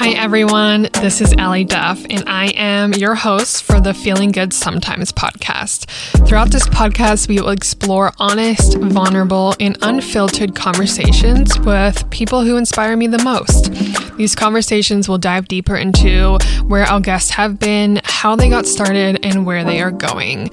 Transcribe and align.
Hi, 0.00 0.10
everyone. 0.10 0.82
This 0.92 1.20
is 1.20 1.34
Allie 1.38 1.64
Duff, 1.64 2.06
and 2.08 2.22
I 2.28 2.52
am 2.54 2.92
your 2.92 3.16
host 3.16 3.64
for 3.64 3.80
the 3.80 3.92
Feeling 3.92 4.30
Good 4.30 4.52
Sometimes 4.52 5.10
podcast. 5.10 5.90
Throughout 6.24 6.52
this 6.52 6.68
podcast, 6.68 7.26
we 7.26 7.40
will 7.40 7.48
explore 7.48 8.12
honest, 8.18 8.78
vulnerable, 8.78 9.56
and 9.58 9.76
unfiltered 9.82 10.54
conversations 10.54 11.58
with 11.58 12.08
people 12.10 12.42
who 12.42 12.56
inspire 12.56 12.96
me 12.96 13.08
the 13.08 13.20
most. 13.24 13.72
These 14.16 14.36
conversations 14.36 15.08
will 15.08 15.18
dive 15.18 15.48
deeper 15.48 15.76
into 15.76 16.38
where 16.68 16.84
our 16.84 17.00
guests 17.00 17.30
have 17.30 17.58
been, 17.58 18.00
how 18.04 18.36
they 18.36 18.48
got 18.48 18.66
started, 18.66 19.18
and 19.24 19.44
where 19.44 19.64
they 19.64 19.80
are 19.80 19.90
going. 19.90 20.44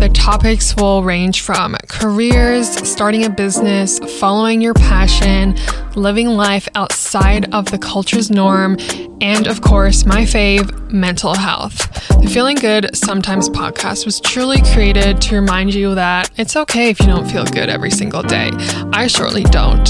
The 0.00 0.10
topics 0.12 0.76
will 0.76 1.02
range 1.02 1.40
from 1.40 1.76
careers, 1.88 2.68
starting 2.86 3.24
a 3.24 3.30
business, 3.30 3.98
following 4.18 4.60
your 4.60 4.74
passion, 4.74 5.56
living 5.94 6.28
life 6.28 6.68
outside 6.74 7.52
of 7.54 7.66
the 7.70 7.78
culture's 7.78 8.30
norm, 8.30 8.76
and 9.20 9.46
of 9.46 9.60
course, 9.60 10.06
my 10.06 10.22
fave, 10.22 10.90
mental 10.90 11.34
health. 11.34 11.88
The 12.20 12.28
Feeling 12.28 12.56
Good 12.56 12.96
Sometimes 12.96 13.48
podcast 13.48 14.04
was 14.04 14.20
truly 14.20 14.60
created 14.72 15.20
to 15.22 15.36
remind 15.36 15.74
you 15.74 15.94
that 15.94 16.30
it's 16.36 16.56
okay 16.56 16.90
if 16.90 17.00
you 17.00 17.06
don't 17.06 17.30
feel 17.30 17.44
good 17.44 17.68
every 17.68 17.90
single 17.90 18.22
day. 18.22 18.50
I 18.92 19.06
surely 19.06 19.42
don't. 19.44 19.88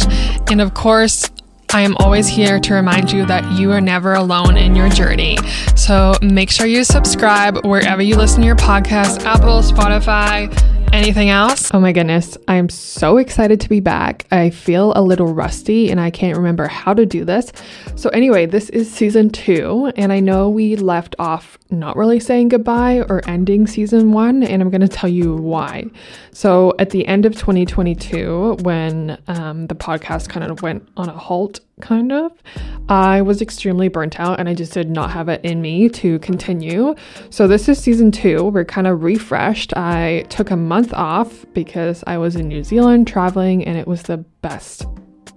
And 0.50 0.60
of 0.60 0.74
course, 0.74 1.30
I 1.72 1.82
am 1.82 1.96
always 1.98 2.26
here 2.26 2.58
to 2.58 2.74
remind 2.74 3.12
you 3.12 3.24
that 3.26 3.48
you 3.52 3.70
are 3.70 3.80
never 3.80 4.14
alone 4.14 4.56
in 4.56 4.74
your 4.74 4.88
journey. 4.88 5.36
So 5.76 6.14
make 6.20 6.50
sure 6.50 6.66
you 6.66 6.82
subscribe 6.82 7.64
wherever 7.64 8.02
you 8.02 8.16
listen 8.16 8.40
to 8.40 8.46
your 8.46 8.56
podcast 8.56 9.24
Apple, 9.24 9.60
Spotify, 9.60 10.50
Anything 10.92 11.30
else? 11.30 11.70
Oh 11.72 11.78
my 11.78 11.92
goodness. 11.92 12.36
I'm 12.48 12.68
so 12.68 13.16
excited 13.18 13.60
to 13.60 13.68
be 13.68 13.78
back. 13.78 14.26
I 14.32 14.50
feel 14.50 14.92
a 14.96 15.02
little 15.02 15.32
rusty 15.32 15.88
and 15.88 16.00
I 16.00 16.10
can't 16.10 16.36
remember 16.36 16.66
how 16.66 16.94
to 16.94 17.06
do 17.06 17.24
this. 17.24 17.52
So, 17.94 18.10
anyway, 18.10 18.46
this 18.46 18.70
is 18.70 18.92
season 18.92 19.30
two, 19.30 19.92
and 19.96 20.12
I 20.12 20.18
know 20.18 20.50
we 20.50 20.74
left 20.74 21.14
off 21.18 21.58
not 21.70 21.96
really 21.96 22.18
saying 22.18 22.48
goodbye 22.48 23.02
or 23.08 23.22
ending 23.28 23.68
season 23.68 24.12
one, 24.12 24.42
and 24.42 24.60
I'm 24.60 24.68
going 24.68 24.80
to 24.80 24.88
tell 24.88 25.08
you 25.08 25.36
why. 25.36 25.84
So, 26.32 26.74
at 26.80 26.90
the 26.90 27.06
end 27.06 27.24
of 27.24 27.34
2022, 27.34 28.56
when 28.62 29.16
um, 29.28 29.68
the 29.68 29.76
podcast 29.76 30.28
kind 30.28 30.50
of 30.50 30.60
went 30.60 30.88
on 30.96 31.08
a 31.08 31.16
halt, 31.16 31.60
kind 31.80 32.12
of, 32.12 32.32
I 32.88 33.22
was 33.22 33.40
extremely 33.42 33.88
burnt 33.88 34.20
out 34.20 34.38
and 34.40 34.48
I 34.48 34.54
just 34.54 34.72
did 34.72 34.90
not 34.90 35.10
have 35.10 35.28
it 35.28 35.44
in 35.44 35.60
me 35.60 35.88
to 35.90 36.18
continue. 36.20 36.94
So, 37.30 37.46
this 37.46 37.68
is 37.68 37.78
season 37.78 38.10
two. 38.12 38.44
We're 38.44 38.64
kind 38.64 38.86
of 38.86 39.02
refreshed. 39.02 39.76
I 39.76 40.24
took 40.28 40.50
a 40.50 40.56
month 40.56 40.92
off 40.92 41.44
because 41.52 42.04
I 42.06 42.18
was 42.18 42.36
in 42.36 42.48
New 42.48 42.64
Zealand 42.64 43.06
traveling, 43.06 43.64
and 43.64 43.76
it 43.76 43.86
was 43.86 44.02
the 44.02 44.18
best 44.42 44.86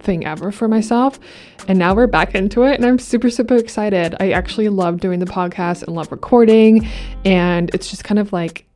thing 0.04 0.26
ever 0.26 0.52
for 0.52 0.68
myself. 0.68 1.18
And 1.66 1.78
now 1.78 1.94
we're 1.94 2.06
back 2.06 2.34
into 2.34 2.62
it 2.64 2.74
and 2.74 2.84
I'm 2.84 2.98
super, 2.98 3.30
super 3.30 3.56
excited. 3.56 4.14
I 4.20 4.32
actually 4.32 4.68
love 4.68 5.00
doing 5.00 5.18
the 5.18 5.26
podcast 5.26 5.82
and 5.82 5.96
love 5.96 6.12
recording. 6.12 6.86
And 7.24 7.74
it's 7.74 7.88
just 7.90 8.04
kind 8.04 8.18
of 8.18 8.32
like 8.32 8.66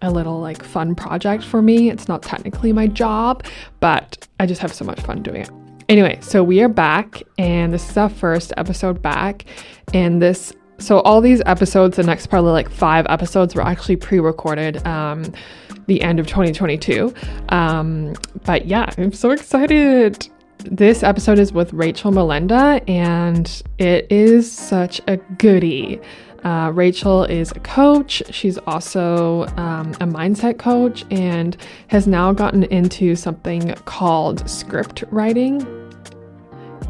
a 0.00 0.10
little 0.10 0.40
like 0.40 0.62
fun 0.62 0.94
project 0.94 1.44
for 1.44 1.60
me. 1.60 1.90
It's 1.90 2.08
not 2.08 2.22
technically 2.22 2.72
my 2.72 2.86
job, 2.86 3.44
but 3.80 4.26
I 4.40 4.46
just 4.46 4.60
have 4.60 4.72
so 4.72 4.84
much 4.84 5.00
fun 5.00 5.22
doing 5.22 5.42
it. 5.42 5.67
Anyway, 5.88 6.18
so 6.20 6.44
we 6.44 6.60
are 6.62 6.68
back 6.68 7.22
and 7.38 7.72
this 7.72 7.88
is 7.90 7.96
our 7.96 8.10
first 8.10 8.52
episode 8.56 9.00
back. 9.00 9.46
And 9.94 10.20
this 10.20 10.52
so 10.80 11.00
all 11.00 11.20
these 11.20 11.42
episodes, 11.46 11.96
the 11.96 12.04
next 12.04 12.28
probably 12.28 12.52
like 12.52 12.70
five 12.70 13.06
episodes 13.08 13.54
were 13.54 13.62
actually 13.62 13.96
pre-recorded 13.96 14.86
um 14.86 15.24
the 15.86 16.02
end 16.02 16.20
of 16.20 16.26
2022. 16.26 17.12
Um, 17.48 18.14
but 18.44 18.66
yeah, 18.66 18.90
I'm 18.96 19.12
so 19.12 19.30
excited. 19.30 20.28
This 20.58 21.02
episode 21.02 21.38
is 21.38 21.52
with 21.52 21.72
Rachel 21.72 22.12
Molenda, 22.12 22.86
and 22.88 23.62
it 23.78 24.06
is 24.10 24.50
such 24.50 25.00
a 25.08 25.16
goodie. 25.16 26.00
Uh, 26.44 26.70
Rachel 26.74 27.24
is 27.24 27.50
a 27.52 27.60
coach. 27.60 28.22
She's 28.30 28.58
also 28.58 29.46
um, 29.56 29.92
a 29.94 30.06
mindset 30.06 30.58
coach 30.58 31.04
and 31.10 31.56
has 31.88 32.06
now 32.06 32.32
gotten 32.32 32.64
into 32.64 33.16
something 33.16 33.74
called 33.86 34.48
script 34.48 35.04
writing. 35.10 35.87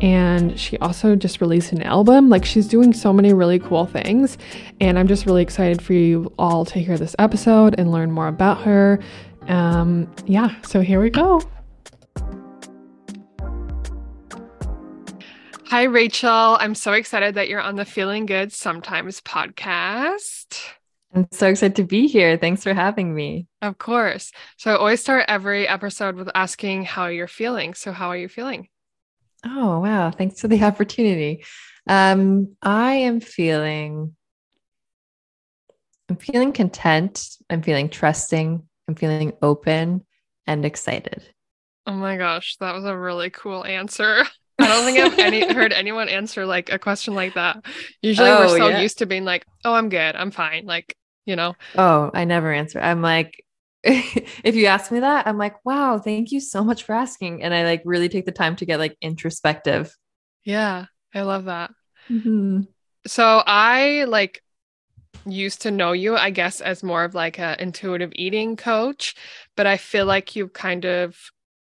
And 0.00 0.58
she 0.58 0.78
also 0.78 1.16
just 1.16 1.40
released 1.40 1.72
an 1.72 1.82
album. 1.82 2.28
Like, 2.28 2.44
she's 2.44 2.68
doing 2.68 2.92
so 2.92 3.12
many 3.12 3.32
really 3.32 3.58
cool 3.58 3.86
things. 3.86 4.38
And 4.80 4.98
I'm 4.98 5.08
just 5.08 5.26
really 5.26 5.42
excited 5.42 5.82
for 5.82 5.92
you 5.92 6.32
all 6.38 6.64
to 6.66 6.78
hear 6.78 6.96
this 6.96 7.16
episode 7.18 7.74
and 7.78 7.90
learn 7.90 8.12
more 8.12 8.28
about 8.28 8.62
her. 8.62 9.00
Um, 9.48 10.10
yeah, 10.26 10.54
so 10.62 10.80
here 10.80 11.00
we 11.00 11.10
go. 11.10 11.42
Hi, 15.66 15.82
Rachel. 15.82 16.56
I'm 16.58 16.74
so 16.74 16.92
excited 16.92 17.34
that 17.34 17.48
you're 17.48 17.60
on 17.60 17.76
the 17.76 17.84
Feeling 17.84 18.24
Good 18.24 18.52
Sometimes 18.52 19.20
podcast. 19.20 20.62
I'm 21.14 21.26
so 21.30 21.48
excited 21.48 21.76
to 21.76 21.84
be 21.84 22.06
here. 22.06 22.36
Thanks 22.38 22.62
for 22.62 22.72
having 22.72 23.14
me. 23.14 23.48
Of 23.60 23.78
course. 23.78 24.32
So 24.56 24.70
I 24.72 24.76
always 24.76 25.00
start 25.00 25.24
every 25.28 25.66
episode 25.66 26.16
with 26.16 26.30
asking 26.34 26.84
how 26.84 27.06
you're 27.08 27.28
feeling. 27.28 27.74
So, 27.74 27.92
how 27.92 28.08
are 28.08 28.16
you 28.16 28.28
feeling? 28.28 28.68
Oh, 29.44 29.80
wow. 29.80 30.10
Thanks 30.10 30.40
for 30.40 30.48
the 30.48 30.62
opportunity. 30.64 31.44
Um, 31.86 32.56
I 32.62 32.94
am 32.94 33.20
feeling 33.20 34.14
I'm 36.08 36.16
feeling 36.16 36.52
content. 36.52 37.36
I'm 37.50 37.62
feeling 37.62 37.88
trusting. 37.88 38.62
I'm 38.88 38.94
feeling 38.94 39.34
open 39.42 40.04
and 40.46 40.64
excited. 40.64 41.22
Oh 41.86 41.92
my 41.92 42.16
gosh, 42.16 42.56
that 42.60 42.74
was 42.74 42.84
a 42.84 42.96
really 42.96 43.30
cool 43.30 43.64
answer. 43.64 44.24
I 44.58 44.66
don't 44.66 44.84
think 44.84 44.98
I've 44.98 45.18
any 45.18 45.46
heard 45.54 45.72
anyone 45.72 46.08
answer 46.08 46.44
like 46.44 46.72
a 46.72 46.78
question 46.78 47.14
like 47.14 47.34
that. 47.34 47.64
Usually 48.02 48.28
oh, 48.28 48.40
we're 48.40 48.58
so 48.58 48.68
yeah. 48.68 48.80
used 48.80 48.98
to 48.98 49.06
being 49.06 49.24
like, 49.24 49.46
"Oh, 49.64 49.74
I'm 49.74 49.88
good. 49.88 50.16
I'm 50.16 50.30
fine." 50.30 50.66
Like, 50.66 50.96
you 51.26 51.36
know. 51.36 51.54
Oh, 51.76 52.10
I 52.12 52.24
never 52.24 52.52
answer. 52.52 52.80
I'm 52.80 53.00
like 53.00 53.44
if 53.84 54.54
you 54.54 54.66
ask 54.66 54.90
me 54.90 55.00
that, 55.00 55.26
I'm 55.26 55.38
like, 55.38 55.64
"Wow, 55.64 55.98
thank 55.98 56.32
you 56.32 56.40
so 56.40 56.64
much 56.64 56.84
for 56.84 56.94
asking." 56.94 57.42
And 57.42 57.54
I 57.54 57.64
like 57.64 57.82
really 57.84 58.08
take 58.08 58.26
the 58.26 58.32
time 58.32 58.56
to 58.56 58.66
get 58.66 58.78
like 58.78 58.96
introspective. 59.00 59.96
Yeah, 60.44 60.86
I 61.14 61.22
love 61.22 61.44
that. 61.44 61.70
Mm-hmm. 62.10 62.62
So 63.06 63.42
I 63.46 64.04
like 64.04 64.42
used 65.26 65.62
to 65.62 65.70
know 65.70 65.92
you, 65.92 66.16
I 66.16 66.30
guess, 66.30 66.60
as 66.60 66.82
more 66.82 67.04
of 67.04 67.14
like 67.14 67.38
a 67.38 67.60
intuitive 67.60 68.12
eating 68.14 68.56
coach, 68.56 69.14
but 69.56 69.66
I 69.66 69.76
feel 69.76 70.06
like 70.06 70.34
you've 70.34 70.52
kind 70.52 70.84
of 70.84 71.16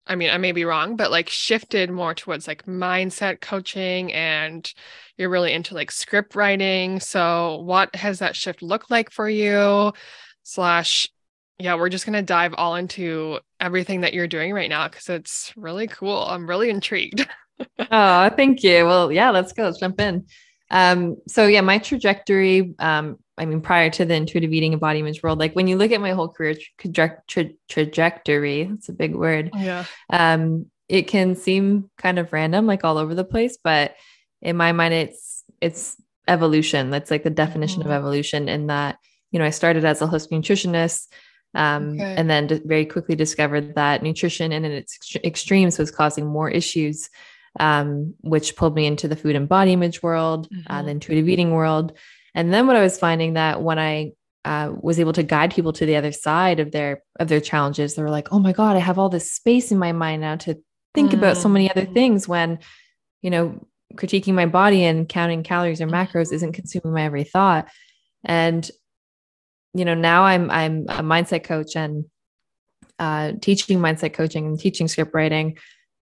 I 0.09 0.15
mean, 0.15 0.29
I 0.29 0.37
may 0.37 0.53
be 0.53 0.65
wrong, 0.65 0.95
but 0.95 1.11
like 1.11 1.29
shifted 1.29 1.91
more 1.91 2.13
towards 2.13 2.47
like 2.47 2.65
mindset 2.65 3.41
coaching 3.41 4.13
and 4.13 4.71
you're 5.17 5.29
really 5.29 5.53
into 5.53 5.73
like 5.73 5.91
script 5.91 6.35
writing. 6.35 6.99
So, 6.99 7.61
what 7.61 7.93
has 7.95 8.19
that 8.19 8.35
shift 8.35 8.61
looked 8.61 8.89
like 8.89 9.11
for 9.11 9.29
you? 9.29 9.91
Slash, 10.43 11.09
yeah, 11.59 11.75
we're 11.75 11.89
just 11.89 12.05
going 12.05 12.13
to 12.13 12.21
dive 12.21 12.53
all 12.55 12.75
into 12.75 13.39
everything 13.59 14.01
that 14.01 14.13
you're 14.13 14.27
doing 14.27 14.53
right 14.53 14.69
now 14.69 14.87
because 14.87 15.09
it's 15.09 15.53
really 15.55 15.87
cool. 15.87 16.23
I'm 16.23 16.47
really 16.47 16.69
intrigued. 16.69 17.27
oh, 17.91 18.29
thank 18.29 18.63
you. 18.63 18.85
Well, 18.85 19.11
yeah, 19.11 19.31
let's 19.31 19.53
go. 19.53 19.63
Let's 19.63 19.79
jump 19.79 19.99
in. 19.99 20.25
Um, 20.69 21.17
so 21.27 21.47
yeah, 21.47 21.61
my 21.61 21.77
trajectory, 21.77 22.75
um, 22.79 23.17
I 23.37 23.45
mean, 23.45 23.61
prior 23.61 23.89
to 23.91 24.05
the 24.05 24.15
intuitive 24.15 24.51
eating 24.51 24.73
and 24.73 24.81
body 24.81 24.99
image 24.99 25.23
world, 25.23 25.39
like 25.39 25.55
when 25.55 25.67
you 25.67 25.77
look 25.77 25.91
at 25.91 26.01
my 26.01 26.11
whole 26.11 26.27
career 26.27 26.55
tra- 26.79 27.21
tra- 27.27 27.51
trajectory, 27.69 28.65
that's 28.65 28.89
a 28.89 28.93
big 28.93 29.15
word. 29.15 29.51
Yeah. 29.55 29.85
Um, 30.09 30.67
it 30.89 31.03
can 31.03 31.35
seem 31.35 31.89
kind 31.97 32.19
of 32.19 32.33
random, 32.33 32.65
like 32.65 32.83
all 32.83 32.97
over 32.97 33.13
the 33.13 33.23
place, 33.23 33.57
but 33.61 33.95
in 34.41 34.55
my 34.55 34.71
mind, 34.71 34.93
it's 34.93 35.43
it's 35.59 35.97
evolution. 36.27 36.91
That's 36.91 37.11
like 37.11 37.23
the 37.23 37.29
definition 37.29 37.81
mm-hmm. 37.81 37.91
of 37.91 37.95
evolution. 37.95 38.47
In 38.47 38.67
that, 38.67 38.97
you 39.31 39.39
know, 39.39 39.45
I 39.45 39.49
started 39.49 39.85
as 39.85 40.01
a 40.01 40.07
holistic 40.07 40.31
nutritionist, 40.31 41.07
um, 41.55 41.93
okay. 41.93 42.15
and 42.17 42.29
then 42.29 42.61
very 42.65 42.85
quickly 42.85 43.15
discovered 43.15 43.75
that 43.75 44.03
nutrition 44.03 44.51
and 44.51 44.65
in 44.65 44.71
its 44.71 44.97
ex- 44.97 45.25
extremes 45.25 45.77
was 45.77 45.91
causing 45.91 46.25
more 46.25 46.49
issues 46.49 47.09
um, 47.59 48.13
which 48.21 48.55
pulled 48.55 48.75
me 48.75 48.85
into 48.85 49.07
the 49.07 49.15
food 49.15 49.35
and 49.35 49.49
body 49.49 49.73
image 49.73 50.03
world, 50.03 50.49
mm-hmm. 50.49 50.71
uh, 50.71 50.81
the 50.83 50.91
intuitive 50.91 51.27
eating 51.27 51.51
world. 51.51 51.97
And 52.35 52.53
then 52.53 52.67
what 52.67 52.75
I 52.75 52.81
was 52.81 52.99
finding 52.99 53.33
that 53.33 53.61
when 53.61 53.79
I 53.79 54.11
uh, 54.45 54.71
was 54.79 54.99
able 54.99 55.13
to 55.13 55.23
guide 55.23 55.53
people 55.53 55.73
to 55.73 55.85
the 55.85 55.95
other 55.95 56.11
side 56.11 56.59
of 56.59 56.71
their 56.71 57.03
of 57.19 57.27
their 57.27 57.41
challenges, 57.41 57.95
they 57.95 58.03
were 58.03 58.11
like, 58.11 58.31
"Oh 58.31 58.39
my 58.39 58.53
god, 58.53 58.75
I 58.75 58.79
have 58.79 58.99
all 58.99 59.09
this 59.09 59.31
space 59.31 59.71
in 59.71 59.77
my 59.77 59.91
mind 59.91 60.21
now 60.21 60.35
to 60.37 60.57
think 60.93 61.09
mm-hmm. 61.09 61.17
about 61.17 61.37
so 61.37 61.49
many 61.49 61.69
other 61.69 61.85
mm. 61.85 61.93
things." 61.93 62.27
When, 62.27 62.59
you 63.21 63.31
know, 63.31 63.67
critiquing 63.95 64.35
my 64.35 64.45
body 64.45 64.83
and 64.83 65.09
counting 65.09 65.43
calories 65.43 65.81
or 65.81 65.87
macros 65.87 66.27
mm-hmm. 66.27 66.35
isn't 66.35 66.53
consuming 66.53 66.93
my 66.93 67.03
every 67.03 67.23
thought. 67.23 67.67
And, 68.23 68.69
you 69.77 69.85
know, 69.85 69.93
now 69.93 70.23
I'm 70.23 70.49
I'm 70.49 70.81
a 70.89 71.03
mindset 71.03 71.43
coach 71.43 71.75
and 71.75 72.05
uh, 72.99 73.33
teaching 73.41 73.79
mindset 73.79 74.13
coaching 74.13 74.45
and 74.45 74.59
teaching 74.59 74.87
script 74.87 75.13
writing 75.13 75.57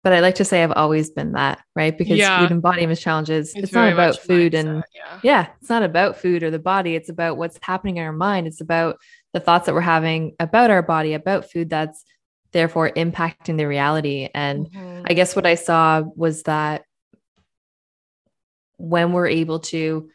but 0.05 0.12
I 0.12 0.21
like 0.21 0.35
to 0.35 0.44
say 0.44 0.62
I've 0.62 0.73
always 0.73 1.11
been 1.11 1.32
that, 1.32 1.65
right? 1.75 1.97
Because 1.97 2.19
yeah. 2.19 2.38
food 2.38 2.53
and 2.53 2.61
body 2.61 2.82
image 2.82 3.00
challenges, 3.00 3.55
it's, 3.55 3.65
it's 3.65 3.73
not 3.73 3.91
about 3.91 4.19
food 4.19 4.53
mindset, 4.53 4.61
and 4.61 4.85
yeah. 4.94 5.21
yeah, 5.23 5.47
it's 5.59 5.71
not 5.71 5.82
about 5.82 6.19
food 6.19 6.43
or 6.43 6.50
the 6.50 6.59
body. 6.59 6.94
It's 6.94 7.09
about 7.09 7.38
what's 7.38 7.59
happening 7.62 7.97
in 7.97 8.05
our 8.05 8.12
mind. 8.12 8.47
It's 8.47 8.61
about 8.61 8.99
the 9.32 9.41
thoughts 9.41 9.65
that 9.65 9.75
we're 9.75 9.81
having 9.81 10.37
about 10.38 10.70
our 10.70 10.82
body, 10.82 11.15
about 11.15 11.50
food 11.50 11.70
that's 11.70 12.05
therefore 12.53 12.91
impacting 12.91 13.56
the 13.56 13.67
reality. 13.67 14.29
And 14.35 14.70
mm-hmm. 14.70 15.06
I 15.06 15.15
guess 15.15 15.35
what 15.35 15.47
I 15.47 15.55
saw 15.55 16.03
was 16.15 16.43
that 16.43 16.85
when 18.77 19.12
we're 19.12 19.29
able 19.29 19.61
to 19.61 20.11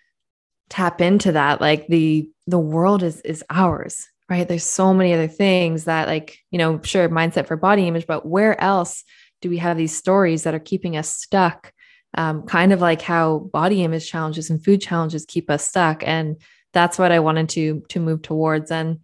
tap 0.69 1.01
into 1.01 1.31
that, 1.33 1.61
like 1.61 1.87
the 1.87 2.29
the 2.47 2.59
world 2.59 3.03
is 3.03 3.21
is 3.21 3.43
ours, 3.49 4.07
right? 4.29 4.47
There's 4.47 4.63
so 4.63 4.93
many 4.93 5.13
other 5.13 5.27
things 5.27 5.85
that 5.85 6.07
like, 6.07 6.39
you 6.51 6.57
know, 6.57 6.79
sure, 6.83 7.09
mindset 7.09 7.47
for 7.47 7.57
body 7.57 7.87
image, 7.87 8.07
but 8.07 8.25
where 8.25 8.59
else 8.61 9.03
do 9.41 9.49
we 9.49 9.57
have 9.57 9.77
these 9.77 9.95
stories 9.95 10.43
that 10.43 10.53
are 10.53 10.59
keeping 10.59 10.97
us 10.97 11.13
stuck? 11.13 11.73
Um, 12.15 12.43
kind 12.43 12.73
of 12.73 12.81
like 12.81 13.01
how 13.01 13.49
body 13.53 13.83
image 13.83 14.09
challenges 14.09 14.49
and 14.49 14.63
food 14.63 14.81
challenges 14.81 15.25
keep 15.27 15.49
us 15.49 15.67
stuck. 15.67 16.03
And 16.07 16.37
that's 16.73 16.97
what 16.97 17.11
I 17.11 17.19
wanted 17.19 17.49
to 17.49 17.83
to 17.89 17.99
move 17.99 18.21
towards. 18.21 18.71
And 18.71 18.99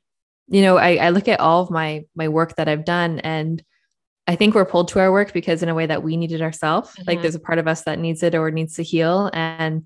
you 0.47 0.61
know, 0.61 0.77
I, 0.77 0.95
I 0.95 1.09
look 1.09 1.27
at 1.27 1.39
all 1.39 1.63
of 1.63 1.71
my 1.71 2.05
my 2.15 2.27
work 2.27 2.55
that 2.55 2.67
I've 2.67 2.85
done 2.85 3.19
and 3.19 3.63
I 4.27 4.35
think 4.35 4.55
we're 4.55 4.65
pulled 4.65 4.87
to 4.89 4.99
our 4.99 5.11
work 5.11 5.33
because 5.33 5.61
in 5.61 5.69
a 5.69 5.75
way 5.75 5.85
that 5.85 6.03
we 6.03 6.17
need 6.17 6.31
it 6.31 6.41
ourselves. 6.41 6.89
Mm-hmm. 6.89 7.03
Like 7.07 7.21
there's 7.21 7.35
a 7.35 7.39
part 7.39 7.59
of 7.59 7.67
us 7.67 7.83
that 7.83 7.99
needs 7.99 8.23
it 8.23 8.33
or 8.33 8.49
needs 8.49 8.75
to 8.75 8.83
heal. 8.83 9.29
And 9.33 9.83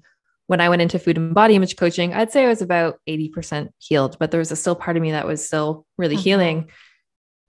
when 0.49 0.61
I 0.61 0.69
went 0.69 0.81
into 0.81 0.97
food 0.97 1.15
and 1.15 1.35
body 1.35 1.53
image 1.53 1.75
coaching, 1.75 2.11
I'd 2.11 2.31
say 2.31 2.43
I 2.43 2.47
was 2.47 2.63
about 2.63 2.99
80% 3.07 3.69
healed, 3.77 4.17
but 4.17 4.31
there 4.31 4.39
was 4.39 4.51
a 4.51 4.55
still 4.55 4.73
part 4.73 4.97
of 4.97 5.03
me 5.03 5.11
that 5.11 5.27
was 5.27 5.45
still 5.45 5.85
really 5.95 6.15
mm-hmm. 6.15 6.23
healing. 6.23 6.71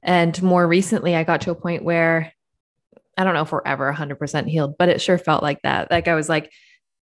And 0.02 0.42
more 0.42 0.68
recently, 0.68 1.16
I 1.16 1.24
got 1.24 1.40
to 1.42 1.50
a 1.50 1.54
point 1.54 1.82
where 1.82 2.30
I 3.16 3.24
don't 3.24 3.32
know 3.32 3.40
if 3.40 3.52
we're 3.52 3.62
ever 3.64 3.90
100% 3.90 4.46
healed, 4.48 4.74
but 4.78 4.90
it 4.90 5.00
sure 5.00 5.16
felt 5.16 5.42
like 5.42 5.62
that. 5.62 5.90
Like 5.90 6.08
I 6.08 6.14
was 6.14 6.28
like, 6.28 6.52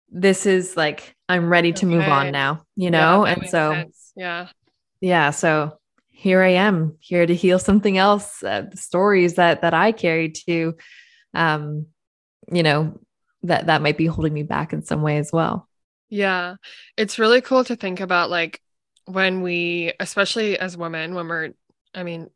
this 0.09 0.45
is 0.45 0.77
like, 0.77 1.13
I'm 1.27 1.49
ready 1.49 1.73
to 1.73 1.85
okay. 1.85 1.95
move 1.97 2.07
on 2.07 2.31
now, 2.31 2.63
you 2.77 2.91
know? 2.91 3.25
Yeah, 3.25 3.33
and 3.33 3.49
so, 3.49 3.73
sense. 3.73 4.13
yeah. 4.15 4.47
Yeah. 5.01 5.31
So 5.31 5.79
here 6.11 6.41
I 6.41 6.51
am 6.51 6.95
here 7.01 7.25
to 7.25 7.35
heal 7.35 7.59
something 7.59 7.97
else, 7.97 8.41
uh, 8.41 8.61
the 8.71 8.77
stories 8.77 9.33
that, 9.33 9.63
that 9.63 9.73
I 9.73 9.91
carried 9.91 10.35
to, 10.47 10.77
um, 11.33 11.87
you 12.49 12.63
know, 12.63 12.97
that, 13.43 13.65
that 13.65 13.81
might 13.81 13.97
be 13.97 14.05
holding 14.05 14.33
me 14.33 14.43
back 14.43 14.71
in 14.71 14.81
some 14.85 15.01
way 15.01 15.17
as 15.17 15.29
well. 15.33 15.68
Yeah. 16.09 16.55
It's 16.97 17.19
really 17.19 17.41
cool 17.41 17.63
to 17.65 17.75
think 17.75 17.99
about 17.99 18.29
like 18.29 18.61
when 19.05 19.41
we, 19.41 19.93
especially 19.99 20.57
as 20.57 20.77
women, 20.77 21.13
when 21.15 21.27
we're, 21.27 21.53
I 21.93 22.03
mean, 22.03 22.29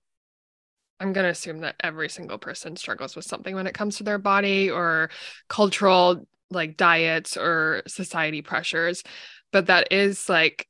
I'm 0.99 1.13
going 1.13 1.25
to 1.25 1.31
assume 1.31 1.59
that 1.59 1.75
every 1.81 2.09
single 2.09 2.37
person 2.37 2.75
struggles 2.75 3.15
with 3.15 3.25
something 3.25 3.55
when 3.55 3.67
it 3.67 3.73
comes 3.73 3.97
to 3.97 4.03
their 4.03 4.17
body 4.17 4.69
or 4.69 5.09
cultural 5.49 6.25
like 6.49 6.77
diets 6.77 7.35
or 7.35 7.83
society 7.87 8.41
pressures. 8.41 9.03
But 9.51 9.67
that 9.67 9.91
is 9.91 10.29
like 10.29 10.67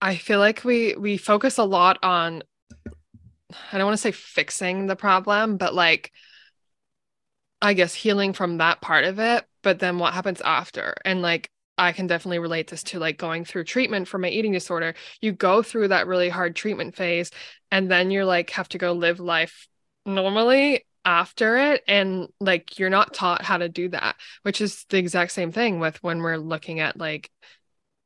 I 0.00 0.16
feel 0.16 0.40
like 0.40 0.64
we 0.64 0.96
we 0.96 1.16
focus 1.16 1.58
a 1.58 1.64
lot 1.64 1.98
on 2.02 2.42
I 3.72 3.78
don't 3.78 3.86
want 3.86 3.96
to 3.96 4.02
say 4.02 4.12
fixing 4.12 4.86
the 4.86 4.96
problem, 4.96 5.56
but 5.56 5.74
like 5.74 6.12
I 7.60 7.74
guess 7.74 7.94
healing 7.94 8.32
from 8.32 8.58
that 8.58 8.80
part 8.80 9.04
of 9.04 9.18
it, 9.18 9.44
but 9.62 9.78
then 9.78 9.98
what 9.98 10.14
happens 10.14 10.40
after? 10.40 10.94
And 11.04 11.22
like 11.22 11.50
I 11.78 11.92
can 11.92 12.06
definitely 12.06 12.38
relate 12.38 12.68
this 12.68 12.82
to 12.84 12.98
like 12.98 13.18
going 13.18 13.44
through 13.44 13.64
treatment 13.64 14.08
for 14.08 14.18
my 14.18 14.28
eating 14.28 14.52
disorder. 14.52 14.94
You 15.20 15.32
go 15.32 15.62
through 15.62 15.88
that 15.88 16.06
really 16.06 16.28
hard 16.28 16.54
treatment 16.54 16.94
phase 16.94 17.30
and 17.70 17.90
then 17.90 18.10
you're 18.10 18.24
like 18.24 18.50
have 18.50 18.68
to 18.70 18.78
go 18.78 18.92
live 18.92 19.20
life 19.20 19.66
normally 20.04 20.84
after 21.04 21.56
it 21.56 21.82
and 21.88 22.28
like 22.40 22.78
you're 22.78 22.90
not 22.90 23.14
taught 23.14 23.42
how 23.42 23.58
to 23.58 23.68
do 23.68 23.88
that, 23.88 24.16
which 24.42 24.60
is 24.60 24.84
the 24.90 24.98
exact 24.98 25.32
same 25.32 25.50
thing 25.50 25.80
with 25.80 26.02
when 26.02 26.20
we're 26.20 26.36
looking 26.36 26.80
at 26.80 26.96
like 26.96 27.30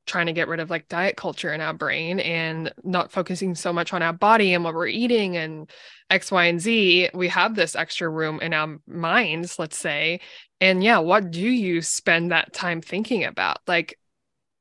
trying 0.07 0.27
to 0.27 0.33
get 0.33 0.49
rid 0.49 0.61
of 0.61 0.71
like 0.71 0.89
diet 0.89 1.17
culture 1.17 1.53
in 1.53 1.61
our 1.61 1.75
brain 1.75 2.21
and 2.21 2.73
not 2.85 3.13
focusing 3.13 3.55
so 3.55 3.73
much 3.73 3.93
on 3.93 4.03
our 4.03 4.13
body 4.13 4.55
and 4.55 4.65
what 4.65 4.75
we're 4.75 4.87
eating 4.87 5.37
and 5.37 5.71
X, 6.09 6.31
Y, 6.31 6.45
and 6.45 6.61
Z, 6.61 7.11
we 7.15 7.29
have 7.29 7.55
this 7.55 7.75
extra 7.75 8.09
room 8.09 8.41
in 8.41 8.55
our 8.55 8.79
minds, 8.87 9.59
let's 9.59 9.77
say. 9.77 10.21
And 10.61 10.83
yeah, 10.83 10.99
what 10.99 11.31
do 11.31 11.49
you 11.49 11.83
spend 11.83 12.31
that 12.31 12.53
time 12.53 12.81
thinking 12.81 13.25
about? 13.25 13.59
Like, 13.67 13.99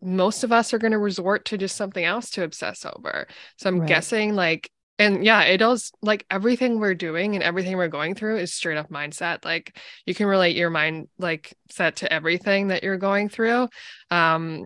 most 0.02 0.44
of 0.44 0.52
us 0.52 0.74
are 0.74 0.78
going 0.80 0.92
to 0.92 0.98
resort 0.98 1.46
to 1.46 1.58
just 1.58 1.76
something 1.76 2.04
else 2.04 2.32
to 2.32 2.44
obsess 2.44 2.86
over. 2.86 3.28
So 3.58 3.70
I'm 3.70 3.80
right. 3.80 3.88
guessing, 3.88 4.36
like, 4.36 4.70
and 4.98 5.26
yeah, 5.26 5.42
it 5.42 5.58
does 5.58 5.92
like 6.02 6.26
everything 6.32 6.80
we're 6.80 6.96
doing 6.96 7.36
and 7.36 7.44
everything 7.44 7.76
we're 7.76 7.88
going 7.90 8.16
through 8.16 8.38
is 8.38 8.54
straight 8.54 8.78
up 8.78 8.90
mindset. 8.90 9.44
Like, 9.44 9.78
you 10.06 10.16
can 10.16 10.28
relate 10.28 10.56
your 10.56 10.70
mind, 10.70 11.10
like, 11.18 11.54
set 11.70 11.98
to 11.98 12.12
everything 12.12 12.70
that 12.70 12.84
you're 12.84 12.98
going 12.98 13.30
through. 13.30 13.68
Um, 14.10 14.66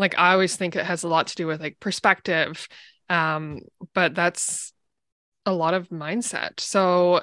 like 0.00 0.18
I 0.18 0.32
always 0.32 0.56
think 0.56 0.74
it 0.74 0.86
has 0.86 1.04
a 1.04 1.08
lot 1.08 1.28
to 1.28 1.36
do 1.36 1.46
with 1.46 1.60
like 1.60 1.78
perspective. 1.78 2.66
Um, 3.08 3.60
but 3.94 4.14
that's 4.14 4.72
a 5.46 5.52
lot 5.52 5.74
of 5.74 5.90
mindset. 5.90 6.58
So 6.58 7.20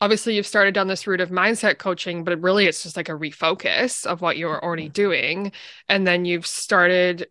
obviously 0.00 0.36
you've 0.36 0.46
started 0.46 0.74
down 0.74 0.86
this 0.86 1.06
route 1.06 1.20
of 1.20 1.30
mindset 1.30 1.78
coaching, 1.78 2.22
but 2.24 2.40
really 2.40 2.66
it's 2.66 2.82
just 2.82 2.96
like 2.96 3.08
a 3.08 3.12
refocus 3.12 4.06
of 4.06 4.20
what 4.20 4.36
you're 4.36 4.62
already 4.62 4.84
mm-hmm. 4.84 4.92
doing. 4.92 5.52
And 5.88 6.06
then 6.06 6.24
you've 6.24 6.46
started 6.46 7.26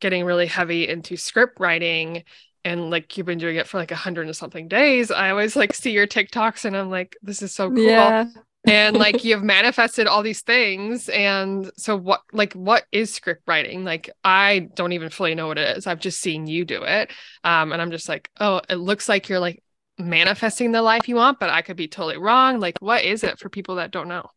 getting 0.00 0.24
really 0.24 0.46
heavy 0.46 0.88
into 0.88 1.16
script 1.16 1.60
writing 1.60 2.24
and 2.64 2.90
like 2.90 3.16
you've 3.16 3.26
been 3.26 3.38
doing 3.38 3.56
it 3.56 3.68
for 3.68 3.78
like 3.78 3.92
a 3.92 3.96
hundred 3.96 4.26
and 4.26 4.36
something 4.36 4.68
days. 4.68 5.10
I 5.10 5.30
always 5.30 5.54
like 5.54 5.74
see 5.74 5.92
your 5.92 6.06
TikToks 6.06 6.64
and 6.64 6.76
I'm 6.76 6.90
like, 6.90 7.16
this 7.22 7.40
is 7.42 7.54
so 7.54 7.70
cool. 7.70 7.78
Yeah 7.78 8.26
and 8.64 8.96
like 8.96 9.24
you've 9.24 9.42
manifested 9.42 10.06
all 10.06 10.22
these 10.22 10.42
things 10.42 11.08
and 11.08 11.70
so 11.76 11.96
what 11.96 12.22
like 12.32 12.52
what 12.54 12.84
is 12.92 13.12
script 13.12 13.42
writing? 13.46 13.84
Like 13.84 14.10
i 14.24 14.68
don't 14.74 14.92
even 14.92 15.10
fully 15.10 15.34
know 15.34 15.48
what 15.48 15.58
it 15.58 15.76
is. 15.76 15.86
I've 15.86 16.00
just 16.00 16.20
seen 16.20 16.46
you 16.46 16.64
do 16.64 16.82
it. 16.82 17.10
Um 17.44 17.72
and 17.72 17.82
i'm 17.82 17.90
just 17.90 18.08
like 18.08 18.30
oh 18.40 18.60
it 18.68 18.76
looks 18.76 19.08
like 19.08 19.28
you're 19.28 19.40
like 19.40 19.62
manifesting 19.98 20.72
the 20.72 20.82
life 20.82 21.06
you 21.06 21.16
want 21.16 21.38
but 21.38 21.50
i 21.50 21.62
could 21.62 21.76
be 21.76 21.88
totally 21.88 22.18
wrong. 22.18 22.60
Like 22.60 22.78
what 22.80 23.04
is 23.04 23.24
it 23.24 23.38
for 23.38 23.48
people 23.48 23.76
that 23.76 23.90
don't 23.90 24.08
know 24.08 24.28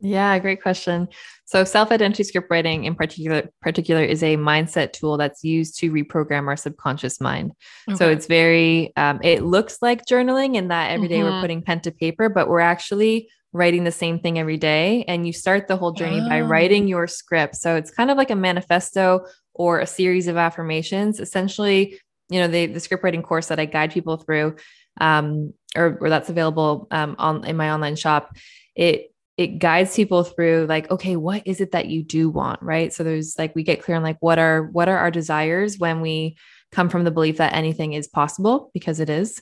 yeah, 0.00 0.38
great 0.38 0.62
question. 0.62 1.08
So 1.44 1.64
self-identity 1.64 2.24
script 2.24 2.48
writing 2.50 2.84
in 2.84 2.94
particular 2.94 3.48
particular 3.62 4.02
is 4.02 4.22
a 4.22 4.36
mindset 4.36 4.92
tool 4.92 5.16
that's 5.16 5.44
used 5.44 5.78
to 5.78 5.92
reprogram 5.92 6.48
our 6.48 6.56
subconscious 6.56 7.20
mind. 7.20 7.52
Okay. 7.88 7.96
So 7.96 8.08
it's 8.10 8.26
very 8.26 8.92
um, 8.96 9.20
it 9.22 9.42
looks 9.42 9.78
like 9.80 10.04
journaling 10.06 10.56
in 10.56 10.68
that 10.68 10.90
every 10.90 11.08
day 11.08 11.20
mm-hmm. 11.20 11.34
we're 11.34 11.40
putting 11.40 11.62
pen 11.62 11.80
to 11.80 11.92
paper, 11.92 12.28
but 12.28 12.48
we're 12.48 12.60
actually 12.60 13.28
writing 13.52 13.84
the 13.84 13.92
same 13.92 14.18
thing 14.18 14.38
every 14.38 14.58
day. 14.58 15.04
And 15.08 15.26
you 15.26 15.32
start 15.32 15.68
the 15.68 15.76
whole 15.76 15.92
journey 15.92 16.20
oh. 16.20 16.28
by 16.28 16.40
writing 16.42 16.88
your 16.88 17.06
script. 17.06 17.56
So 17.56 17.76
it's 17.76 17.90
kind 17.90 18.10
of 18.10 18.16
like 18.18 18.30
a 18.30 18.36
manifesto 18.36 19.24
or 19.54 19.80
a 19.80 19.86
series 19.86 20.26
of 20.26 20.36
affirmations. 20.36 21.20
Essentially, 21.20 21.98
you 22.28 22.40
know, 22.40 22.48
the, 22.48 22.66
the 22.66 22.80
script 22.80 23.02
writing 23.02 23.22
course 23.22 23.46
that 23.46 23.60
I 23.60 23.64
guide 23.64 23.92
people 23.92 24.16
through, 24.18 24.56
um, 25.00 25.54
or, 25.74 25.96
or 26.00 26.10
that's 26.10 26.28
available 26.28 26.88
um, 26.90 27.16
on 27.18 27.44
in 27.44 27.56
my 27.56 27.70
online 27.70 27.96
shop. 27.96 28.36
It 28.74 29.12
it 29.36 29.58
guides 29.58 29.94
people 29.94 30.24
through 30.24 30.66
like 30.68 30.90
okay 30.90 31.16
what 31.16 31.42
is 31.44 31.60
it 31.60 31.72
that 31.72 31.88
you 31.88 32.02
do 32.02 32.30
want 32.30 32.62
right? 32.62 32.92
So 32.92 33.04
there's 33.04 33.38
like 33.38 33.54
we 33.54 33.62
get 33.62 33.82
clear 33.82 33.96
on 33.96 34.02
like 34.02 34.18
what 34.20 34.38
are 34.38 34.64
what 34.64 34.88
are 34.88 34.98
our 34.98 35.10
desires 35.10 35.78
when 35.78 36.00
we 36.00 36.36
come 36.72 36.88
from 36.88 37.04
the 37.04 37.10
belief 37.10 37.36
that 37.38 37.54
anything 37.54 37.92
is 37.92 38.08
possible 38.08 38.70
because 38.74 39.00
it 39.00 39.10
is. 39.10 39.40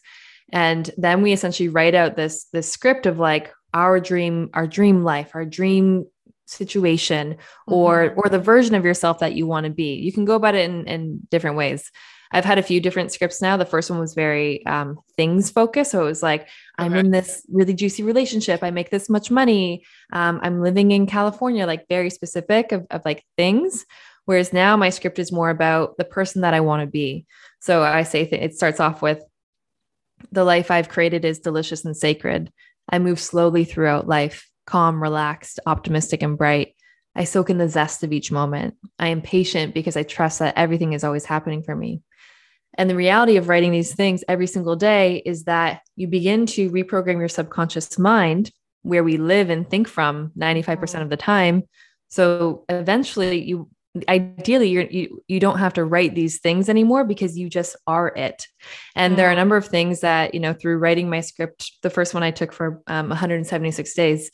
And 0.52 0.90
then 0.96 1.22
we 1.22 1.32
essentially 1.32 1.68
write 1.68 1.94
out 1.94 2.16
this 2.16 2.46
this 2.52 2.70
script 2.70 3.06
of 3.06 3.18
like 3.18 3.52
our 3.72 4.00
dream 4.00 4.50
our 4.54 4.66
dream 4.66 5.02
life 5.02 5.32
our 5.34 5.44
dream 5.44 6.06
situation 6.46 7.34
mm-hmm. 7.34 7.72
or 7.72 8.14
or 8.16 8.28
the 8.28 8.38
version 8.38 8.74
of 8.74 8.84
yourself 8.84 9.20
that 9.20 9.34
you 9.34 9.46
want 9.46 9.64
to 9.64 9.70
be. 9.70 9.94
You 9.94 10.12
can 10.12 10.24
go 10.24 10.34
about 10.34 10.54
it 10.54 10.68
in, 10.68 10.86
in 10.86 11.20
different 11.30 11.56
ways 11.56 11.90
I've 12.32 12.44
had 12.44 12.58
a 12.58 12.62
few 12.62 12.80
different 12.80 13.12
scripts 13.12 13.40
now. 13.40 13.56
The 13.56 13.64
first 13.64 13.90
one 13.90 14.00
was 14.00 14.14
very 14.14 14.64
um, 14.66 14.98
things 15.16 15.50
focused. 15.50 15.92
So 15.92 16.02
it 16.02 16.06
was 16.06 16.22
like, 16.22 16.48
I'm 16.78 16.94
in 16.94 17.10
this 17.10 17.46
really 17.52 17.74
juicy 17.74 18.02
relationship. 18.02 18.62
I 18.62 18.70
make 18.70 18.90
this 18.90 19.08
much 19.08 19.30
money. 19.30 19.84
Um, 20.12 20.40
I'm 20.42 20.60
living 20.60 20.90
in 20.90 21.06
California, 21.06 21.66
like 21.66 21.86
very 21.88 22.10
specific 22.10 22.72
of, 22.72 22.86
of 22.90 23.02
like 23.04 23.24
things. 23.36 23.86
Whereas 24.24 24.52
now 24.52 24.76
my 24.76 24.90
script 24.90 25.18
is 25.18 25.30
more 25.30 25.50
about 25.50 25.96
the 25.96 26.04
person 26.04 26.42
that 26.42 26.54
I 26.54 26.60
want 26.60 26.80
to 26.80 26.86
be. 26.86 27.26
So 27.60 27.82
I 27.82 28.02
say 28.02 28.26
th- 28.26 28.42
it 28.42 28.54
starts 28.56 28.80
off 28.80 29.02
with 29.02 29.22
the 30.32 30.44
life 30.44 30.70
I've 30.70 30.88
created 30.88 31.24
is 31.24 31.38
delicious 31.38 31.84
and 31.84 31.96
sacred. 31.96 32.52
I 32.88 32.98
move 32.98 33.20
slowly 33.20 33.64
throughout 33.64 34.08
life, 34.08 34.48
calm, 34.66 35.02
relaxed, 35.02 35.60
optimistic, 35.66 36.22
and 36.22 36.36
bright. 36.38 36.74
I 37.14 37.24
soak 37.24 37.50
in 37.50 37.58
the 37.58 37.68
zest 37.68 38.02
of 38.02 38.12
each 38.12 38.32
moment. 38.32 38.74
I 38.98 39.08
am 39.08 39.22
patient 39.22 39.74
because 39.74 39.96
I 39.96 40.02
trust 40.02 40.40
that 40.40 40.58
everything 40.58 40.94
is 40.94 41.04
always 41.04 41.24
happening 41.24 41.62
for 41.62 41.76
me. 41.76 42.02
And 42.76 42.90
the 42.90 42.96
reality 42.96 43.36
of 43.36 43.48
writing 43.48 43.72
these 43.72 43.94
things 43.94 44.24
every 44.28 44.46
single 44.46 44.76
day 44.76 45.22
is 45.24 45.44
that 45.44 45.82
you 45.96 46.08
begin 46.08 46.46
to 46.46 46.70
reprogram 46.70 47.18
your 47.18 47.28
subconscious 47.28 47.98
mind 47.98 48.50
where 48.82 49.04
we 49.04 49.16
live 49.16 49.50
and 49.50 49.68
think 49.68 49.88
from 49.88 50.32
95% 50.36 51.02
of 51.02 51.10
the 51.10 51.16
time. 51.16 51.62
So 52.08 52.64
eventually 52.68 53.42
you 53.42 53.68
ideally 54.08 54.68
you're, 54.70 54.82
you 54.82 55.22
you 55.28 55.38
don't 55.38 55.58
have 55.58 55.74
to 55.74 55.84
write 55.84 56.16
these 56.16 56.40
things 56.40 56.68
anymore 56.68 57.04
because 57.04 57.38
you 57.38 57.48
just 57.48 57.76
are 57.86 58.08
it. 58.08 58.46
And 58.96 59.16
there 59.16 59.28
are 59.28 59.32
a 59.32 59.36
number 59.36 59.56
of 59.56 59.66
things 59.66 60.00
that 60.00 60.34
you 60.34 60.40
know 60.40 60.52
through 60.52 60.78
writing 60.78 61.08
my 61.08 61.20
script 61.20 61.72
the 61.82 61.90
first 61.90 62.12
one 62.12 62.22
i 62.24 62.32
took 62.32 62.52
for 62.52 62.82
um, 62.88 63.08
176 63.08 63.94
days 63.94 64.30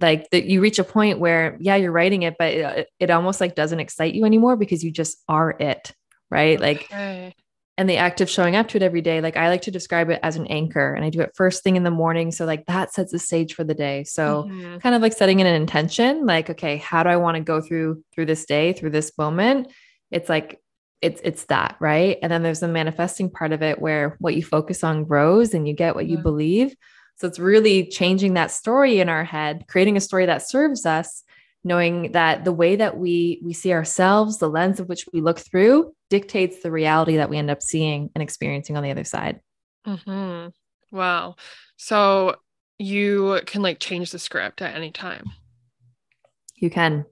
like 0.00 0.30
that 0.30 0.44
you 0.44 0.60
reach 0.60 0.78
a 0.78 0.84
point 0.84 1.18
where 1.18 1.56
yeah 1.60 1.74
you're 1.74 1.92
writing 1.92 2.22
it 2.22 2.36
but 2.38 2.52
it, 2.52 2.88
it 3.00 3.10
almost 3.10 3.40
like 3.40 3.54
doesn't 3.54 3.80
excite 3.80 4.14
you 4.14 4.24
anymore 4.24 4.56
because 4.56 4.84
you 4.84 4.90
just 4.90 5.18
are 5.28 5.50
it 5.58 5.92
right? 6.30 6.58
Okay. 6.58 7.26
Like 7.26 7.36
and 7.78 7.90
the 7.90 7.96
act 7.96 8.20
of 8.20 8.30
showing 8.30 8.56
up 8.56 8.68
to 8.68 8.76
it 8.76 8.82
every 8.82 9.00
day 9.00 9.20
like 9.20 9.36
i 9.36 9.48
like 9.48 9.62
to 9.62 9.70
describe 9.70 10.10
it 10.10 10.20
as 10.22 10.36
an 10.36 10.46
anchor 10.46 10.94
and 10.94 11.04
i 11.04 11.10
do 11.10 11.20
it 11.20 11.34
first 11.34 11.62
thing 11.62 11.76
in 11.76 11.82
the 11.82 11.90
morning 11.90 12.30
so 12.30 12.44
like 12.44 12.64
that 12.66 12.92
sets 12.92 13.12
the 13.12 13.18
stage 13.18 13.54
for 13.54 13.64
the 13.64 13.74
day 13.74 14.04
so 14.04 14.44
mm-hmm. 14.44 14.78
kind 14.78 14.94
of 14.94 15.02
like 15.02 15.12
setting 15.12 15.40
in 15.40 15.46
an 15.46 15.54
intention 15.54 16.26
like 16.26 16.50
okay 16.50 16.76
how 16.78 17.02
do 17.02 17.08
i 17.08 17.16
want 17.16 17.36
to 17.36 17.42
go 17.42 17.60
through 17.60 18.02
through 18.14 18.26
this 18.26 18.44
day 18.44 18.72
through 18.72 18.90
this 18.90 19.16
moment 19.18 19.70
it's 20.10 20.28
like 20.28 20.60
it's 21.02 21.20
it's 21.24 21.44
that 21.44 21.76
right 21.80 22.18
and 22.22 22.32
then 22.32 22.42
there's 22.42 22.60
the 22.60 22.68
manifesting 22.68 23.30
part 23.30 23.52
of 23.52 23.62
it 23.62 23.80
where 23.80 24.16
what 24.20 24.34
you 24.34 24.42
focus 24.42 24.82
on 24.82 25.04
grows 25.04 25.52
and 25.52 25.68
you 25.68 25.74
get 25.74 25.94
what 25.94 26.06
you 26.06 26.18
believe 26.18 26.74
so 27.16 27.26
it's 27.26 27.38
really 27.38 27.86
changing 27.86 28.34
that 28.34 28.50
story 28.50 29.00
in 29.00 29.08
our 29.08 29.24
head 29.24 29.64
creating 29.68 29.96
a 29.96 30.00
story 30.00 30.26
that 30.26 30.46
serves 30.46 30.86
us 30.86 31.22
knowing 31.66 32.12
that 32.12 32.44
the 32.44 32.52
way 32.52 32.76
that 32.76 32.96
we 32.96 33.40
we 33.44 33.52
see 33.52 33.72
ourselves 33.72 34.38
the 34.38 34.48
lens 34.48 34.78
of 34.78 34.88
which 34.88 35.04
we 35.12 35.20
look 35.20 35.40
through 35.40 35.92
dictates 36.08 36.62
the 36.62 36.70
reality 36.70 37.16
that 37.16 37.28
we 37.28 37.36
end 37.36 37.50
up 37.50 37.60
seeing 37.60 38.08
and 38.14 38.22
experiencing 38.22 38.76
on 38.76 38.84
the 38.84 38.90
other 38.92 39.02
side 39.02 39.40
mm-hmm. 39.84 40.48
wow 40.96 41.34
so 41.76 42.36
you 42.78 43.40
can 43.46 43.62
like 43.62 43.80
change 43.80 44.12
the 44.12 44.18
script 44.18 44.62
at 44.62 44.76
any 44.76 44.92
time 44.92 45.24
you 46.54 46.70
can 46.70 47.04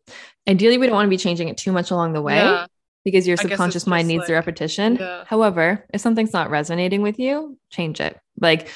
ideally 0.49 0.79
we 0.79 0.87
don't 0.87 0.95
want 0.95 1.07
to 1.07 1.11
be 1.11 1.17
changing 1.17 1.49
it 1.49 1.57
too 1.57 1.73
much 1.73 1.91
along 1.91 2.13
the 2.13 2.23
way 2.23 2.37
yeah. 2.37 2.67
because 3.05 3.27
your 3.27 3.37
subconscious 3.37 3.89
mind 3.89 4.07
needs 4.07 4.21
like, 4.21 4.29
the 4.29 4.35
repetition 4.35 4.95
yeah. 4.97 5.25
however 5.27 5.85
if 5.93 6.01
something's 6.01 6.33
not 6.33 6.49
resonating 6.49 7.03
with 7.03 7.19
you 7.19 7.59
change 7.71 8.01
it 8.01 8.17
like 8.41 8.71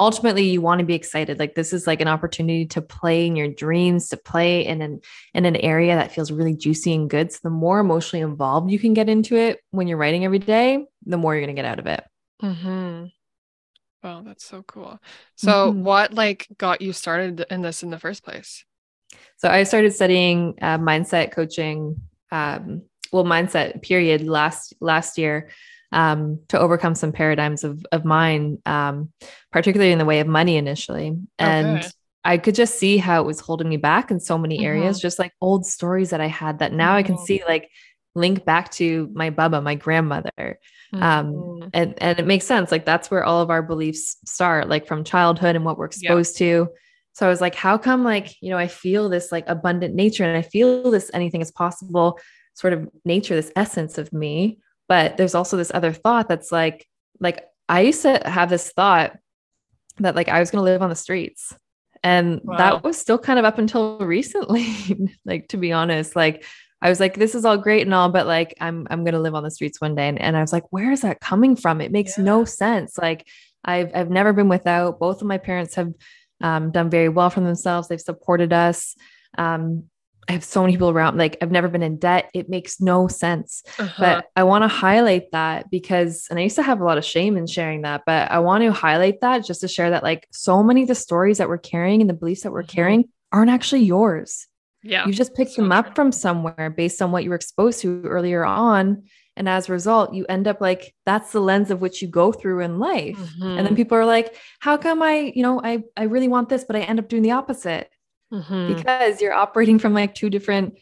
ultimately 0.00 0.44
you 0.48 0.60
want 0.60 0.80
to 0.80 0.84
be 0.84 0.94
excited. 0.94 1.38
Like 1.38 1.54
this 1.54 1.72
is 1.72 1.86
like 1.86 2.00
an 2.00 2.08
opportunity 2.08 2.66
to 2.66 2.82
play 2.82 3.26
in 3.26 3.36
your 3.36 3.48
dreams 3.48 4.08
to 4.08 4.16
play 4.16 4.66
in 4.66 4.82
an 4.82 5.00
in 5.32 5.44
an 5.44 5.56
area 5.56 5.96
that 5.96 6.12
feels 6.12 6.32
really 6.32 6.54
juicy 6.54 6.94
and 6.94 7.08
good. 7.08 7.32
So 7.32 7.40
the 7.42 7.50
more 7.50 7.80
emotionally 7.80 8.22
involved 8.22 8.70
you 8.70 8.78
can 8.78 8.94
get 8.94 9.08
into 9.08 9.36
it 9.36 9.60
when 9.70 9.88
you're 9.88 9.98
writing 9.98 10.24
every 10.24 10.38
day 10.38 10.84
the 11.06 11.18
more 11.18 11.34
you're 11.34 11.44
going 11.44 11.54
to 11.54 11.60
get 11.60 11.68
out 11.68 11.78
of 11.78 11.86
it. 11.86 12.04
Mm-hmm. 12.42 13.06
wow 14.02 14.22
that's 14.22 14.44
so 14.44 14.62
cool. 14.62 15.00
So 15.36 15.70
mm-hmm. 15.70 15.82
what 15.82 16.14
like 16.14 16.46
got 16.56 16.80
you 16.80 16.92
started 16.92 17.44
in 17.50 17.62
this 17.62 17.82
in 17.82 17.90
the 17.90 17.98
first 17.98 18.24
place? 18.24 18.64
So 19.36 19.48
i 19.48 19.62
started 19.64 19.94
studying 19.94 20.54
uh, 20.60 20.78
mindset 20.78 21.32
coaching 21.32 22.00
um, 22.32 22.82
well 23.12 23.24
mindset 23.24 23.82
period 23.82 24.26
last 24.26 24.74
last 24.80 25.18
year 25.18 25.50
um, 25.94 26.40
to 26.48 26.58
overcome 26.58 26.94
some 26.94 27.12
paradigms 27.12 27.64
of, 27.64 27.86
of 27.92 28.04
mine, 28.04 28.58
um, 28.66 29.12
particularly 29.52 29.92
in 29.92 29.98
the 29.98 30.04
way 30.04 30.20
of 30.20 30.26
money 30.26 30.56
initially. 30.56 31.16
And 31.38 31.78
okay. 31.78 31.88
I 32.24 32.38
could 32.38 32.54
just 32.54 32.78
see 32.78 32.98
how 32.98 33.22
it 33.22 33.26
was 33.26 33.40
holding 33.40 33.68
me 33.68 33.76
back 33.76 34.10
in 34.10 34.18
so 34.18 34.36
many 34.36 34.66
areas, 34.66 34.96
mm-hmm. 34.96 35.02
just 35.02 35.18
like 35.18 35.32
old 35.40 35.64
stories 35.64 36.10
that 36.10 36.20
I 36.20 36.26
had 36.26 36.58
that 36.58 36.72
now 36.72 36.90
mm-hmm. 36.90 36.96
I 36.96 37.02
can 37.04 37.14
mm-hmm. 37.14 37.24
see 37.24 37.42
like 37.46 37.70
link 38.16 38.44
back 38.44 38.70
to 38.72 39.08
my 39.14 39.30
baba, 39.30 39.60
my 39.60 39.76
grandmother. 39.76 40.58
Um, 40.92 41.00
mm-hmm. 41.00 41.62
Um, 41.62 41.70
and, 41.72 41.94
and 42.02 42.18
it 42.18 42.26
makes 42.26 42.44
sense. 42.44 42.72
Like 42.72 42.84
that's 42.84 43.10
where 43.10 43.24
all 43.24 43.40
of 43.40 43.50
our 43.50 43.62
beliefs 43.62 44.16
start, 44.24 44.68
like 44.68 44.86
from 44.86 45.04
childhood 45.04 45.56
and 45.56 45.64
what 45.64 45.78
we're 45.78 45.86
exposed 45.86 46.40
yeah. 46.40 46.46
to. 46.46 46.68
So 47.12 47.26
I 47.26 47.28
was 47.28 47.40
like, 47.40 47.54
how 47.54 47.78
come 47.78 48.02
like, 48.02 48.34
you 48.42 48.50
know, 48.50 48.58
I 48.58 48.66
feel 48.66 49.08
this 49.08 49.30
like 49.30 49.44
abundant 49.46 49.94
nature 49.94 50.24
and 50.24 50.36
I 50.36 50.42
feel 50.42 50.90
this 50.90 51.12
anything 51.14 51.40
is 51.40 51.52
possible 51.52 52.18
sort 52.54 52.72
of 52.72 52.88
nature, 53.04 53.36
this 53.36 53.52
essence 53.54 53.98
of 53.98 54.12
me. 54.12 54.58
But 54.88 55.16
there's 55.16 55.34
also 55.34 55.56
this 55.56 55.72
other 55.72 55.92
thought 55.92 56.28
that's 56.28 56.52
like, 56.52 56.86
like 57.20 57.44
I 57.68 57.82
used 57.82 58.02
to 58.02 58.20
have 58.24 58.50
this 58.50 58.70
thought 58.70 59.16
that 59.98 60.14
like 60.14 60.28
I 60.28 60.40
was 60.40 60.50
going 60.50 60.60
to 60.60 60.70
live 60.70 60.82
on 60.82 60.90
the 60.90 60.96
streets. 60.96 61.54
And 62.02 62.42
wow. 62.44 62.58
that 62.58 62.84
was 62.84 62.98
still 62.98 63.18
kind 63.18 63.38
of 63.38 63.46
up 63.46 63.58
until 63.58 63.98
recently, 64.00 65.08
like 65.24 65.48
to 65.48 65.56
be 65.56 65.72
honest, 65.72 66.14
like 66.14 66.44
I 66.82 66.90
was 66.90 67.00
like, 67.00 67.14
this 67.14 67.34
is 67.34 67.46
all 67.46 67.56
great 67.56 67.86
and 67.86 67.94
all, 67.94 68.10
but 68.10 68.26
like 68.26 68.54
I'm 68.60 68.86
I'm 68.90 69.04
gonna 69.04 69.18
live 69.20 69.34
on 69.34 69.42
the 69.42 69.50
streets 69.50 69.80
one 69.80 69.94
day. 69.94 70.06
And, 70.06 70.20
and 70.20 70.36
I 70.36 70.42
was 70.42 70.52
like, 70.52 70.64
where 70.70 70.92
is 70.92 71.00
that 71.00 71.18
coming 71.18 71.56
from? 71.56 71.80
It 71.80 71.90
makes 71.90 72.18
yeah. 72.18 72.24
no 72.24 72.44
sense. 72.44 72.98
Like 72.98 73.26
I've 73.64 73.90
I've 73.94 74.10
never 74.10 74.34
been 74.34 74.50
without. 74.50 74.98
Both 75.00 75.22
of 75.22 75.26
my 75.26 75.38
parents 75.38 75.76
have 75.76 75.94
um, 76.42 76.72
done 76.72 76.90
very 76.90 77.08
well 77.08 77.30
for 77.30 77.40
themselves. 77.40 77.88
They've 77.88 77.98
supported 77.98 78.52
us. 78.52 78.96
Um, 79.38 79.84
I 80.28 80.32
have 80.32 80.44
so 80.44 80.62
many 80.62 80.72
people 80.72 80.90
around, 80.90 81.18
like 81.18 81.36
I've 81.42 81.50
never 81.50 81.68
been 81.68 81.82
in 81.82 81.98
debt. 81.98 82.30
It 82.34 82.48
makes 82.48 82.80
no 82.80 83.08
sense. 83.08 83.62
Uh-huh. 83.78 83.94
But 83.98 84.26
I 84.36 84.44
want 84.44 84.62
to 84.62 84.68
highlight 84.68 85.30
that 85.32 85.70
because, 85.70 86.26
and 86.30 86.38
I 86.38 86.42
used 86.42 86.56
to 86.56 86.62
have 86.62 86.80
a 86.80 86.84
lot 86.84 86.98
of 86.98 87.04
shame 87.04 87.36
in 87.36 87.46
sharing 87.46 87.82
that, 87.82 88.02
but 88.06 88.30
I 88.30 88.38
want 88.38 88.62
to 88.64 88.72
highlight 88.72 89.20
that 89.20 89.44
just 89.44 89.60
to 89.60 89.68
share 89.68 89.90
that 89.90 90.02
like 90.02 90.26
so 90.32 90.62
many 90.62 90.82
of 90.82 90.88
the 90.88 90.94
stories 90.94 91.38
that 91.38 91.48
we're 91.48 91.58
carrying 91.58 92.00
and 92.00 92.08
the 92.08 92.14
beliefs 92.14 92.42
that 92.42 92.52
we're 92.52 92.62
mm-hmm. 92.62 92.76
carrying 92.76 93.04
aren't 93.32 93.50
actually 93.50 93.82
yours. 93.82 94.46
Yeah. 94.82 95.06
You 95.06 95.12
just 95.12 95.34
picked 95.34 95.52
so 95.52 95.62
them 95.62 95.72
up 95.72 95.86
true. 95.86 95.94
from 95.94 96.12
somewhere 96.12 96.70
based 96.70 97.00
on 97.00 97.10
what 97.10 97.24
you 97.24 97.30
were 97.30 97.36
exposed 97.36 97.80
to 97.80 98.02
earlier 98.04 98.44
on. 98.44 99.04
And 99.36 99.48
as 99.48 99.68
a 99.68 99.72
result, 99.72 100.14
you 100.14 100.26
end 100.28 100.46
up 100.46 100.60
like 100.60 100.94
that's 101.04 101.32
the 101.32 101.40
lens 101.40 101.70
of 101.70 101.80
which 101.80 102.00
you 102.00 102.08
go 102.08 102.32
through 102.32 102.60
in 102.60 102.78
life. 102.78 103.16
Mm-hmm. 103.16 103.42
And 103.42 103.58
then 103.58 103.64
mm-hmm. 103.66 103.74
people 103.74 103.98
are 103.98 104.06
like, 104.06 104.36
how 104.60 104.76
come 104.76 105.02
I, 105.02 105.32
you 105.34 105.42
know, 105.42 105.60
I 105.62 105.82
I 105.96 106.04
really 106.04 106.28
want 106.28 106.48
this, 106.48 106.64
but 106.64 106.76
I 106.76 106.80
end 106.80 106.98
up 106.98 107.08
doing 107.08 107.22
the 107.22 107.32
opposite 107.32 107.90
mm-hmm. 108.34 108.74
because 108.74 109.20
you're 109.20 109.32
operating 109.32 109.78
from 109.78 109.94
like 109.94 110.14
two 110.14 110.30
different 110.30 110.78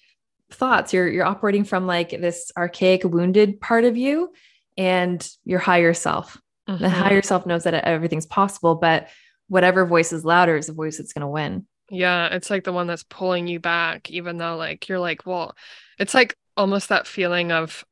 thoughts. 0.51 0.93
You're 0.93 1.09
you're 1.09 1.27
operating 1.27 1.65
from 1.65 1.87
like 1.87 2.11
this 2.11 2.51
archaic 2.57 3.05
wounded 3.05 3.61
part 3.61 3.85
of 3.85 3.97
you 3.97 4.33
and 4.77 5.29
your 5.45 5.59
higher 5.59 5.95
self. 5.95 6.41
Mm-hmm. 6.69 6.83
The 6.83 6.91
higher 6.91 7.23
self 7.23 7.47
knows 7.47 7.65
that 7.65 7.75
everything's 7.75 8.27
possible, 8.27 8.77
but 8.77 9.09
whatever 9.49 9.85
voice 9.85 10.13
is 10.13 10.25
louder 10.25 10.57
is 10.57 10.69
the 10.69 10.73
voice 10.73 10.99
that's 10.99 11.13
going 11.13 11.23
to 11.23 11.29
win. 11.29 11.67
Yeah, 11.91 12.29
it's 12.29 12.49
like 12.49 12.65
the 12.65 12.73
one 12.73 12.87
that's 12.87 13.03
pulling 13.03 13.47
you 13.47 13.61
back, 13.61 14.11
even 14.11 14.39
though 14.39 14.57
like 14.57 14.89
you're 14.89 14.99
like, 14.99 15.27
well, 15.27 15.55
it's 15.99 16.15
like 16.15 16.37
almost 16.57 16.89
that 16.89 17.07
feeling 17.07 17.53
of 17.53 17.85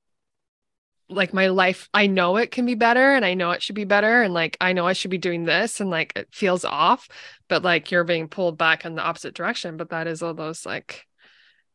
like 1.11 1.35
my 1.35 1.49
life 1.49 1.89
i 1.93 2.07
know 2.07 2.37
it 2.37 2.51
can 2.51 2.65
be 2.65 2.75
better 2.75 3.15
and 3.15 3.25
i 3.25 3.35
know 3.35 3.51
it 3.51 3.63
should 3.63 3.75
be 3.75 3.85
better 3.85 4.23
and 4.23 4.33
like 4.33 4.57
i 4.61 4.73
know 4.73 4.87
i 4.87 4.93
should 4.93 5.11
be 5.11 5.19
doing 5.19 5.45
this 5.45 5.81
and 5.81 5.91
like 5.91 6.13
it 6.17 6.29
feels 6.33 6.65
off 6.65 7.09
but 7.49 7.63
like 7.63 7.91
you're 7.91 8.05
being 8.05 8.29
pulled 8.29 8.57
back 8.57 8.85
in 8.85 8.95
the 8.95 9.03
opposite 9.03 9.35
direction 9.35 9.77
but 9.77 9.91
that 9.91 10.07
is 10.07 10.23
all 10.23 10.35
those 10.35 10.65
like 10.65 11.07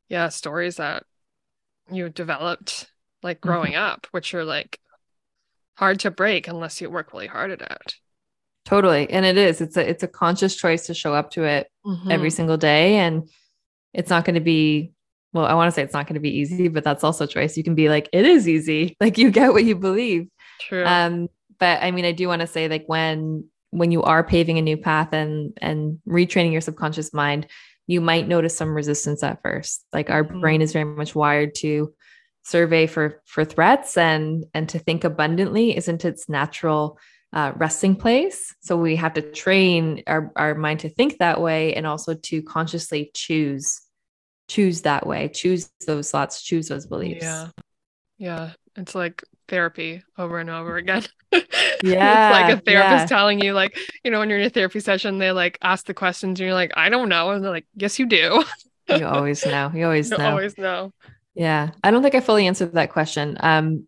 yeah 0.09 0.29
stories 0.29 0.77
that 0.77 1.03
you 1.91 2.09
developed 2.09 2.89
like 3.21 3.37
mm-hmm. 3.37 3.49
growing 3.49 3.73
mm-hmm. 3.73 3.83
up 3.83 4.07
which 4.11 4.33
are 4.33 4.45
like 4.45 4.79
hard 5.77 5.99
to 5.99 6.09
break 6.09 6.47
unless 6.47 6.79
you 6.79 6.89
work 6.89 7.11
really 7.13 7.27
hard 7.27 7.51
at 7.51 7.61
it 7.61 7.95
totally 8.63 9.09
and 9.09 9.25
it 9.25 9.37
is 9.37 9.61
it's 9.61 9.77
a 9.77 9.87
it's 9.87 10.03
a 10.03 10.07
conscious 10.07 10.55
choice 10.55 10.87
to 10.87 10.93
show 10.93 11.13
up 11.13 11.31
to 11.31 11.43
it 11.43 11.67
mm-hmm. 11.85 12.09
every 12.09 12.29
single 12.29 12.57
day 12.57 12.95
and 12.95 13.29
it's 13.93 14.09
not 14.09 14.25
going 14.25 14.35
to 14.35 14.41
be 14.41 14.91
well, 15.35 15.45
I 15.45 15.53
want 15.53 15.67
to 15.67 15.71
say 15.73 15.83
it's 15.83 15.93
not 15.93 16.07
going 16.07 16.13
to 16.13 16.21
be 16.21 16.37
easy, 16.37 16.69
but 16.69 16.85
that's 16.85 17.03
also 17.03 17.25
choice. 17.25 17.57
You 17.57 17.63
can 17.63 17.75
be 17.75 17.89
like, 17.89 18.07
it 18.13 18.25
is 18.25 18.47
easy. 18.47 18.95
Like 19.01 19.17
you 19.17 19.29
get 19.29 19.51
what 19.51 19.65
you 19.65 19.75
believe. 19.75 20.29
True. 20.61 20.85
Um, 20.85 21.27
but 21.59 21.83
I 21.83 21.91
mean, 21.91 22.05
I 22.05 22.13
do 22.13 22.29
want 22.29 22.39
to 22.39 22.47
say 22.47 22.69
like 22.69 22.85
when 22.87 23.49
when 23.71 23.91
you 23.91 24.01
are 24.03 24.23
paving 24.23 24.57
a 24.57 24.61
new 24.61 24.77
path 24.77 25.11
and 25.11 25.51
and 25.61 25.99
retraining 26.07 26.53
your 26.53 26.61
subconscious 26.61 27.13
mind, 27.13 27.47
you 27.85 27.99
might 27.99 28.29
notice 28.29 28.55
some 28.55 28.73
resistance 28.73 29.21
at 29.23 29.41
first. 29.43 29.85
Like 29.91 30.09
our 30.09 30.23
mm-hmm. 30.23 30.39
brain 30.39 30.61
is 30.61 30.71
very 30.71 30.85
much 30.85 31.13
wired 31.13 31.53
to 31.55 31.93
survey 32.43 32.87
for 32.87 33.21
for 33.25 33.43
threats 33.43 33.97
and 33.97 34.45
and 34.53 34.69
to 34.69 34.79
think 34.79 35.03
abundantly 35.03 35.75
isn't 35.75 36.05
its 36.05 36.29
natural 36.29 36.97
uh, 37.33 37.51
resting 37.57 37.97
place. 37.97 38.55
So 38.61 38.77
we 38.77 38.95
have 38.95 39.13
to 39.15 39.21
train 39.21 40.01
our, 40.07 40.31
our 40.37 40.55
mind 40.55 40.79
to 40.79 40.89
think 40.89 41.17
that 41.17 41.41
way 41.41 41.73
and 41.73 41.85
also 41.85 42.13
to 42.13 42.41
consciously 42.41 43.11
choose 43.13 43.81
choose 44.47 44.81
that 44.81 45.05
way, 45.05 45.27
choose 45.27 45.71
those 45.85 46.11
thoughts, 46.11 46.41
choose 46.41 46.67
those 46.67 46.85
beliefs. 46.85 47.23
Yeah. 47.23 47.47
Yeah. 48.17 48.51
It's 48.75 48.95
like 48.95 49.23
therapy 49.47 50.03
over 50.17 50.39
and 50.39 50.49
over 50.49 50.77
again. 50.77 51.03
Yeah. 51.31 51.39
it's 51.83 51.83
like 51.83 52.57
a 52.57 52.61
therapist 52.61 53.03
yeah. 53.03 53.05
telling 53.05 53.39
you, 53.39 53.53
like, 53.53 53.77
you 54.03 54.11
know, 54.11 54.19
when 54.19 54.29
you're 54.29 54.39
in 54.39 54.45
a 54.45 54.49
therapy 54.49 54.79
session, 54.79 55.17
they 55.17 55.31
like 55.31 55.57
ask 55.61 55.85
the 55.85 55.93
questions 55.93 56.39
and 56.39 56.45
you're 56.45 56.53
like, 56.53 56.71
I 56.75 56.89
don't 56.89 57.09
know. 57.09 57.31
And 57.31 57.43
they're 57.43 57.51
like, 57.51 57.67
Yes, 57.75 57.99
you 57.99 58.05
do. 58.05 58.43
you 58.89 59.05
always 59.05 59.45
know. 59.45 59.71
You 59.73 59.85
always 59.85 60.11
you 60.11 60.17
know. 60.17 60.29
always 60.29 60.57
know. 60.57 60.91
Yeah. 61.33 61.71
I 61.83 61.91
don't 61.91 62.03
think 62.03 62.15
I 62.15 62.19
fully 62.19 62.47
answered 62.47 62.73
that 62.73 62.91
question. 62.91 63.37
Um, 63.39 63.87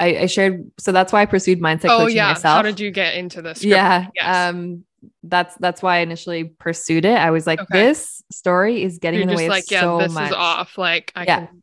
I, 0.00 0.16
I 0.16 0.26
shared 0.26 0.70
so 0.78 0.92
that's 0.92 1.12
why 1.12 1.22
I 1.22 1.26
pursued 1.26 1.60
mindset 1.60 1.86
oh, 1.90 1.98
coaching 1.98 2.16
yeah. 2.16 2.28
myself. 2.28 2.56
How 2.56 2.62
did 2.62 2.78
you 2.78 2.90
get 2.90 3.16
into 3.16 3.42
this? 3.42 3.64
Yeah. 3.64 4.06
Yes. 4.14 4.54
Um, 4.54 4.84
that's 5.22 5.54
that's 5.56 5.82
why 5.82 5.96
I 5.96 6.00
initially 6.00 6.44
pursued 6.44 7.04
it. 7.04 7.16
I 7.16 7.30
was 7.30 7.46
like, 7.46 7.60
okay. 7.60 7.78
this 7.78 8.22
story 8.30 8.82
is 8.82 8.98
getting 8.98 9.20
You're 9.20 9.28
in 9.28 9.34
the 9.34 9.36
way 9.36 9.48
like, 9.48 9.64
of 9.64 9.70
yeah, 9.72 9.80
so 9.80 9.98
this 9.98 10.12
much. 10.12 10.30
is 10.30 10.34
off. 10.34 10.78
Like, 10.78 11.12
I 11.14 11.24
yeah. 11.24 11.46
can, 11.46 11.62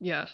yeah. 0.00 0.26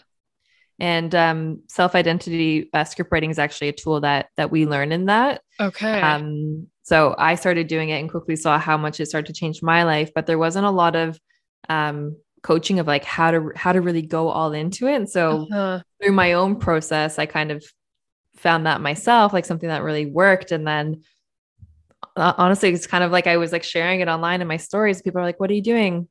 And 0.79 1.13
um, 1.13 1.61
self 1.67 1.93
identity 1.93 2.69
uh, 2.73 2.85
script 2.85 3.11
writing 3.11 3.29
is 3.29 3.39
actually 3.39 3.69
a 3.69 3.73
tool 3.73 4.01
that 4.01 4.29
that 4.37 4.49
we 4.49 4.65
learn 4.65 4.91
in 4.91 5.05
that. 5.05 5.41
Okay. 5.59 6.01
Um, 6.01 6.67
so 6.83 7.15
I 7.17 7.35
started 7.35 7.67
doing 7.67 7.89
it 7.89 7.99
and 7.99 8.09
quickly 8.09 8.35
saw 8.35 8.57
how 8.57 8.77
much 8.77 8.99
it 8.99 9.05
started 9.05 9.33
to 9.33 9.39
change 9.39 9.61
my 9.61 9.83
life, 9.83 10.11
but 10.15 10.25
there 10.25 10.39
wasn't 10.39 10.65
a 10.65 10.71
lot 10.71 10.95
of 10.95 11.19
um 11.69 12.17
coaching 12.41 12.79
of 12.79 12.87
like 12.87 13.05
how 13.05 13.29
to 13.29 13.51
how 13.55 13.71
to 13.71 13.81
really 13.81 14.01
go 14.01 14.29
all 14.29 14.53
into 14.53 14.87
it. 14.87 14.95
And 14.95 15.09
so 15.09 15.47
uh-huh. 15.51 15.81
through 16.01 16.13
my 16.13 16.33
own 16.33 16.55
process, 16.55 17.19
I 17.19 17.27
kind 17.27 17.51
of 17.51 17.63
found 18.35 18.65
that 18.65 18.81
myself, 18.81 19.33
like 19.33 19.45
something 19.45 19.69
that 19.69 19.83
really 19.83 20.07
worked. 20.07 20.51
And 20.51 20.67
then 20.67 21.03
honestly, 22.15 22.69
it's 22.71 22.87
kind 22.87 23.03
of 23.03 23.11
like 23.11 23.27
I 23.27 23.37
was 23.37 23.51
like 23.51 23.63
sharing 23.63 24.01
it 24.01 24.07
online 24.07 24.41
in 24.41 24.47
my 24.47 24.57
stories. 24.57 25.01
People 25.01 25.21
are 25.21 25.23
like, 25.25 25.39
"What 25.39 25.49
are 25.49 25.53
you 25.53 25.61
doing?" 25.63 26.07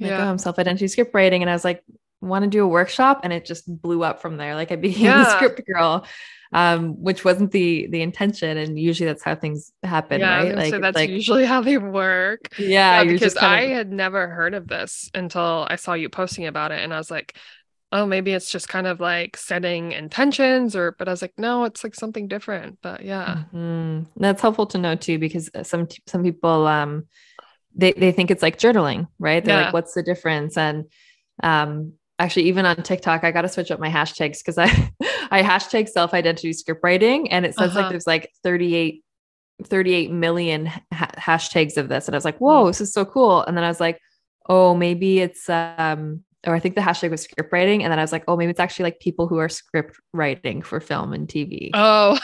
I'm 0.00 0.06
yeah. 0.06 0.18
Like, 0.18 0.26
oh, 0.26 0.30
I'm 0.30 0.38
self 0.38 0.58
identity 0.58 0.88
script 0.88 1.14
writing, 1.14 1.42
and 1.42 1.50
I 1.50 1.54
was 1.54 1.64
like, 1.64 1.82
"Want 2.20 2.44
to 2.44 2.50
do 2.50 2.64
a 2.64 2.68
workshop?" 2.68 3.20
And 3.24 3.32
it 3.32 3.44
just 3.44 3.64
blew 3.82 4.02
up 4.04 4.20
from 4.20 4.36
there. 4.36 4.54
Like 4.54 4.72
I 4.72 4.76
became 4.88 5.16
yeah. 5.16 5.18
the 5.18 5.30
script 5.30 5.62
girl. 5.66 6.06
um, 6.52 7.02
which 7.02 7.24
wasn't 7.24 7.50
the 7.52 7.88
the 7.88 8.02
intention. 8.02 8.56
And 8.58 8.78
usually 8.78 9.06
that's 9.08 9.22
how 9.24 9.34
things 9.34 9.72
happen, 9.82 10.20
yeah, 10.20 10.36
right? 10.42 10.54
Like 10.54 10.78
that's 10.80 10.94
like, 10.94 11.10
usually 11.10 11.44
how 11.44 11.62
they 11.62 11.78
work. 11.78 12.48
yeah, 12.58 13.02
Yeah, 13.02 13.04
because 13.04 13.36
I 13.36 13.62
of- 13.62 13.70
had 13.72 13.92
never 13.92 14.28
heard 14.28 14.54
of 14.54 14.68
this 14.68 15.10
until 15.14 15.66
I 15.68 15.76
saw 15.76 15.94
you 15.94 16.08
posting 16.08 16.46
about 16.46 16.72
it, 16.72 16.82
and 16.82 16.94
I 16.94 16.98
was 16.98 17.10
like, 17.10 17.36
oh, 17.94 18.06
maybe 18.06 18.32
it's 18.32 18.50
just 18.50 18.68
kind 18.68 18.86
of 18.88 19.00
like 19.00 19.38
setting 19.38 19.92
intentions, 19.92 20.76
or 20.76 20.92
but 20.98 21.08
I 21.08 21.12
was 21.12 21.22
like, 21.22 21.34
no, 21.38 21.64
it's 21.64 21.84
like 21.84 21.94
something 21.94 22.28
different. 22.28 22.78
But 22.82 23.04
yeah, 23.04 23.44
Mhm. 23.54 24.06
That's 24.16 24.42
helpful 24.42 24.66
to 24.68 24.78
know 24.78 24.96
too, 24.96 25.18
because 25.18 25.50
uh, 25.54 25.62
some 25.62 25.88
some 26.06 26.22
people 26.22 26.66
um 26.66 27.08
they 27.76 27.92
they 27.92 28.12
think 28.12 28.30
it's 28.30 28.42
like 28.42 28.58
journaling, 28.58 29.08
right? 29.18 29.44
They're 29.44 29.56
Yeah. 29.58 29.64
like, 29.66 29.72
what's 29.74 29.94
the 29.94 30.02
difference? 30.02 30.56
And 30.56 30.84
um 31.42 31.94
actually 32.18 32.44
even 32.44 32.66
on 32.66 32.76
TikTok, 32.76 33.24
I 33.24 33.32
got 33.32 33.42
to 33.42 33.48
switch 33.48 33.70
up 33.72 33.80
my 33.80 33.90
hashtags 33.90 34.38
because 34.38 34.58
I 34.58 34.66
I 35.30 35.42
hashtag 35.42 35.88
self 35.88 36.14
identity 36.14 36.52
script 36.52 36.80
writing, 36.84 37.30
and 37.32 37.46
it 37.46 37.54
says 37.54 37.70
Uh-huh. 37.70 37.80
like 37.80 37.90
there's 37.90 38.06
like 38.06 38.30
38 38.44 39.02
38 39.64 40.10
million 40.12 40.66
ha- 40.66 41.12
hashtags 41.18 41.76
of 41.76 41.88
this, 41.88 42.06
and 42.08 42.14
I 42.14 42.18
was 42.18 42.24
like, 42.24 42.38
whoa, 42.38 42.66
this 42.68 42.80
is 42.80 42.92
so 42.92 43.04
cool. 43.04 43.42
And 43.42 43.56
then 43.56 43.64
I 43.64 43.68
was 43.68 43.80
like, 43.80 43.98
oh, 44.48 44.74
maybe 44.74 45.20
it's 45.20 45.48
um 45.48 46.24
or 46.46 46.54
I 46.54 46.60
think 46.60 46.74
the 46.74 46.80
hashtag 46.80 47.10
was 47.10 47.22
script 47.22 47.52
writing. 47.52 47.82
And 47.82 47.90
then 47.92 47.98
I 47.98 48.02
was 48.02 48.12
like, 48.12 48.24
oh, 48.28 48.36
maybe 48.36 48.50
it's 48.50 48.60
actually 48.60 48.84
like 48.84 49.00
people 49.00 49.26
who 49.28 49.38
are 49.38 49.48
script 49.48 49.96
writing 50.12 50.62
for 50.62 50.80
film 50.80 51.12
and 51.12 51.26
TV. 51.28 51.70
oh, 51.74 52.18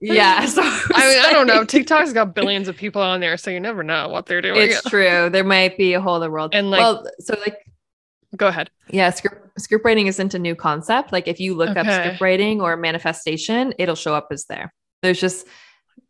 yeah. 0.00 0.44
So 0.46 0.62
I 0.62 1.08
mean, 1.08 1.24
I 1.24 1.32
don't 1.32 1.46
know. 1.46 1.64
TikTok's 1.64 2.12
got 2.12 2.34
billions 2.34 2.68
of 2.68 2.76
people 2.76 3.02
on 3.02 3.20
there, 3.20 3.36
so 3.36 3.50
you 3.50 3.60
never 3.60 3.82
know 3.82 4.08
what 4.08 4.26
they're 4.26 4.42
doing. 4.42 4.70
It's 4.70 4.82
true. 4.82 5.30
There 5.30 5.44
might 5.44 5.76
be 5.76 5.94
a 5.94 6.00
whole 6.00 6.14
other 6.14 6.30
world. 6.30 6.54
And, 6.54 6.70
like- 6.70 6.80
well, 6.80 7.06
so 7.20 7.36
like, 7.40 7.56
Go 8.36 8.48
ahead. 8.48 8.70
yeah, 8.90 9.10
script 9.10 9.58
script 9.60 9.84
writing 9.84 10.06
isn't 10.06 10.34
a 10.34 10.38
new 10.38 10.54
concept. 10.54 11.12
Like, 11.12 11.26
if 11.28 11.40
you 11.40 11.54
look 11.54 11.76
up 11.76 11.86
script 11.86 12.20
writing 12.20 12.60
or 12.60 12.76
manifestation, 12.76 13.72
it'll 13.78 13.94
show 13.94 14.14
up 14.14 14.28
as 14.30 14.44
there. 14.44 14.72
There's 15.02 15.18
just, 15.20 15.46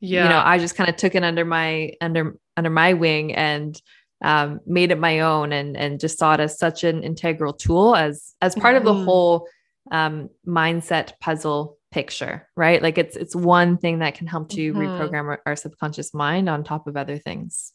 Yeah. 0.00 0.24
you 0.24 0.28
know, 0.30 0.42
I 0.44 0.58
just 0.58 0.74
kind 0.74 0.90
of 0.90 0.96
took 0.96 1.14
it 1.14 1.22
under 1.22 1.44
my 1.44 1.92
under 2.00 2.36
under 2.56 2.70
my 2.70 2.94
wing 2.94 3.34
and 3.34 3.80
um, 4.22 4.60
made 4.66 4.90
it 4.90 4.98
my 4.98 5.20
own, 5.20 5.52
and 5.52 5.76
and 5.76 6.00
just 6.00 6.18
saw 6.18 6.34
it 6.34 6.40
as 6.40 6.58
such 6.58 6.84
an 6.84 7.02
integral 7.02 7.52
tool 7.52 7.94
as 7.94 8.34
as 8.40 8.54
part 8.54 8.76
of 8.76 8.84
the 8.84 8.92
Mhm. 8.92 9.04
whole 9.04 9.48
um, 9.90 10.28
mindset 10.46 11.12
puzzle 11.20 11.78
picture, 11.90 12.46
right? 12.54 12.82
Like, 12.82 12.98
it's 12.98 13.16
it's 13.16 13.34
one 13.34 13.78
thing 13.78 14.00
that 14.00 14.14
can 14.14 14.26
help 14.26 14.50
to 14.50 14.74
Mhm. 14.74 14.76
reprogram 14.76 15.24
our, 15.24 15.42
our 15.46 15.56
subconscious 15.56 16.12
mind 16.12 16.48
on 16.48 16.62
top 16.62 16.86
of 16.86 16.96
other 16.96 17.16
things. 17.18 17.72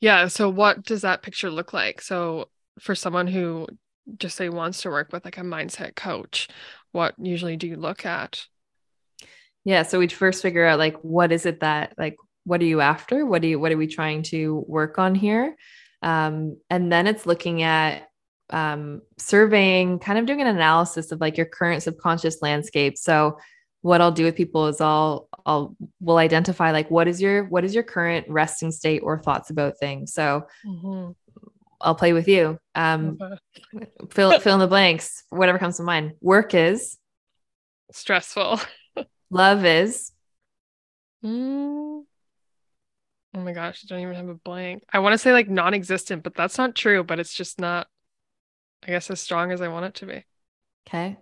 Yeah. 0.00 0.28
So 0.28 0.48
what 0.48 0.84
does 0.84 1.02
that 1.02 1.22
picture 1.22 1.50
look 1.50 1.72
like? 1.72 2.00
So 2.02 2.48
for 2.80 2.94
someone 2.94 3.26
who 3.26 3.66
just 4.16 4.36
say 4.36 4.48
wants 4.48 4.82
to 4.82 4.90
work 4.90 5.12
with 5.12 5.24
like 5.24 5.38
a 5.38 5.42
mindset 5.42 5.94
coach, 5.94 6.48
what 6.92 7.14
usually 7.18 7.56
do 7.56 7.66
you 7.66 7.76
look 7.76 8.06
at? 8.06 8.46
Yeah. 9.64 9.82
So 9.82 9.98
we'd 9.98 10.12
first 10.12 10.40
figure 10.42 10.64
out 10.64 10.78
like 10.78 10.96
what 11.02 11.30
is 11.30 11.46
it 11.46 11.60
that 11.60 11.94
like 11.98 12.16
what 12.48 12.62
are 12.62 12.64
you 12.64 12.80
after? 12.80 13.26
What 13.26 13.42
do 13.42 13.48
you 13.48 13.60
what 13.60 13.70
are 13.72 13.76
we 13.76 13.86
trying 13.86 14.22
to 14.24 14.64
work 14.66 14.98
on 14.98 15.14
here? 15.14 15.54
Um, 16.02 16.56
and 16.70 16.90
then 16.90 17.06
it's 17.06 17.26
looking 17.26 17.62
at 17.62 18.08
um, 18.50 19.02
surveying, 19.18 19.98
kind 19.98 20.18
of 20.18 20.24
doing 20.24 20.40
an 20.40 20.46
analysis 20.46 21.12
of 21.12 21.20
like 21.20 21.36
your 21.36 21.46
current 21.46 21.82
subconscious 21.82 22.40
landscape. 22.40 22.96
So 22.96 23.38
what 23.82 24.00
I'll 24.00 24.12
do 24.12 24.24
with 24.24 24.34
people 24.34 24.66
is 24.68 24.80
I'll 24.80 25.28
I'll 25.44 25.76
will 26.00 26.16
identify 26.16 26.72
like 26.72 26.90
what 26.90 27.06
is 27.06 27.20
your 27.20 27.44
what 27.44 27.64
is 27.64 27.74
your 27.74 27.84
current 27.84 28.26
resting 28.28 28.72
state 28.72 29.00
or 29.04 29.18
thoughts 29.18 29.50
about 29.50 29.78
things. 29.78 30.14
So 30.14 30.46
Mhm. 30.66 31.14
I'll 31.80 31.94
play 31.94 32.12
with 32.12 32.26
you. 32.28 32.58
Um, 32.74 33.18
fill 34.10 34.40
fill 34.40 34.54
in 34.54 34.60
the 34.60 34.66
blanks, 34.66 35.22
whatever 35.28 35.58
comes 35.58 35.76
to 35.76 35.82
mind. 35.82 36.12
Work 36.22 36.54
is, 36.54 36.96
Stressful. 37.92 38.60
love 39.30 39.64
is, 39.66 40.12
Mm. 41.24 42.04
Oh 43.34 43.40
my 43.40 43.52
gosh, 43.52 43.84
I 43.84 43.86
don't 43.88 44.00
even 44.00 44.14
have 44.14 44.28
a 44.28 44.34
blank. 44.34 44.82
I 44.92 45.00
want 45.00 45.12
to 45.12 45.18
say 45.18 45.32
like 45.32 45.48
non-existent, 45.48 46.22
but 46.22 46.34
that's 46.34 46.58
not 46.58 46.74
true, 46.74 47.04
but 47.04 47.18
it's 47.20 47.34
just 47.34 47.60
not, 47.60 47.86
I 48.82 48.88
guess, 48.88 49.10
as 49.10 49.20
strong 49.20 49.52
as 49.52 49.60
I 49.60 49.68
want 49.68 49.86
it 49.86 49.94
to 49.96 50.06
be. 50.06 50.24
okay. 50.86 51.18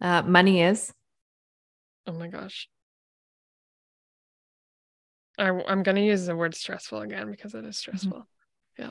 Uh, 0.00 0.22
money 0.22 0.62
is, 0.62 0.92
Oh 2.06 2.12
my 2.12 2.28
gosh. 2.28 2.68
I, 5.38 5.48
I'm 5.48 5.82
going 5.82 5.96
to 5.96 6.02
use 6.04 6.26
the 6.26 6.36
word 6.36 6.54
stressful 6.54 7.00
again 7.00 7.30
because 7.30 7.54
it 7.54 7.64
is 7.64 7.78
stressful. 7.78 8.26
Yeah. 8.78 8.90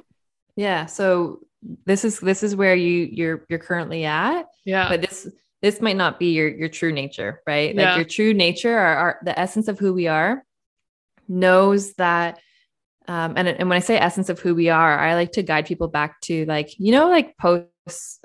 Yeah. 0.56 0.86
So 0.88 1.40
this 1.86 2.04
is 2.06 2.20
this 2.20 2.44
is 2.44 2.56
where 2.56 2.76
you 2.76 3.08
you're 3.12 3.46
you're 3.50 3.60
currently 3.60 4.06
at, 4.06 4.44
Yeah. 4.66 4.90
but 4.90 5.02
this 5.02 5.28
this 5.62 5.82
might 5.82 5.96
not 5.96 6.20
be 6.20 6.34
your 6.34 6.50
your 6.50 6.70
true 6.70 6.92
nature, 6.92 7.42
right? 7.48 7.76
Like 7.76 7.86
Yeah. 7.86 7.96
your 7.98 8.06
true 8.06 8.34
nature, 8.34 8.78
our, 8.78 8.96
our 8.96 9.20
the 9.24 9.38
essence 9.40 9.68
of 9.68 9.80
who 9.80 9.94
we 9.94 10.08
are, 10.08 10.44
knows 11.28 11.94
that. 11.96 12.40
Um, 13.08 13.34
and 13.36 13.48
and 13.48 13.70
when 13.70 13.76
I 13.76 13.80
say 13.82 13.98
essence 13.98 14.30
of 14.30 14.40
who 14.40 14.56
we 14.56 14.70
are, 14.70 14.98
I 15.00 15.16
like 15.16 15.34
to 15.34 15.44
guide 15.44 15.66
people 15.66 15.88
back 15.88 16.22
to 16.22 16.46
like 16.46 16.70
you 16.80 16.92
know 16.92 17.10
like 17.10 17.38
post 17.38 17.70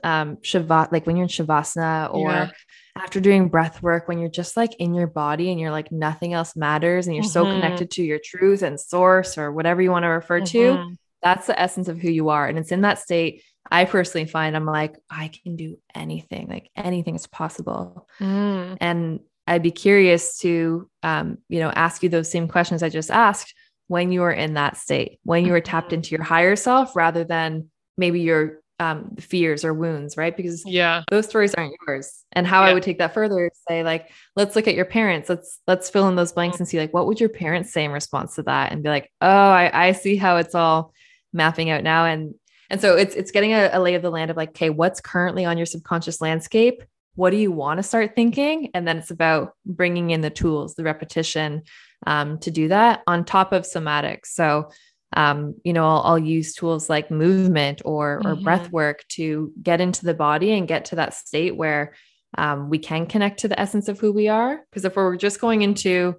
um 0.04 0.36
shavat 0.36 0.92
like 0.92 1.06
when 1.06 1.16
you're 1.16 1.24
in 1.24 1.28
shavasana 1.28 2.12
or 2.14 2.30
Yeah. 2.30 2.50
after 2.96 3.18
doing 3.20 3.48
breath 3.48 3.82
work 3.82 4.06
when 4.06 4.18
you're 4.20 4.30
just 4.30 4.56
like 4.56 4.74
in 4.78 4.94
your 4.94 5.08
body 5.08 5.50
and 5.50 5.58
you're 5.60 5.72
like 5.72 5.90
nothing 5.90 6.32
else 6.32 6.54
matters 6.54 7.06
and 7.08 7.16
you're 7.16 7.24
so 7.24 7.44
Mhm. 7.44 7.50
connected 7.52 7.90
to 7.92 8.02
your 8.04 8.20
truth 8.24 8.62
and 8.62 8.78
source 8.78 9.36
or 9.36 9.50
whatever 9.52 9.82
you 9.82 9.90
want 9.90 10.04
to 10.04 10.08
refer 10.08 10.40
to 10.40 10.58
Mhm. 10.58 10.96
that's 11.22 11.48
the 11.48 11.60
essence 11.60 11.88
of 11.88 11.98
who 11.98 12.08
you 12.10 12.28
are. 12.28 12.46
And 12.46 12.56
it's 12.56 12.70
in 12.70 12.82
that 12.82 13.00
state, 13.00 13.42
I 13.72 13.84
personally 13.86 14.26
find 14.28 14.54
I'm 14.54 14.64
like, 14.64 14.94
I 15.10 15.32
can 15.42 15.56
do 15.56 15.76
anything, 15.92 16.46
like 16.48 16.70
anything 16.76 17.16
is 17.16 17.26
possible. 17.26 18.06
Mm. 18.20 18.76
And 18.80 19.20
I'd 19.48 19.64
be 19.64 19.72
curious 19.72 20.38
to, 20.38 20.88
um, 21.02 21.38
you 21.48 21.58
know, 21.58 21.70
ask 21.70 22.04
you 22.04 22.08
those 22.08 22.30
same 22.30 22.46
questions 22.46 22.84
I 22.84 22.88
just 22.88 23.10
asked 23.10 23.52
when 23.88 24.12
you 24.12 24.22
are 24.22 24.32
in 24.32 24.54
that 24.54 24.76
state, 24.76 25.18
when 25.24 25.44
you 25.44 25.52
are 25.54 25.60
tapped 25.60 25.90
Mhm. 25.90 25.94
into 25.94 26.14
your 26.14 26.22
higher 26.24 26.56
self 26.56 26.94
rather 26.94 27.24
than 27.24 27.70
maybe 27.96 28.20
your 28.20 28.60
um, 28.80 29.16
fears 29.18 29.64
or 29.64 29.74
wounds, 29.74 30.16
right? 30.16 30.36
Because 30.36 30.62
Yeah. 30.64 31.02
those 31.10 31.26
stories 31.26 31.52
aren't 31.52 31.74
yours. 31.88 32.22
And 32.30 32.46
how 32.46 32.62
I 32.62 32.72
would 32.72 32.84
take 32.84 32.98
that 32.98 33.12
further 33.12 33.46
is 33.46 33.58
say, 33.68 33.82
like, 33.82 34.08
let's 34.36 34.54
look 34.54 34.68
at 34.68 34.76
your 34.76 34.84
parents. 34.84 35.28
Let's 35.28 35.58
let's 35.66 35.90
fill 35.90 36.06
in 36.08 36.14
those 36.14 36.30
blanks 36.30 36.60
and 36.60 36.68
see 36.68 36.78
like 36.78 36.94
what 36.94 37.08
would 37.08 37.18
your 37.18 37.28
parents 37.28 37.72
say 37.72 37.84
in 37.84 37.90
response 37.90 38.36
to 38.36 38.44
that 38.44 38.70
and 38.70 38.80
be 38.84 38.88
like, 38.88 39.10
oh, 39.20 39.26
I, 39.28 39.88
I 39.88 39.92
see 39.92 40.14
how 40.14 40.36
it's 40.36 40.54
all 40.54 40.92
mapping 41.32 41.70
out 41.70 41.82
now. 41.82 42.04
And 42.04 42.34
and 42.70 42.80
so 42.80 42.96
it's 42.96 43.16
it's 43.16 43.32
getting 43.32 43.52
a, 43.52 43.68
a 43.72 43.80
lay 43.80 43.94
of 43.96 44.02
the 44.02 44.10
land 44.10 44.30
of 44.30 44.36
like, 44.36 44.50
okay, 44.50 44.70
what's 44.70 45.00
currently 45.00 45.44
on 45.44 45.56
your 45.56 45.66
subconscious 45.66 46.20
landscape? 46.20 46.84
What 47.16 47.30
do 47.30 47.36
you 47.36 47.50
want 47.50 47.78
to 47.78 47.82
start 47.82 48.14
thinking? 48.14 48.70
And 48.74 48.86
then 48.86 48.98
it's 48.98 49.10
about 49.10 49.54
bringing 49.66 50.10
in 50.10 50.20
the 50.20 50.30
tools, 50.30 50.76
the 50.76 50.84
repetition 50.84 51.62
um, 52.06 52.38
to 52.40 52.50
do 52.50 52.68
that 52.68 53.02
on 53.06 53.24
top 53.24 53.52
of 53.52 53.62
somatics. 53.62 54.26
So 54.26 54.70
um, 55.16 55.54
you 55.64 55.72
know, 55.72 55.86
I'll, 55.86 56.02
I'll 56.04 56.18
use 56.18 56.54
tools 56.54 56.90
like 56.90 57.10
movement 57.10 57.80
or 57.84 58.20
or 58.24 58.36
breath 58.36 58.70
work 58.70 59.04
to 59.10 59.52
get 59.62 59.80
into 59.80 60.04
the 60.04 60.14
body 60.14 60.52
and 60.52 60.68
get 60.68 60.86
to 60.86 60.96
that 60.96 61.14
state 61.14 61.56
where 61.56 61.94
um, 62.36 62.68
we 62.68 62.78
can 62.78 63.06
connect 63.06 63.40
to 63.40 63.48
the 63.48 63.58
essence 63.58 63.88
of 63.88 63.98
who 63.98 64.12
we 64.12 64.28
are. 64.28 64.60
Because 64.70 64.84
if 64.84 64.96
we're 64.96 65.16
just 65.16 65.40
going 65.40 65.62
into 65.62 66.14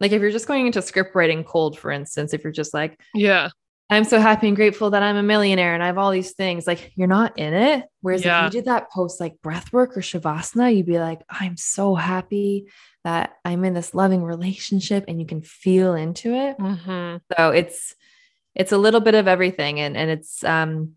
like 0.00 0.12
if 0.12 0.20
you're 0.20 0.30
just 0.30 0.46
going 0.48 0.66
into 0.66 0.82
script 0.82 1.14
writing 1.14 1.42
cold, 1.42 1.78
for 1.78 1.90
instance, 1.90 2.34
if 2.34 2.44
you're 2.44 2.52
just 2.52 2.74
like, 2.74 3.00
Yeah. 3.14 3.48
I'm 3.90 4.04
so 4.04 4.18
happy 4.18 4.48
and 4.48 4.56
grateful 4.56 4.90
that 4.90 5.02
I'm 5.02 5.16
a 5.16 5.22
millionaire 5.22 5.74
and 5.74 5.82
I 5.82 5.86
have 5.86 5.98
all 5.98 6.10
these 6.10 6.32
things, 6.32 6.66
like 6.66 6.92
you're 6.96 7.06
not 7.06 7.38
in 7.38 7.52
it. 7.54 7.84
Whereas 8.00 8.24
Yeah. 8.24 8.46
if 8.46 8.52
you 8.52 8.58
did 8.60 8.64
that 8.66 8.90
post 8.90 9.20
like 9.20 9.40
breath 9.42 9.72
work 9.72 9.96
or 9.96 10.00
shavasana, 10.00 10.74
you'd 10.74 10.86
be 10.86 10.98
like, 10.98 11.20
I'm 11.28 11.56
so 11.56 11.94
happy 11.94 12.66
that 13.04 13.34
I'm 13.44 13.64
in 13.64 13.74
this 13.74 13.94
loving 13.94 14.22
relationship 14.22 15.04
and 15.06 15.20
you 15.20 15.26
can 15.26 15.42
feel 15.42 15.94
into 15.94 16.32
it. 16.34 16.56
Hmm 16.58 17.16
so 17.36 17.50
it's 17.50 17.94
it's 18.54 18.72
a 18.72 18.78
little 18.78 19.00
bit 19.00 19.14
of 19.14 19.28
everything. 19.28 19.80
And 19.80 19.96
and 19.96 20.10
it's 20.10 20.42
um 20.44 20.92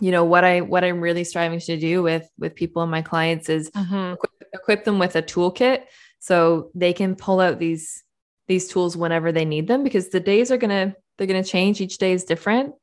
you 0.00 0.10
know 0.10 0.24
what 0.24 0.44
i 0.44 0.60
what 0.60 0.84
i'm 0.84 1.00
really 1.00 1.24
striving 1.24 1.58
to 1.58 1.78
do 1.78 2.02
with 2.02 2.28
with 2.38 2.54
people 2.54 2.82
and 2.82 2.90
my 2.90 3.00
clients 3.00 3.48
is 3.48 3.70
hmm 3.74 4.12
equip, 4.12 4.30
equip 4.52 4.84
them 4.84 4.98
with 4.98 5.16
a 5.16 5.22
toolkit 5.22 5.84
so 6.18 6.70
they 6.74 6.92
can 6.92 7.14
pull 7.16 7.40
out 7.40 7.58
these 7.58 8.02
these 8.46 8.68
tools 8.68 8.94
whenever 8.94 9.32
they 9.32 9.46
need 9.46 9.66
them 9.66 9.82
because 9.82 10.10
the 10.10 10.20
days 10.20 10.50
are 10.50 10.58
gonna 10.58 10.94
they're 11.16 11.26
gonna 11.26 11.44
change. 11.44 11.80
Each 11.80 11.98
day 11.98 12.12
is 12.12 12.24
different. 12.24 12.74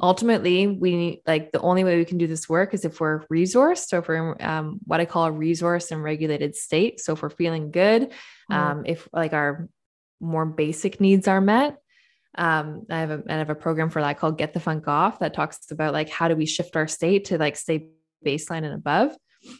Ultimately 0.00 0.66
we 0.66 0.96
need 0.96 1.22
like 1.26 1.52
the 1.52 1.60
only 1.60 1.84
way 1.84 1.98
we 1.98 2.04
can 2.04 2.18
do 2.18 2.26
this 2.26 2.48
work 2.48 2.72
is 2.72 2.84
if 2.84 3.00
we're 3.00 3.20
resourced 3.26 3.88
so 3.88 3.98
if 3.98 4.08
we're 4.08 4.32
in 4.32 4.42
um, 4.42 4.80
what 4.86 4.98
i 4.98 5.04
call 5.04 5.26
a 5.26 5.32
resource 5.32 5.90
and 5.90 6.02
regulated 6.02 6.56
state. 6.56 7.00
So 7.00 7.12
if 7.12 7.22
we're 7.22 7.30
feeling 7.30 7.70
good 7.70 8.12
um, 8.50 8.84
if 8.86 9.08
like 9.12 9.34
our 9.34 9.68
more 10.20 10.46
basic 10.46 11.00
needs 11.00 11.28
are 11.28 11.40
met 11.40 11.76
um, 12.36 12.86
I 12.88 13.00
have 13.00 13.10
a 13.10 13.22
I 13.28 13.34
have 13.34 13.50
a 13.50 13.54
program 13.54 13.90
for 13.90 14.00
that 14.02 14.18
called 14.18 14.38
Get 14.38 14.52
the 14.52 14.60
Funk 14.60 14.86
Off 14.86 15.18
that 15.18 15.34
talks 15.34 15.70
about 15.70 15.92
like 15.92 16.08
how 16.08 16.28
do 16.28 16.36
we 16.36 16.46
shift 16.46 16.76
our 16.76 16.86
state 16.86 17.26
to 17.26 17.38
like 17.38 17.56
stay 17.56 17.88
baseline 18.24 18.64
and 18.64 18.74
above. 18.74 19.12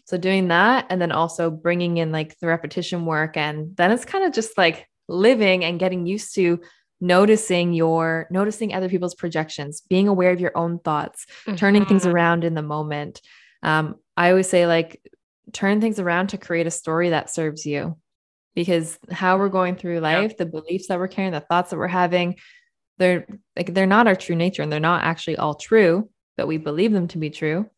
So 0.06 0.16
doing 0.16 0.48
that 0.48 0.86
and 0.90 1.00
then 1.00 1.10
also 1.10 1.50
bringing 1.50 1.96
in 1.96 2.12
like 2.12 2.38
the 2.38 2.46
repetition 2.46 3.06
work 3.06 3.36
and 3.36 3.76
then 3.76 3.90
it's 3.90 4.04
kind 4.04 4.24
of 4.24 4.32
just 4.32 4.56
like 4.56 4.86
living 5.08 5.64
and 5.64 5.80
getting 5.80 6.06
used 6.06 6.34
to 6.36 6.60
noticing 7.00 7.72
your 7.72 8.26
noticing 8.30 8.74
other 8.74 8.88
people's 8.88 9.14
projections, 9.14 9.82
being 9.88 10.08
aware 10.08 10.30
of 10.32 10.40
your 10.40 10.56
own 10.56 10.78
thoughts, 10.80 11.26
turning 11.56 11.84
things 11.86 12.04
Mhm. 12.04 12.12
around 12.12 12.44
in 12.44 12.54
the 12.54 12.62
moment. 12.62 13.20
Um, 13.62 13.96
I 14.16 14.30
always 14.30 14.48
say 14.48 14.66
like 14.66 15.00
turn 15.52 15.80
things 15.80 15.98
around 15.98 16.28
to 16.28 16.38
create 16.38 16.66
a 16.66 16.70
story 16.70 17.10
that 17.10 17.30
serves 17.30 17.64
you 17.66 17.96
because 18.54 18.98
how 19.10 19.38
we're 19.38 19.48
going 19.48 19.76
through 19.76 20.00
life, 20.00 20.30
yeah. 20.32 20.36
the 20.38 20.46
beliefs 20.46 20.88
that 20.88 20.98
we're 20.98 21.08
carrying, 21.08 21.32
the 21.32 21.40
thoughts 21.40 21.70
that 21.70 21.78
we're 21.78 21.86
having, 21.88 22.36
they're 22.98 23.26
like 23.56 23.72
they're 23.74 23.86
not 23.86 24.06
our 24.06 24.16
true 24.16 24.36
nature 24.36 24.62
and 24.62 24.70
they're 24.72 24.80
not 24.80 25.04
actually 25.04 25.36
all 25.36 25.54
true, 25.54 26.10
but 26.36 26.46
we 26.46 26.58
believe 26.58 26.92
them 26.92 27.08
to 27.08 27.18
be 27.18 27.30
true. 27.30 27.68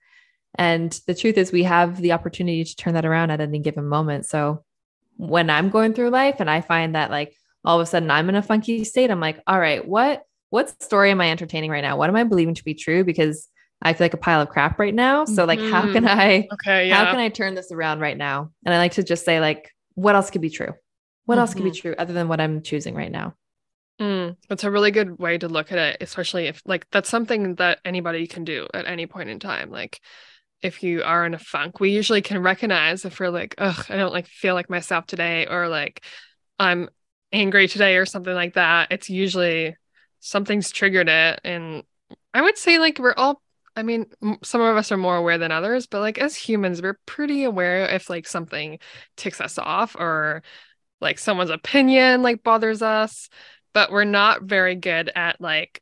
And 0.57 0.93
the 1.07 1.15
truth 1.15 1.39
is 1.39 1.51
we 1.53 1.63
have 1.63 1.97
the 2.01 2.13
opportunity 2.13 2.65
to 2.65 2.77
turn 2.77 2.95
that 2.95 3.07
around 3.07 3.31
at 3.31 3.41
any 3.41 3.59
given 3.61 3.87
moment. 3.87 4.27
So 4.27 4.65
when 5.17 5.49
I'm 5.49 5.71
going 5.71 5.95
through 5.95 6.11
life 6.11 6.37
and 6.41 6.51
I 6.51 6.61
find 6.61 6.95
that 6.95 7.11
like 7.11 7.35
all 7.65 7.81
of 7.81 7.83
a 7.83 7.87
sudden 7.87 8.11
I'm 8.11 8.29
in 8.29 8.35
a 8.35 8.43
funky 8.43 8.85
state, 8.85 9.11
I'm 9.11 9.21
like, 9.21 9.41
all 9.47 9.59
right, 9.59 9.87
what 9.87 10.23
what 10.51 10.83
story 10.83 11.11
am 11.11 11.21
I 11.21 11.31
entertaining 11.31 11.71
right 11.71 11.81
now? 11.81 11.97
What 11.97 12.11
am 12.11 12.17
I 12.17 12.25
believing 12.25 12.55
to 12.55 12.65
be 12.65 12.75
true? 12.75 13.05
Because 13.05 13.49
I 13.81 13.95
feel 13.95 14.05
like 14.05 14.15
a 14.15 14.19
pile 14.19 14.41
of 14.41 14.49
crap 14.49 14.79
right 14.79 14.95
now. 14.95 15.25
So 15.25 15.45
like 15.45 15.59
mm-hmm. 15.59 15.73
how 15.73 15.93
can. 15.93 16.07
I 16.07 16.49
okay, 16.53 16.89
yeah. 16.89 16.97
how 16.97 17.11
can 17.11 17.21
I 17.21 17.29
turn 17.29 17.55
this 17.55 17.73
around 17.73 18.01
right 18.01 18.17
now? 18.17 18.51
And 18.65 18.75
I 18.75 18.79
like 18.79 18.93
to 18.93 19.03
just 19.03 19.25
say 19.25 19.41
like 19.41 19.71
what 19.95 20.15
else 20.15 20.31
could 20.31 20.43
be 20.43 20.51
true? 20.51 20.73
What 21.25 21.35
mm-hmm. 21.35 21.41
else 21.41 21.55
could 21.55 21.65
be 21.65 21.71
mm-hmm. 21.71 21.81
true 21.81 21.95
other 21.99 22.13
than 22.13 22.29
what 22.29 22.41
I'm 22.41 22.63
choosing 22.63 22.95
right 22.95 23.11
now? 23.11 23.35
Mm, 24.01 24.37
that's 24.49 24.65
a 24.65 24.71
really 24.71 24.91
good 24.91 25.19
way 25.19 25.39
to 25.39 25.49
look 25.49 25.71
at 25.71 25.79
it, 25.79 25.99
especially 26.01 26.47
if 26.47 26.63
like 26.65 26.87
that's 26.91 27.09
something 27.09 27.57
that 27.57 27.79
anybody 27.85 28.27
can 28.27 28.45
do 28.45 28.67
at 28.75 28.87
any 28.87 29.07
point 29.07 29.31
in 29.31 29.39
time. 29.39 29.71
Like 29.71 30.01
if 30.63 30.83
you 30.83 31.03
are 31.03 31.27
in 31.27 31.35
a 31.35 31.39
funk, 31.39 31.81
we 31.81 31.91
usually 31.91 32.23
can 32.23 32.43
recognize 32.43 33.05
if 33.05 33.19
we're 33.21 33.31
like, 33.31 33.55
ugh, 33.59 33.87
I 33.89 33.97
don't 33.97 34.13
like 34.13 34.27
feel 34.27 34.55
like 34.55 34.71
myself 34.71 35.07
today, 35.07 35.47
or 35.47 35.69
like 35.69 36.05
I'm 36.59 36.89
angry 37.33 37.69
today 37.69 37.97
or 37.97 38.07
something 38.07 38.35
like 38.35 38.55
that. 38.55 38.89
It's 38.91 39.11
usually 39.11 39.77
something's 40.21 40.71
triggered 40.71 41.09
it. 41.09 41.41
And 41.45 41.85
I 42.35 42.43
would 42.43 42.59
say 42.59 42.79
like 42.79 42.99
we're 42.99 43.15
all 43.17 43.43
I 43.75 43.83
mean, 43.83 44.07
some 44.43 44.61
of 44.61 44.77
us 44.77 44.93
are 44.93 44.99
more 44.99 45.17
aware 45.17 45.39
than 45.39 45.51
others, 45.51 45.87
but 45.87 46.01
like 46.01 46.19
as 46.19 46.37
humans, 46.37 46.83
we're 46.83 46.99
pretty 47.07 47.45
aware 47.45 47.87
if 47.87 48.11
like 48.11 48.27
something 48.27 48.79
ticks 49.17 49.41
us 49.41 49.57
off 49.59 49.97
or 49.99 50.43
like 51.01 51.19
someone's 51.19 51.51
opinion 51.51 52.23
like 52.23 52.43
bothers 52.43 52.83
us, 52.83 53.31
but 53.73 53.91
we're 53.91 54.05
not 54.05 54.43
very 54.43 54.75
good 54.75 55.11
at 55.15 55.41
like 55.41 55.81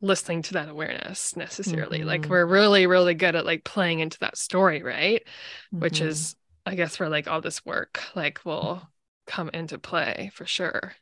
listening 0.00 0.42
to 0.42 0.54
that 0.54 0.68
awareness 0.68 1.36
necessarily. 1.36 1.98
Mm-hmm. 1.98 2.08
Like 2.08 2.26
we're 2.26 2.46
really, 2.46 2.86
really 2.86 3.14
good 3.14 3.34
at 3.34 3.44
like 3.44 3.64
playing 3.64 3.98
into 3.98 4.18
that 4.20 4.38
story, 4.38 4.82
right? 4.82 5.22
Mm-hmm. 5.74 5.80
Which 5.80 6.00
is, 6.00 6.36
I 6.64 6.76
guess, 6.76 7.00
where 7.00 7.08
like 7.08 7.26
all 7.26 7.40
this 7.40 7.64
work 7.64 8.00
like 8.14 8.44
will 8.44 8.88
come 9.28 9.50
into 9.52 9.78
play 9.78 10.30
for 10.34 10.46
sure. 10.46 10.94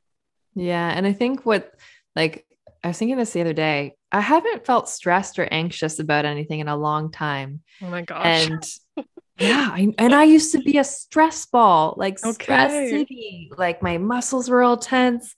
Yeah. 0.55 0.89
And 0.89 1.07
I 1.07 1.13
think 1.13 1.47
what 1.47 1.73
like 2.15 2.47
I 2.83 2.89
was 2.89 2.99
thinking 2.99 3.17
this 3.17 3.33
the 3.33 3.41
other 3.41 3.53
day. 3.53 3.97
I 4.13 4.21
haven't 4.21 4.65
felt 4.65 4.89
stressed 4.89 5.39
or 5.39 5.49
anxious 5.51 5.99
about 5.99 6.25
anything 6.25 6.61
in 6.61 6.69
a 6.69 6.77
long 6.77 7.11
time. 7.11 7.63
Oh 7.83 7.89
my 7.89 8.03
gosh. 8.03 8.49
And 8.49 8.65
yeah, 9.39 9.71
I, 9.73 9.93
and 9.99 10.15
I 10.15 10.25
used 10.25 10.53
to 10.53 10.59
be 10.59 10.79
a 10.79 10.85
stress 10.85 11.47
ball, 11.47 11.95
like 11.97 12.25
okay. 12.25 12.45
stress 12.45 12.91
city. 12.91 13.51
Like 13.57 13.83
my 13.83 13.99
muscles 13.99 14.49
were 14.49 14.63
all 14.63 14.77
tense. 14.77 15.35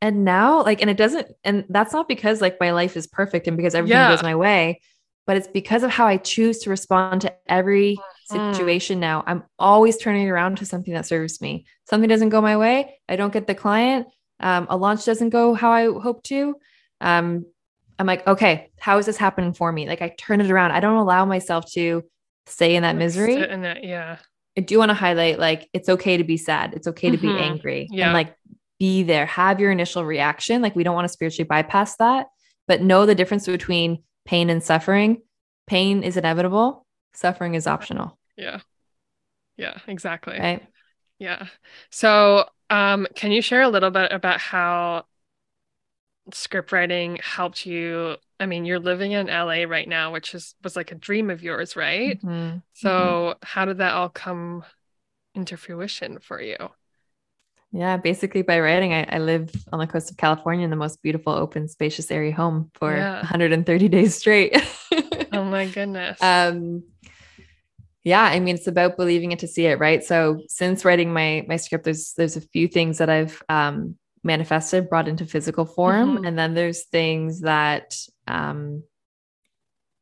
And 0.00 0.24
now, 0.24 0.62
like, 0.62 0.80
and 0.80 0.90
it 0.90 0.96
doesn't, 0.96 1.28
and 1.44 1.64
that's 1.68 1.92
not 1.92 2.08
because 2.08 2.40
like 2.40 2.58
my 2.60 2.72
life 2.72 2.96
is 2.96 3.06
perfect 3.06 3.48
and 3.48 3.56
because 3.56 3.74
everything 3.74 3.96
yeah. 3.96 4.10
goes 4.10 4.22
my 4.22 4.36
way, 4.36 4.80
but 5.26 5.36
it's 5.36 5.48
because 5.48 5.82
of 5.82 5.90
how 5.90 6.06
I 6.06 6.16
choose 6.16 6.60
to 6.60 6.70
respond 6.70 7.22
to 7.22 7.34
every 7.46 7.96
mm. 8.28 8.54
situation 8.54 9.00
now. 9.00 9.24
I'm 9.26 9.44
always 9.58 9.96
turning 9.96 10.28
around 10.28 10.58
to 10.58 10.66
something 10.66 10.94
that 10.94 11.06
serves 11.06 11.40
me. 11.40 11.66
Something 11.88 12.08
doesn't 12.08 12.28
go 12.28 12.40
my 12.40 12.56
way. 12.56 12.98
I 13.08 13.16
don't 13.16 13.32
get 13.32 13.46
the 13.46 13.54
client. 13.54 14.08
Um, 14.40 14.66
a 14.70 14.76
launch 14.76 15.04
doesn't 15.04 15.30
go 15.30 15.54
how 15.54 15.72
I 15.72 15.84
hope 15.84 16.22
to 16.24 16.54
um, 17.00 17.46
I'm 17.98 18.06
like, 18.06 18.26
okay, 18.26 18.70
how 18.78 18.98
is 18.98 19.06
this 19.06 19.16
happening 19.16 19.52
for 19.52 19.72
me? 19.72 19.88
Like 19.88 20.02
I 20.02 20.14
turn 20.16 20.40
it 20.40 20.50
around. 20.50 20.72
I 20.72 20.80
don't 20.80 20.96
allow 20.96 21.24
myself 21.24 21.70
to 21.72 22.04
stay 22.46 22.76
in 22.76 22.82
that 22.82 22.96
misery. 22.96 23.42
In 23.48 23.62
that, 23.62 23.82
yeah. 23.82 24.18
I 24.56 24.60
do 24.60 24.78
want 24.78 24.90
to 24.90 24.94
highlight 24.94 25.38
like 25.38 25.68
it's 25.72 25.88
okay 25.88 26.16
to 26.16 26.24
be 26.24 26.36
sad. 26.36 26.74
It's 26.74 26.86
okay 26.86 27.10
to 27.10 27.16
mm-hmm. 27.16 27.36
be 27.36 27.42
angry. 27.42 27.88
Yeah. 27.90 28.06
And 28.06 28.14
like 28.14 28.34
be 28.78 29.02
there. 29.02 29.26
Have 29.26 29.60
your 29.60 29.72
initial 29.72 30.04
reaction. 30.04 30.62
Like 30.62 30.76
we 30.76 30.84
don't 30.84 30.94
want 30.94 31.06
to 31.06 31.12
spiritually 31.12 31.46
bypass 31.46 31.96
that, 31.96 32.26
but 32.68 32.82
know 32.82 33.06
the 33.06 33.14
difference 33.14 33.46
between 33.46 34.04
pain 34.24 34.50
and 34.50 34.62
suffering. 34.62 35.22
Pain 35.66 36.02
is 36.02 36.16
inevitable. 36.16 36.86
Suffering 37.14 37.54
is 37.54 37.66
optional. 37.66 38.17
Yeah. 38.38 38.60
Yeah, 39.58 39.76
exactly. 39.86 40.38
Right. 40.38 40.66
Yeah. 41.18 41.48
So 41.90 42.46
um, 42.70 43.06
can 43.14 43.32
you 43.32 43.42
share 43.42 43.62
a 43.62 43.68
little 43.68 43.90
bit 43.90 44.12
about 44.12 44.40
how 44.40 45.04
script 46.34 46.72
writing 46.72 47.18
helped 47.22 47.64
you 47.64 48.14
i 48.38 48.44
mean 48.44 48.66
you're 48.66 48.78
living 48.78 49.12
in 49.12 49.28
la 49.28 49.64
right 49.66 49.88
now 49.88 50.12
which 50.12 50.34
is 50.34 50.54
was 50.62 50.76
like 50.76 50.92
a 50.92 50.94
dream 50.94 51.30
of 51.30 51.42
yours 51.42 51.74
right 51.74 52.20
mm-hmm. 52.20 52.58
so 52.74 52.90
mm-hmm. 52.90 53.38
how 53.42 53.64
did 53.64 53.78
that 53.78 53.94
all 53.94 54.10
come 54.10 54.62
into 55.34 55.56
fruition 55.56 56.18
for 56.18 56.40
you 56.40 56.56
yeah 57.72 57.96
basically 57.96 58.42
by 58.42 58.60
writing 58.60 58.92
I, 58.92 59.04
I, 59.04 59.18
live 59.18 59.50
on 59.72 59.78
the 59.78 59.86
coast 59.86 60.10
of 60.10 60.18
california 60.18 60.64
in 60.64 60.70
the 60.70 60.76
most 60.76 61.02
beautiful 61.02 61.32
open 61.32 61.68
spacious 61.68 62.10
airy 62.10 62.30
home 62.30 62.70
for 62.74 62.94
yeah. 62.94 63.16
130 63.16 63.88
days 63.88 64.14
straight 64.14 64.54
oh 65.32 65.44
my 65.44 65.66
goodness 65.66 66.20
um 66.22 66.82
yeah 68.08 68.24
i 68.24 68.40
mean 68.40 68.54
it's 68.54 68.66
about 68.66 68.96
believing 68.96 69.32
it 69.32 69.38
to 69.38 69.48
see 69.48 69.66
it 69.66 69.78
right 69.78 70.02
so 70.02 70.40
since 70.48 70.84
writing 70.84 71.12
my 71.12 71.44
my 71.48 71.56
script 71.56 71.84
there's 71.84 72.12
there's 72.16 72.36
a 72.36 72.40
few 72.40 72.66
things 72.66 72.98
that 72.98 73.10
i've 73.10 73.42
um 73.48 73.96
manifested, 74.28 74.88
brought 74.88 75.08
into 75.08 75.26
physical 75.26 75.64
form. 75.64 76.16
Mm-hmm. 76.16 76.24
And 76.24 76.38
then 76.38 76.54
there's 76.54 76.84
things 76.84 77.40
that 77.40 77.96
um 78.26 78.84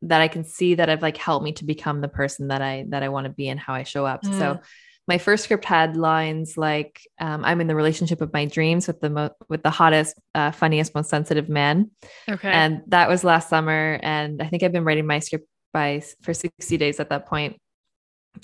that 0.02 0.20
I 0.20 0.28
can 0.28 0.44
see 0.44 0.74
that 0.74 0.90
have 0.90 1.02
like 1.02 1.16
helped 1.16 1.44
me 1.44 1.52
to 1.52 1.64
become 1.64 2.00
the 2.00 2.08
person 2.08 2.48
that 2.48 2.62
I 2.62 2.84
that 2.88 3.02
I 3.02 3.08
want 3.08 3.24
to 3.24 3.32
be 3.32 3.48
and 3.48 3.58
how 3.58 3.74
I 3.74 3.84
show 3.84 4.04
up. 4.04 4.22
Mm. 4.22 4.38
So 4.38 4.60
my 5.08 5.18
first 5.18 5.44
script 5.44 5.64
had 5.64 5.96
lines 5.96 6.58
like 6.58 7.00
um, 7.20 7.44
i'm 7.44 7.60
in 7.60 7.68
the 7.68 7.76
relationship 7.76 8.20
of 8.20 8.32
my 8.32 8.44
dreams 8.44 8.88
with 8.88 9.00
the 9.00 9.08
mo- 9.08 9.36
with 9.48 9.62
the 9.62 9.70
hottest 9.70 10.18
uh, 10.34 10.50
funniest 10.50 10.96
most 10.96 11.08
sensitive 11.08 11.48
man 11.48 11.92
okay 12.28 12.50
and 12.50 12.82
that 12.88 13.08
was 13.08 13.22
last 13.22 13.48
summer 13.48 14.00
and 14.02 14.42
i 14.42 14.48
think 14.48 14.64
i've 14.64 14.72
been 14.72 14.82
writing 14.82 15.06
my 15.06 15.20
script 15.20 15.46
by 15.72 16.02
for 16.22 16.34
60 16.34 16.76
days 16.76 16.98
at 16.98 17.10
that 17.10 17.26
point 17.26 17.56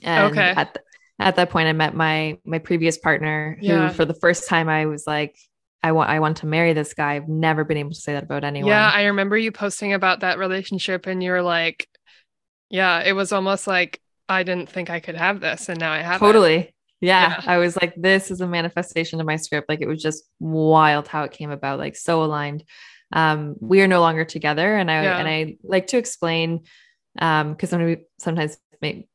and 0.02 0.32
okay 0.32 0.54
at, 0.56 0.74
the, 0.74 0.80
at 1.18 1.36
that 1.36 1.50
point 1.50 1.68
i 1.68 1.72
met 1.72 1.94
my 1.94 2.38
my 2.44 2.58
previous 2.58 2.98
partner 2.98 3.56
who 3.60 3.66
yeah. 3.66 3.88
for 3.90 4.04
the 4.04 4.14
first 4.14 4.48
time 4.48 4.68
i 4.68 4.86
was 4.86 5.06
like 5.06 5.36
I 5.82 5.92
want 5.92 6.10
I 6.10 6.20
want 6.20 6.38
to 6.38 6.46
marry 6.46 6.72
this 6.72 6.94
guy. 6.94 7.14
I've 7.14 7.28
never 7.28 7.64
been 7.64 7.76
able 7.76 7.90
to 7.90 7.96
say 7.96 8.12
that 8.12 8.22
about 8.22 8.44
anyone. 8.44 8.68
Yeah, 8.68 8.90
I 8.92 9.04
remember 9.04 9.36
you 9.36 9.50
posting 9.50 9.92
about 9.92 10.20
that 10.20 10.38
relationship 10.38 11.06
and 11.06 11.22
you 11.22 11.32
were 11.32 11.42
like, 11.42 11.88
yeah, 12.70 13.02
it 13.02 13.12
was 13.12 13.32
almost 13.32 13.66
like 13.66 14.00
I 14.28 14.44
didn't 14.44 14.68
think 14.68 14.90
I 14.90 15.00
could 15.00 15.16
have 15.16 15.40
this 15.40 15.68
and 15.68 15.80
now 15.80 15.92
I 15.92 15.98
have 15.98 16.20
Totally. 16.20 16.72
Yeah, 17.00 17.30
yeah. 17.30 17.42
I 17.46 17.58
was 17.58 17.76
like 17.76 17.94
this 17.96 18.30
is 18.30 18.40
a 18.40 18.46
manifestation 18.46 19.20
of 19.20 19.26
my 19.26 19.36
script. 19.36 19.68
Like 19.68 19.80
it 19.80 19.88
was 19.88 20.00
just 20.00 20.24
wild 20.38 21.08
how 21.08 21.24
it 21.24 21.32
came 21.32 21.50
about, 21.50 21.80
like 21.80 21.96
so 21.96 22.22
aligned. 22.22 22.62
Um 23.12 23.56
we 23.60 23.82
are 23.82 23.88
no 23.88 24.00
longer 24.00 24.24
together 24.24 24.76
and 24.76 24.88
I 24.90 25.02
yeah. 25.02 25.18
and 25.18 25.28
I 25.28 25.56
like 25.64 25.88
to 25.88 25.98
explain 25.98 26.60
um 27.18 27.52
because 27.52 27.70
sometimes 27.70 27.98
sometimes 28.20 28.56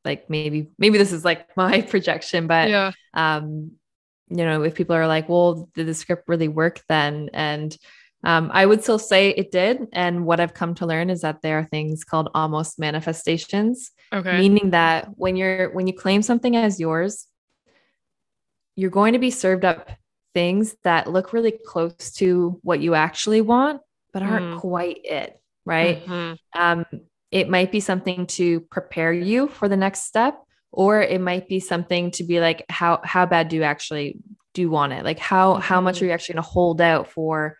like 0.05 0.29
maybe 0.29 0.69
maybe 0.77 0.97
this 0.97 1.11
is 1.11 1.25
like 1.25 1.47
my 1.57 1.81
projection 1.81 2.47
but 2.47 2.69
yeah 2.69 2.91
um 3.13 3.71
you 4.29 4.45
know, 4.45 4.63
if 4.63 4.75
people 4.75 4.95
are 4.95 5.07
like, 5.07 5.29
well, 5.29 5.69
did 5.73 5.87
the 5.87 5.93
script 5.93 6.27
really 6.27 6.47
work 6.47 6.81
then? 6.89 7.29
And 7.33 7.75
um, 8.23 8.49
I 8.53 8.65
would 8.65 8.83
still 8.83 8.99
say 8.99 9.29
it 9.29 9.51
did. 9.51 9.87
And 9.93 10.25
what 10.25 10.39
I've 10.39 10.53
come 10.53 10.75
to 10.75 10.85
learn 10.85 11.09
is 11.09 11.21
that 11.21 11.41
there 11.41 11.59
are 11.59 11.63
things 11.63 12.03
called 12.03 12.29
almost 12.33 12.79
manifestations. 12.79 13.91
Okay. 14.11 14.37
Meaning 14.37 14.71
that 14.71 15.09
when 15.15 15.35
you're 15.35 15.69
when 15.71 15.87
you 15.87 15.93
claim 15.93 16.21
something 16.21 16.55
as 16.55 16.79
yours, 16.79 17.27
you're 18.75 18.89
going 18.89 19.13
to 19.13 19.19
be 19.19 19.31
served 19.31 19.65
up 19.65 19.89
things 20.33 20.75
that 20.83 21.09
look 21.09 21.31
really 21.31 21.57
close 21.65 22.11
to 22.13 22.59
what 22.63 22.79
you 22.79 22.95
actually 22.95 23.41
want, 23.41 23.81
but 24.13 24.23
aren't 24.23 24.55
mm. 24.55 24.59
quite 24.59 24.99
it. 25.03 25.39
Right. 25.65 26.05
Mm-hmm. 26.05 26.61
Um, 26.61 26.85
it 27.31 27.49
might 27.49 27.71
be 27.71 27.79
something 27.79 28.25
to 28.27 28.61
prepare 28.61 29.11
you 29.11 29.47
for 29.47 29.67
the 29.67 29.77
next 29.77 30.03
step 30.03 30.41
or 30.71 31.01
it 31.01 31.21
might 31.21 31.47
be 31.47 31.59
something 31.59 32.11
to 32.11 32.23
be 32.23 32.39
like 32.39 32.65
how 32.69 33.01
how 33.03 33.25
bad 33.25 33.49
do 33.49 33.55
you 33.55 33.63
actually 33.63 34.17
do 34.53 34.61
you 34.61 34.69
want 34.69 34.93
it? 34.93 35.03
Like 35.03 35.19
how 35.19 35.55
how 35.55 35.81
much 35.81 35.95
are 35.95 35.99
mm-hmm. 35.99 36.05
you 36.05 36.11
actually 36.11 36.33
going 36.33 36.43
to 36.43 36.49
hold 36.49 36.81
out 36.81 37.09
for 37.09 37.57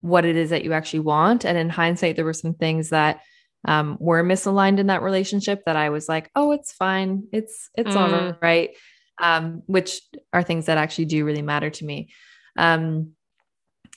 what 0.00 0.24
it 0.24 0.36
is 0.36 0.50
that 0.50 0.64
you 0.64 0.72
actually 0.72 1.00
want? 1.00 1.44
And 1.44 1.58
in 1.58 1.68
hindsight 1.68 2.16
there 2.16 2.24
were 2.24 2.32
some 2.32 2.54
things 2.54 2.90
that 2.90 3.20
um, 3.66 3.98
were 4.00 4.24
misaligned 4.24 4.78
in 4.78 4.86
that 4.86 5.02
relationship 5.02 5.62
that 5.66 5.76
i 5.76 5.90
was 5.90 6.08
like 6.08 6.30
oh 6.34 6.52
it's 6.52 6.72
fine. 6.72 7.24
It's 7.32 7.70
it's 7.76 7.94
mm. 7.94 7.96
all 7.96 8.38
right. 8.40 8.70
Um, 9.18 9.62
which 9.66 10.00
are 10.32 10.42
things 10.42 10.66
that 10.66 10.78
actually 10.78 11.04
do 11.04 11.26
really 11.26 11.42
matter 11.42 11.68
to 11.68 11.84
me. 11.84 12.08
Um, 12.56 13.12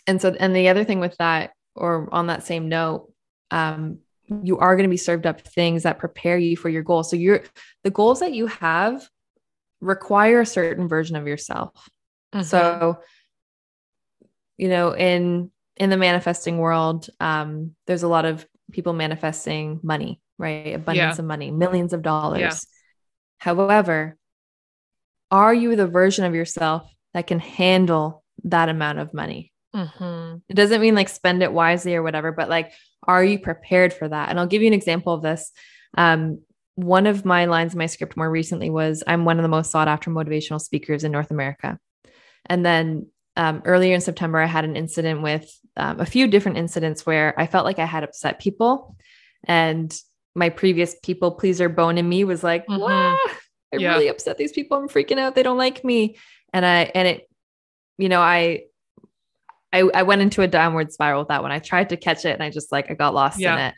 and 0.05 0.21
so 0.21 0.35
and 0.37 0.53
the 0.53 0.67
other 0.67 0.83
thing 0.83 0.99
with 0.99 1.15
that 1.17 1.51
or 1.75 2.09
on 2.11 2.27
that 2.27 2.43
same 2.43 2.67
note 2.67 3.09
um, 3.51 3.99
you 4.27 4.57
are 4.57 4.75
going 4.75 4.87
to 4.87 4.91
be 4.91 4.97
served 4.97 5.25
up 5.25 5.41
things 5.41 5.83
that 5.83 5.99
prepare 5.99 6.37
you 6.37 6.55
for 6.55 6.69
your 6.69 6.83
goals. 6.83 7.09
So 7.09 7.15
you're 7.15 7.43
the 7.83 7.89
goals 7.89 8.19
that 8.21 8.33
you 8.33 8.47
have 8.47 9.07
require 9.81 10.41
a 10.41 10.45
certain 10.45 10.87
version 10.87 11.15
of 11.15 11.27
yourself. 11.27 11.71
Mm-hmm. 12.33 12.43
So, 12.43 12.99
you 14.57 14.69
know, 14.69 14.95
in 14.95 15.51
in 15.75 15.89
the 15.89 15.97
manifesting 15.97 16.57
world, 16.57 17.09
um, 17.19 17.75
there's 17.87 18.03
a 18.03 18.07
lot 18.07 18.25
of 18.25 18.45
people 18.71 18.93
manifesting 18.93 19.79
money, 19.83 20.21
right? 20.37 20.75
Abundance 20.75 21.17
yeah. 21.17 21.21
of 21.21 21.25
money, 21.25 21.51
millions 21.51 21.93
of 21.93 22.01
dollars. 22.01 22.39
Yeah. 22.39 22.53
However, 23.39 24.17
are 25.31 25.53
you 25.53 25.75
the 25.75 25.87
version 25.87 26.25
of 26.25 26.35
yourself 26.35 26.89
that 27.13 27.27
can 27.27 27.39
handle 27.39 28.23
that 28.45 28.69
amount 28.69 28.99
of 28.99 29.13
money. 29.13 29.51
Mm-hmm. 29.75 30.35
It 30.49 30.53
doesn't 30.53 30.81
mean 30.81 30.95
like 30.95 31.09
spend 31.09 31.41
it 31.43 31.51
wisely 31.51 31.95
or 31.95 32.03
whatever, 32.03 32.31
but 32.31 32.49
like, 32.49 32.71
are 33.07 33.23
you 33.23 33.39
prepared 33.39 33.93
for 33.93 34.07
that? 34.07 34.29
And 34.29 34.39
I'll 34.39 34.47
give 34.47 34.61
you 34.61 34.67
an 34.67 34.73
example 34.73 35.13
of 35.13 35.21
this. 35.21 35.51
Um, 35.97 36.41
one 36.75 37.05
of 37.05 37.25
my 37.25 37.45
lines 37.45 37.73
in 37.73 37.77
my 37.79 37.85
script 37.85 38.17
more 38.17 38.29
recently 38.29 38.69
was 38.69 39.03
I'm 39.05 39.25
one 39.25 39.37
of 39.39 39.43
the 39.43 39.49
most 39.49 39.71
sought 39.71 39.87
after 39.87 40.09
motivational 40.09 40.61
speakers 40.61 41.03
in 41.03 41.11
North 41.11 41.31
America. 41.31 41.77
And 42.45 42.65
then 42.65 43.07
um, 43.35 43.61
earlier 43.65 43.93
in 43.95 44.01
September, 44.01 44.39
I 44.39 44.45
had 44.45 44.65
an 44.65 44.75
incident 44.75 45.21
with 45.21 45.51
um, 45.75 45.99
a 45.99 46.05
few 46.05 46.27
different 46.27 46.57
incidents 46.57 47.05
where 47.05 47.39
I 47.39 47.47
felt 47.47 47.65
like 47.65 47.79
I 47.79 47.85
had 47.85 48.03
upset 48.03 48.39
people. 48.39 48.95
And 49.43 49.93
my 50.35 50.49
previous 50.49 50.95
people 51.03 51.31
pleaser 51.31 51.69
bone 51.69 51.97
in 51.97 52.07
me 52.07 52.23
was 52.23 52.43
like, 52.43 52.65
Mhm. 52.67 52.87
I 52.89 53.77
Yeah. 53.77 53.93
really 53.93 54.07
upset 54.07 54.37
these 54.37 54.51
people. 54.51 54.77
I'm 54.77 54.87
freaking 54.87 55.17
out. 55.17 55.35
They 55.35 55.43
don't 55.43 55.57
like 55.57 55.83
me. 55.83 56.17
And 56.53 56.65
I, 56.65 56.91
and 56.95 57.07
it, 57.07 57.29
you 57.97 58.07
know, 58.09 58.21
I, 58.21 58.63
I, 59.73 59.79
I 59.93 60.03
went 60.03 60.21
into 60.21 60.41
a 60.43 60.47
downward 60.47 60.93
spiral 60.93 61.21
with 61.21 61.29
that 61.29 61.41
one. 61.41 61.51
I 61.51 61.59
tried 61.59 61.89
to 61.89 61.97
catch 61.97 62.25
it 62.25 62.33
and 62.33 62.43
I 62.43 62.49
just 62.51 62.71
like, 62.71 62.91
I 62.91 62.93
got 62.93 63.13
lost 63.13 63.37
in 63.37 63.41
Yeah. 63.43 63.69
it. 63.69 63.75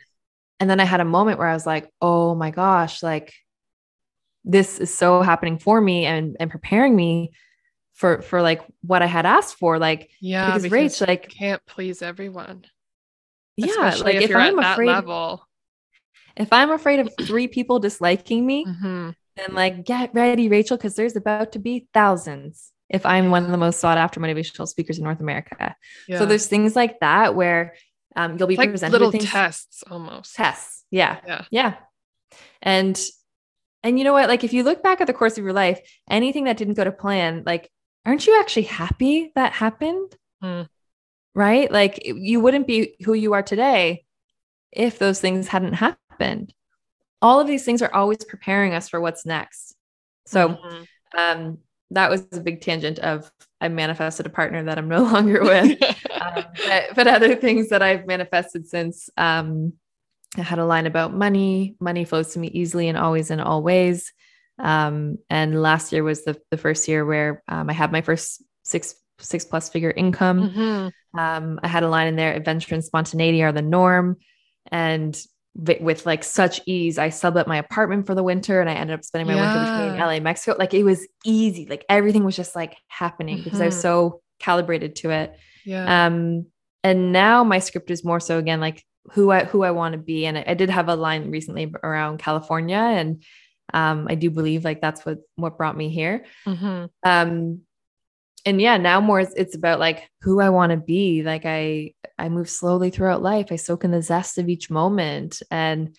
And 0.60 0.68
then 0.70 0.78
I 0.78 0.84
had 0.84 1.00
a 1.00 1.04
moment 1.04 1.38
where 1.38 1.48
I 1.48 1.54
was 1.54 1.66
like, 1.66 1.90
oh 2.02 2.34
my 2.34 2.50
gosh, 2.50 3.02
like 3.02 3.32
this 4.44 4.78
is 4.78 4.94
so 4.94 5.22
happening 5.22 5.58
for 5.58 5.80
me 5.80 6.04
and, 6.06 6.36
and 6.38 6.50
preparing 6.50 6.94
me 6.94 7.32
for, 7.94 8.22
for 8.22 8.42
like 8.42 8.62
what 8.82 9.02
I 9.02 9.06
had 9.06 9.26
asked 9.26 9.56
for. 9.58 9.78
Like, 9.78 10.10
Yeah. 10.20 10.46
because 10.46 10.70
Rach, 10.70 11.00
you 11.00 11.06
like, 11.06 11.28
can't 11.30 11.62
please 11.66 12.02
everyone. 12.02 12.64
yeah, 13.56 13.66
especially 13.68 14.12
like 14.14 14.22
if, 14.22 14.30
if, 14.30 14.36
I'm 14.36 14.58
afraid, 14.58 14.86
level. 14.88 15.46
if 16.36 16.52
I'm 16.52 16.70
afraid 16.70 17.00
of 17.00 17.10
three 17.22 17.48
people 17.48 17.78
disliking 17.78 18.44
me, 18.46 18.66
Mhm. 18.66 19.14
then 19.36 19.54
like 19.54 19.84
get 19.84 20.14
ready, 20.14 20.48
Rachel, 20.48 20.76
because 20.76 20.94
there's 20.94 21.16
about 21.16 21.52
to 21.52 21.58
be 21.58 21.88
thousands 21.94 22.72
if 22.88 23.04
I'm 23.04 23.30
one 23.30 23.44
of 23.44 23.50
the 23.50 23.56
most 23.56 23.80
sought 23.80 23.98
after 23.98 24.20
motivational 24.20 24.68
speakers 24.68 24.98
in 24.98 25.04
North 25.04 25.20
America. 25.20 25.74
Yeah. 26.06 26.18
So 26.18 26.26
there's 26.26 26.46
things 26.46 26.76
like 26.76 27.00
that 27.00 27.34
where 27.34 27.74
um, 28.14 28.38
you'll 28.38 28.48
be 28.48 28.56
like 28.56 28.70
presented 28.70 28.92
little 28.92 29.08
with 29.08 29.20
things, 29.20 29.30
tests 29.30 29.82
almost. 29.90 30.34
tests. 30.34 30.84
Yeah. 30.90 31.18
Yeah. 31.26 31.44
Yeah. 31.50 31.74
And 32.62 33.00
and 33.82 33.98
you 33.98 34.04
know 34.04 34.12
what? 34.12 34.28
Like 34.28 34.44
if 34.44 34.52
you 34.52 34.62
look 34.62 34.82
back 34.82 35.00
at 35.00 35.06
the 35.06 35.12
course 35.12 35.36
of 35.38 35.44
your 35.44 35.52
life, 35.52 35.80
anything 36.08 36.44
that 36.44 36.56
didn't 36.56 36.74
go 36.74 36.84
to 36.84 36.92
plan, 36.92 37.42
like, 37.44 37.70
aren't 38.04 38.26
you 38.26 38.38
actually 38.40 38.62
happy 38.64 39.32
that 39.34 39.52
happened? 39.52 40.16
Hmm. 40.40 40.62
Right? 41.34 41.70
Like 41.70 42.00
you 42.04 42.40
wouldn't 42.40 42.66
be 42.66 42.96
who 43.04 43.12
you 43.14 43.34
are 43.34 43.42
today 43.42 44.04
if 44.72 44.98
those 44.98 45.20
things 45.20 45.48
hadn't 45.48 45.74
happened. 45.74 46.54
All 47.20 47.40
of 47.40 47.46
these 47.46 47.64
things 47.64 47.82
are 47.82 47.92
always 47.92 48.24
preparing 48.24 48.74
us 48.74 48.88
for 48.88 49.00
what's 49.00 49.26
next. 49.26 49.74
So 50.26 50.48
Mhm. 50.48 50.86
um 51.16 51.58
that 51.90 52.10
was 52.10 52.26
a 52.32 52.40
big 52.40 52.60
tangent 52.60 52.98
of 52.98 53.30
I 53.60 53.68
manifested 53.68 54.26
a 54.26 54.30
partner 54.30 54.62
that 54.64 54.78
I'm 54.78 54.88
no 54.88 55.02
longer 55.12 55.42
with. 55.42 55.82
um, 56.20 56.44
but, 56.66 56.84
but 56.94 57.06
other 57.06 57.34
things 57.34 57.68
that 57.68 57.82
I've 57.82 58.06
manifested 58.06 58.68
since 58.68 59.08
um, 59.16 59.74
I 60.36 60.42
had 60.42 60.58
a 60.58 60.66
line 60.66 60.86
about 60.86 61.14
money. 61.14 61.76
Money 61.80 62.04
flows 62.04 62.32
to 62.32 62.38
me 62.38 62.48
easily 62.48 62.88
and 62.88 62.98
always 62.98 63.30
in 63.30 63.40
all 63.40 63.62
ways. 63.62 64.12
Um, 64.58 65.18
and 65.30 65.60
last 65.62 65.92
year 65.92 66.02
was 66.02 66.24
the, 66.24 66.40
the 66.50 66.56
first 66.56 66.88
year 66.88 67.04
where 67.04 67.42
um, 67.48 67.68
I 67.70 67.72
had 67.72 67.92
my 67.92 68.00
first 68.00 68.42
six 68.64 68.94
six 69.18 69.44
plus 69.46 69.70
figure 69.70 69.90
income. 69.90 70.50
Mhm. 70.50 70.92
Um, 71.18 71.60
I 71.62 71.68
had 71.68 71.82
a 71.82 71.88
line 71.88 72.08
in 72.08 72.16
there: 72.16 72.34
adventure 72.34 72.74
and 72.74 72.84
spontaneity 72.84 73.42
are 73.42 73.52
the 73.52 73.62
norm. 73.62 74.16
And 74.70 75.18
with 75.58 76.04
like 76.04 76.22
such 76.22 76.60
ease, 76.66 76.98
I 76.98 77.08
sublet 77.08 77.46
my 77.48 77.56
apartment 77.56 78.06
for 78.06 78.14
the 78.14 78.22
winter, 78.22 78.60
and 78.60 78.68
I 78.68 78.74
ended 78.74 78.94
up 78.94 79.04
spending 79.04 79.26
my 79.34 79.40
winter 79.40 79.58
between 79.60 79.98
LA 80.00 80.10
and 80.16 80.24
Mexico. 80.24 80.56
Like 80.58 80.74
it 80.74 80.82
was 80.84 81.06
easy. 81.24 81.66
Like 81.66 81.84
everything 81.88 82.24
was 82.24 82.36
just 82.36 82.54
like 82.54 82.76
happening 82.88 83.42
because 83.42 83.60
I 83.60 83.66
was 83.66 83.76
Mhm. 83.76 83.82
so 83.82 84.20
calibrated 84.38 84.96
to 84.96 85.10
it. 85.10 85.38
Yeah. 85.64 86.06
Um, 86.06 86.46
and 86.84 87.12
now 87.12 87.42
my 87.42 87.58
script 87.58 87.90
is 87.90 88.04
more 88.04 88.20
so 88.20 88.38
again 88.38 88.60
like 88.60 88.84
who 89.12 89.30
I 89.30 89.44
who 89.44 89.62
I 89.62 89.70
want 89.70 89.92
to 89.92 89.98
be. 89.98 90.26
And 90.26 90.36
I, 90.36 90.44
I 90.48 90.54
did 90.54 90.68
have 90.70 90.88
a 90.88 90.94
line 90.96 91.30
recently 91.30 91.72
around 91.82 92.18
California, 92.18 92.76
and 92.76 93.22
um, 93.72 94.06
I 94.10 94.14
do 94.14 94.30
believe 94.30 94.64
like 94.64 94.80
that's 94.80 95.04
what 95.06 95.18
what 95.36 95.56
brought 95.56 95.76
me 95.76 95.88
here. 95.88 96.24
Mhm. 96.46 96.90
Um, 97.04 97.60
and 98.46 98.60
yeah, 98.60 98.76
now 98.76 99.00
more 99.00 99.20
it's, 99.20 99.54
about 99.56 99.80
like 99.80 100.08
who 100.22 100.40
I 100.40 100.48
want 100.50 100.70
to 100.70 100.76
be. 100.78 101.22
Like 101.22 101.44
I 101.44 101.92
I 102.18 102.28
move 102.30 102.48
slowly 102.48 102.90
throughout 102.90 103.20
life. 103.20 103.48
I 103.50 103.56
soak 103.56 103.84
in 103.84 103.90
the 103.90 104.00
zest 104.00 104.38
of 104.38 104.48
each 104.48 104.70
moment, 104.70 105.42
and 105.50 105.94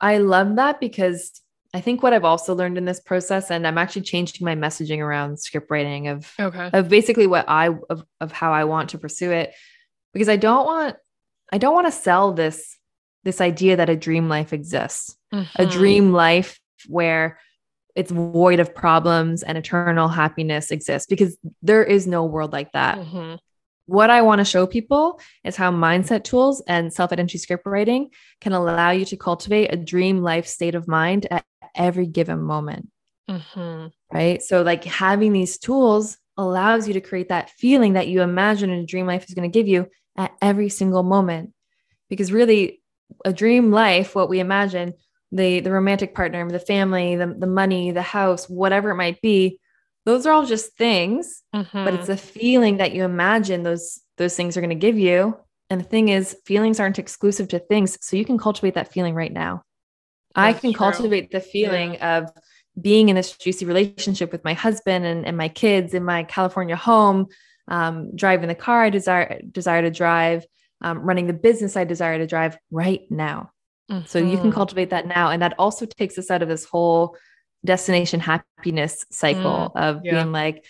I 0.00 0.18
love 0.18 0.56
that 0.56 0.80
because 0.80 1.40
I 1.72 1.80
think 1.80 2.02
what 2.02 2.12
I've 2.12 2.24
also 2.24 2.54
learned 2.54 2.76
in 2.76 2.84
this 2.84 3.00
process, 3.00 3.50
and 3.50 3.66
I'm 3.66 3.78
actually 3.78 4.02
changing 4.02 4.44
my 4.44 4.54
messaging 4.54 4.98
around 4.98 5.38
script 5.40 5.70
writing 5.70 6.08
of 6.08 6.30
Okay. 6.38 6.70
of 6.72 6.88
basically 6.88 7.26
what 7.26 7.48
I 7.48 7.68
of, 7.88 8.04
of 8.20 8.32
how 8.32 8.52
I 8.52 8.64
want 8.64 8.90
to 8.90 8.98
pursue 8.98 9.30
it 9.30 9.54
because 10.12 10.28
I 10.28 10.36
don't 10.36 10.66
want 10.66 10.96
I 11.52 11.58
don't 11.58 11.74
want 11.74 11.86
to 11.86 11.92
sell 11.92 12.32
this 12.32 12.76
this 13.22 13.40
idea 13.40 13.76
that 13.76 13.88
a 13.88 13.96
dream 13.96 14.28
life 14.28 14.52
exists. 14.52 15.16
A 15.32 15.36
Mhm. 15.64 15.70
dream 15.70 16.12
life 16.12 16.60
where 16.88 17.38
it's 17.94 18.10
void 18.10 18.60
of 18.60 18.74
problems 18.74 19.42
and 19.42 19.56
eternal 19.56 20.08
happiness 20.08 20.70
exists 20.70 21.06
because 21.06 21.36
there 21.62 21.84
is 21.84 22.06
no 22.06 22.24
world 22.24 22.52
like 22.52 22.72
that. 22.72 22.98
Mhm. 22.98 23.38
What 23.86 24.10
I 24.10 24.22
want 24.22 24.40
to 24.40 24.44
show 24.44 24.66
people 24.66 25.20
is 25.44 25.56
how 25.56 25.70
mindset 25.70 26.24
tools 26.24 26.62
and 26.66 26.92
self-identity 26.92 27.38
script 27.38 27.66
writing 27.66 28.10
can 28.40 28.52
allow 28.52 28.90
you 28.90 29.04
to 29.04 29.16
cultivate 29.16 29.72
a 29.72 29.76
dream 29.76 30.22
life 30.22 30.46
state 30.46 30.74
of 30.74 30.88
mind 30.88 31.26
at 31.30 31.44
every 31.74 32.06
given 32.06 32.40
moment 32.40 32.88
Mhm. 33.28 33.90
right? 34.12 34.42
So, 34.42 34.62
like 34.62 34.84
having 34.84 35.32
these 35.32 35.58
tools 35.58 36.18
allows 36.36 36.88
you 36.88 36.94
to 36.94 37.00
create 37.00 37.28
that 37.28 37.50
feeling 37.50 37.92
that 37.92 38.08
you 38.08 38.22
imagine 38.22 38.70
a 38.70 38.84
dream 38.84 39.06
life 39.06 39.24
is 39.28 39.34
going 39.34 39.50
to 39.50 39.58
give 39.58 39.68
you 39.68 39.86
at 40.16 40.32
every 40.42 40.68
single 40.68 41.02
moment. 41.02 41.52
Because 42.08 42.32
really, 42.32 42.82
a 43.24 43.32
dream 43.32 43.70
life, 43.70 44.14
what 44.14 44.28
we 44.28 44.40
imagine, 44.40 44.94
the 45.32 45.60
the 45.60 45.70
romantic 45.72 46.14
partner, 46.14 46.48
the 46.50 46.58
family, 46.58 47.16
the, 47.16 47.34
the 47.38 47.46
money, 47.46 47.90
the 47.90 48.02
house, 48.02 48.48
whatever 48.48 48.90
it 48.90 48.96
might 48.96 49.20
be, 49.20 49.58
those 50.04 50.26
are 50.26 50.32
all 50.32 50.46
just 50.46 50.76
things, 50.76 51.42
but 51.52 51.64
Mhm. 51.64 51.94
it's 51.98 52.08
a 52.08 52.16
feeling 52.16 52.76
that 52.78 52.92
you 52.92 53.04
imagine 53.04 53.62
those 53.62 54.00
those 54.16 54.36
things 54.36 54.56
are 54.56 54.60
going 54.60 54.70
to 54.70 54.86
give 54.86 54.98
you. 54.98 55.36
And 55.70 55.80
the 55.80 55.84
thing 55.84 56.08
is, 56.10 56.36
feelings 56.46 56.78
aren't 56.78 56.98
exclusive 56.98 57.48
to 57.48 57.58
things, 57.58 57.98
so 58.00 58.16
you 58.16 58.24
can 58.24 58.38
cultivate 58.38 58.74
that 58.74 58.92
feeling 58.92 59.14
right 59.14 59.32
now. 59.32 59.62
I 60.36 60.52
can 60.52 60.72
true. 60.72 60.78
cultivate 60.78 61.30
the 61.30 61.40
feeling 61.40 61.96
of 62.00 62.30
being 62.80 63.08
in 63.08 63.16
this 63.16 63.36
juicy 63.36 63.64
relationship 63.64 64.32
with 64.32 64.44
my 64.44 64.52
husband 64.54 65.04
and, 65.04 65.24
and 65.26 65.36
my 65.36 65.48
kids 65.48 65.94
in 65.94 66.04
my 66.04 66.24
California 66.24 66.76
home, 66.76 67.26
um, 67.68 68.14
driving 68.16 68.48
the 68.48 68.54
car 68.54 68.82
I 68.84 68.90
desire 68.90 69.40
desire 69.50 69.82
to 69.82 69.90
drive, 69.90 70.44
um, 70.80 70.98
running 70.98 71.26
the 71.28 71.32
business 71.32 71.76
I 71.76 71.84
desire 71.84 72.18
to 72.18 72.26
drive 72.26 72.58
right 72.70 73.02
now. 73.10 73.50
So 74.06 74.18
you 74.18 74.38
can 74.38 74.50
Mhm. 74.50 74.54
cultivate 74.54 74.90
that 74.90 75.06
now, 75.06 75.30
and 75.30 75.42
that 75.42 75.54
also 75.58 75.84
takes 75.86 76.16
us 76.18 76.30
out 76.30 76.42
of 76.42 76.48
this 76.48 76.64
whole 76.64 77.16
destination 77.64 78.20
happiness 78.20 79.04
cycle 79.10 79.72
of 79.74 80.00
yeah. 80.04 80.12
being 80.14 80.32
like, 80.32 80.64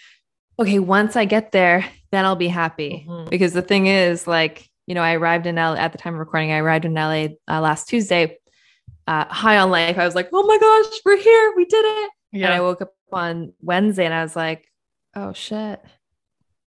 okay, 0.58 0.78
once 0.78 1.16
I 1.16 1.24
get 1.24 1.52
there, 1.52 1.84
then 2.12 2.24
I'll 2.24 2.36
be 2.36 2.48
happy. 2.48 3.06
Mhm. 3.08 3.30
Because 3.30 3.52
the 3.52 3.62
thing 3.62 3.86
is, 3.86 4.26
like, 4.26 4.68
you 4.86 4.94
know, 4.94 5.02
I 5.02 5.14
arrived 5.14 5.46
in 5.46 5.56
LA 5.56 5.76
at 5.76 5.92
the 5.92 5.98
time 5.98 6.14
of 6.14 6.20
recording. 6.20 6.52
I 6.52 6.58
arrived 6.58 6.84
in 6.84 6.94
LA 6.94 7.36
uh, 7.48 7.60
last 7.60 7.88
Tuesday, 7.88 8.38
uh, 9.06 9.24
high 9.26 9.58
on 9.58 9.70
life. 9.70 9.96
I 9.98 10.04
was 10.04 10.14
like, 10.14 10.28
oh 10.32 10.44
my 10.46 10.58
gosh, 10.58 11.00
we're 11.04 11.16
here, 11.16 11.52
we 11.56 11.64
did 11.64 11.84
it. 11.84 12.10
And 12.34 12.44
I 12.46 12.60
woke 12.60 12.82
up 12.82 12.92
on 13.12 13.52
Wednesday 13.62 14.04
and 14.04 14.14
I 14.14 14.22
was 14.22 14.34
like, 14.36 14.66
oh 15.14 15.32
shit, 15.32 15.80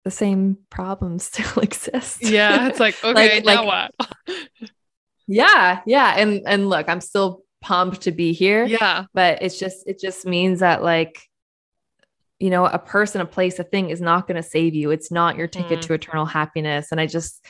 the 0.03 0.11
same 0.11 0.57
problems 0.69 1.23
still 1.31 1.63
exist. 1.63 2.21
Yeah. 2.23 2.67
It's 2.67 2.79
like, 2.79 2.95
okay, 3.03 3.41
Like- 3.41 3.45
now 3.45 3.65
like- 3.65 3.91
what? 3.99 4.09
yeah, 5.27 5.81
yeah. 5.85 6.15
And 6.17 6.41
and 6.45 6.69
look, 6.69 6.87
I'm 6.89 7.01
still 7.01 7.43
pumped 7.61 8.01
to 8.01 8.11
be 8.11 8.31
here. 8.33 8.65
yeah. 8.65 9.05
But 9.13 9.41
it's 9.41 9.57
just 9.59 9.87
it 9.87 9.99
just 9.99 10.25
means 10.25 10.59
that 10.59 10.83
like, 10.83 11.19
you 12.39 12.49
know, 12.49 12.65
a 12.65 12.77
person, 12.79 13.21
a 13.21 13.25
place, 13.25 13.57
a 13.59 13.63
thing 13.63 13.89
is 13.89 14.01
not 14.01 14.27
going 14.27 14.35
to 14.41 14.47
save 14.47 14.75
you. 14.75 14.91
It's 14.91 15.11
not 15.11 15.37
your 15.37 15.47
ticket 15.47 15.79
Mhm. 15.79 15.83
to 15.83 15.93
eternal 15.93 16.25
happiness. 16.25 16.89
And 16.91 16.99
I 17.01 17.07
just 17.07 17.43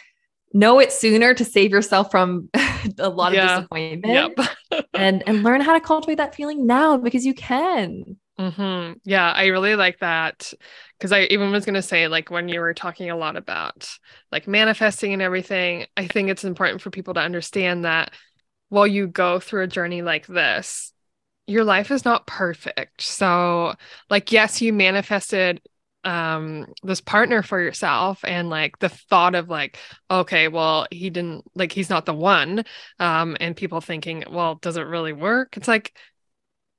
know 0.54 0.80
it 0.80 0.92
sooner 0.92 1.34
to 1.34 1.44
save 1.44 1.72
yourself 1.72 2.12
from 2.12 2.50
a 3.00 3.10
lot 3.10 3.34
Yeah. 3.34 3.44
of 3.44 3.60
disappointment 3.64 4.38
Yep. 4.70 4.86
and 4.94 5.24
and 5.28 5.44
learn 5.44 5.60
how 5.62 5.74
to 5.74 5.80
cultivate 5.82 6.16
that 6.16 6.36
feeling 6.36 6.66
now 6.66 6.98
because 6.98 7.26
you 7.26 7.34
can. 7.34 8.18
Hmm 8.38 8.94
Yeah, 9.06 9.32
I 9.32 9.46
really 9.48 9.76
like 9.76 10.00
that 10.00 10.52
because 10.98 11.12
I 11.14 11.22
even 11.24 11.52
was 11.52 11.64
going 11.66 11.76
to 11.76 11.82
say, 11.82 12.08
like, 12.08 12.30
when 12.30 12.50
you 12.50 12.60
were 12.60 12.74
talking 12.74 13.10
a 13.10 13.16
lot 13.16 13.38
about 13.38 13.98
like 14.32 14.48
manifesting 14.48 15.14
and 15.14 15.22
everything, 15.22 15.86
I 15.96 16.08
think 16.08 16.30
it's 16.30 16.44
important 16.44 16.82
for 16.82 16.90
people 16.90 17.14
to 17.14 17.22
understand 17.22 17.86
that 17.86 18.12
while 18.70 18.88
you 18.88 19.08
go 19.08 19.40
through 19.40 19.64
a 19.64 19.68
journey 19.68 20.02
like 20.02 20.28
this, 20.28 20.94
your 21.48 21.64
life 21.66 21.92
is 21.92 22.06
not 22.06 22.28
perfect. 22.28 23.02
So, 23.02 23.76
like, 24.10 24.32
yes, 24.32 24.62
you 24.62 24.74
manifested 24.74 25.62
um 26.06 26.68
this 26.84 27.02
partner 27.02 27.44
for 27.44 27.60
yourself 27.60 28.22
and 28.26 28.50
like 28.50 28.80
the 28.80 28.90
thought 28.90 29.36
of 29.36 29.50
like 29.50 29.78
okay 30.12 30.48
well 30.48 30.88
he 30.92 31.10
didn't 31.10 31.44
like 31.56 31.72
he's 31.72 31.90
not 31.90 32.06
the 32.06 32.14
one 32.14 32.64
um 33.00 33.36
and 33.40 33.58
people 33.58 33.82
thinking 33.82 34.24
well 34.32 34.56
does 34.56 34.78
it 34.78 34.84
really 34.84 35.14
work 35.14 35.58
it's 35.58 35.68
like 35.68 35.94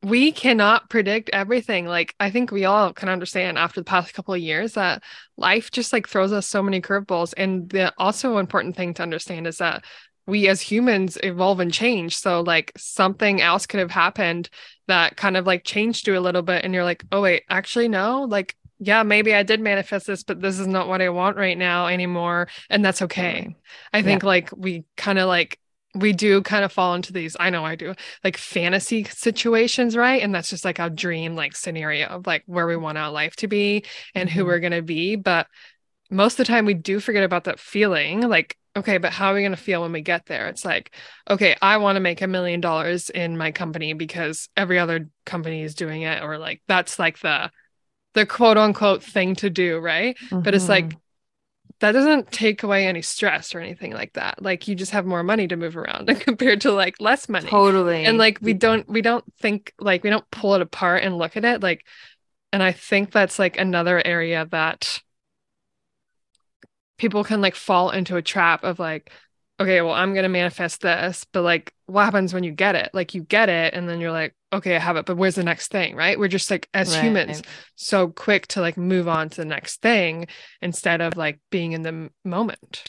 we 0.02 0.30
cannot 0.30 0.88
predict 0.90 1.30
everything. 1.32 1.86
Like 1.86 2.14
I 2.20 2.30
think 2.30 2.50
we 2.50 2.64
all 2.64 2.92
can 2.92 3.08
understand 3.08 3.58
after 3.58 3.80
the 3.80 3.84
past 3.84 4.14
couple 4.14 4.34
of 4.34 4.40
years 4.40 4.74
that 4.74 5.02
life 5.36 5.70
just 5.70 5.92
like 5.92 6.08
throws 6.08 6.32
us 6.32 6.46
so 6.46 6.62
many 6.62 6.80
curveballs. 6.80 7.34
And 7.36 7.68
the 7.70 7.92
also 7.98 8.38
important 8.38 8.76
thing 8.76 8.94
to 8.94 9.02
understand 9.02 9.46
is 9.46 9.58
that 9.58 9.84
we 10.26 10.48
as 10.48 10.60
humans 10.60 11.18
evolve 11.22 11.60
and 11.60 11.72
change. 11.72 12.16
So 12.16 12.40
like 12.40 12.72
something 12.76 13.40
else 13.40 13.66
could 13.66 13.80
have 13.80 13.90
happened 13.90 14.50
that 14.88 15.16
kind 15.16 15.36
of 15.36 15.46
like 15.46 15.64
changed 15.64 16.06
you 16.06 16.18
a 16.18 16.20
little 16.20 16.42
bit 16.42 16.64
and 16.64 16.74
you're 16.74 16.84
like, 16.84 17.04
"Oh 17.10 17.22
wait, 17.22 17.44
actually 17.48 17.88
no, 17.88 18.22
like 18.22 18.56
yeah, 18.78 19.02
maybe 19.02 19.34
I 19.34 19.42
did 19.42 19.60
manifest 19.60 20.06
this, 20.06 20.22
but 20.22 20.40
this 20.40 20.58
is 20.58 20.66
not 20.66 20.88
what 20.88 21.00
I 21.00 21.08
want 21.08 21.36
right 21.36 21.56
now 21.56 21.86
anymore. 21.86 22.48
And 22.68 22.84
that's 22.84 23.02
okay. 23.02 23.56
I 23.92 24.02
think 24.02 24.22
yeah. 24.22 24.28
like 24.28 24.50
we 24.54 24.84
kind 24.96 25.18
of 25.18 25.28
like 25.28 25.58
we 25.96 26.12
do 26.12 26.42
kind 26.42 26.64
of 26.64 26.72
fall 26.72 26.94
into 26.94 27.12
these 27.12 27.36
i 27.40 27.50
know 27.50 27.64
i 27.64 27.74
do 27.74 27.94
like 28.22 28.36
fantasy 28.36 29.04
situations 29.04 29.96
right 29.96 30.22
and 30.22 30.34
that's 30.34 30.50
just 30.50 30.64
like 30.64 30.78
a 30.78 30.90
dream 30.90 31.34
like 31.34 31.56
scenario 31.56 32.06
of 32.06 32.26
like 32.26 32.42
where 32.46 32.66
we 32.66 32.76
want 32.76 32.98
our 32.98 33.10
life 33.10 33.34
to 33.36 33.48
be 33.48 33.84
and 34.14 34.28
mm-hmm. 34.28 34.38
who 34.38 34.44
we're 34.44 34.60
going 34.60 34.72
to 34.72 34.82
be 34.82 35.16
but 35.16 35.46
most 36.10 36.34
of 36.34 36.38
the 36.38 36.44
time 36.44 36.64
we 36.64 36.74
do 36.74 37.00
forget 37.00 37.24
about 37.24 37.44
that 37.44 37.58
feeling 37.58 38.20
like 38.20 38.56
okay 38.76 38.98
but 38.98 39.12
how 39.12 39.30
are 39.30 39.34
we 39.34 39.40
going 39.40 39.52
to 39.52 39.56
feel 39.56 39.82
when 39.82 39.92
we 39.92 40.02
get 40.02 40.26
there 40.26 40.48
it's 40.48 40.64
like 40.64 40.94
okay 41.28 41.56
i 41.62 41.78
want 41.78 41.96
to 41.96 42.00
make 42.00 42.20
a 42.22 42.26
million 42.26 42.60
dollars 42.60 43.10
in 43.10 43.36
my 43.36 43.50
company 43.50 43.92
because 43.92 44.48
every 44.56 44.78
other 44.78 45.08
company 45.24 45.62
is 45.62 45.74
doing 45.74 46.02
it 46.02 46.22
or 46.22 46.38
like 46.38 46.62
that's 46.68 46.98
like 46.98 47.18
the 47.20 47.50
the 48.14 48.26
quote 48.26 48.56
unquote 48.56 49.02
thing 49.02 49.34
to 49.34 49.50
do 49.50 49.78
right 49.78 50.16
mm-hmm. 50.18 50.40
but 50.40 50.54
it's 50.54 50.68
like 50.68 50.86
mm-hmm 50.86 50.98
that 51.80 51.92
doesn't 51.92 52.32
take 52.32 52.62
away 52.62 52.86
any 52.86 53.02
stress 53.02 53.54
or 53.54 53.60
anything 53.60 53.92
like 53.92 54.14
that. 54.14 54.42
Like 54.42 54.66
you 54.66 54.74
just 54.74 54.92
have 54.92 55.04
more 55.04 55.22
money 55.22 55.46
to 55.48 55.56
move 55.56 55.76
around 55.76 56.06
compared 56.20 56.62
to 56.62 56.72
like 56.72 57.00
less 57.00 57.28
money. 57.28 57.48
Totally. 57.48 58.04
And 58.04 58.18
like 58.18 58.38
we 58.40 58.54
don't 58.54 58.88
we 58.88 59.02
don't 59.02 59.24
think 59.38 59.74
like 59.78 60.02
we 60.02 60.10
don't 60.10 60.30
pull 60.30 60.54
it 60.54 60.62
apart 60.62 61.02
and 61.02 61.18
look 61.18 61.36
at 61.36 61.44
it 61.44 61.62
like 61.62 61.84
and 62.52 62.62
i 62.62 62.72
think 62.72 63.12
that's 63.12 63.38
like 63.38 63.58
another 63.58 64.00
area 64.04 64.46
that 64.50 65.02
people 66.98 67.24
can 67.24 67.40
like 67.40 67.54
fall 67.54 67.90
into 67.90 68.16
a 68.16 68.22
trap 68.22 68.64
of 68.64 68.78
like 68.78 69.10
okay, 69.58 69.80
well, 69.80 69.94
I'm 69.94 70.12
going 70.12 70.24
to 70.24 70.28
manifest 70.28 70.82
this, 70.82 71.24
but 71.32 71.42
like, 71.42 71.72
what 71.86 72.04
happens 72.04 72.34
when 72.34 72.44
you 72.44 72.52
get 72.52 72.74
it? 72.74 72.90
Like, 72.92 73.14
you 73.14 73.22
get 73.22 73.48
it, 73.48 73.74
and 73.74 73.88
then 73.88 74.00
you're 74.00 74.12
like, 74.12 74.34
okay, 74.52 74.76
I 74.76 74.78
have 74.78 74.96
it, 74.96 75.06
but 75.06 75.16
where's 75.16 75.34
the 75.34 75.44
next 75.44 75.68
thing? 75.68 75.96
Right. 75.96 76.18
We're 76.18 76.28
just 76.28 76.50
like, 76.50 76.68
as 76.72 76.94
right. 76.94 77.04
humans, 77.04 77.42
so 77.74 78.08
quick 78.08 78.46
to 78.48 78.60
like 78.60 78.76
move 78.76 79.08
on 79.08 79.28
to 79.30 79.36
the 79.36 79.44
next 79.44 79.82
thing 79.82 80.26
instead 80.62 81.00
of 81.00 81.16
like 81.16 81.40
being 81.50 81.72
in 81.72 81.82
the 81.82 82.10
moment. 82.24 82.84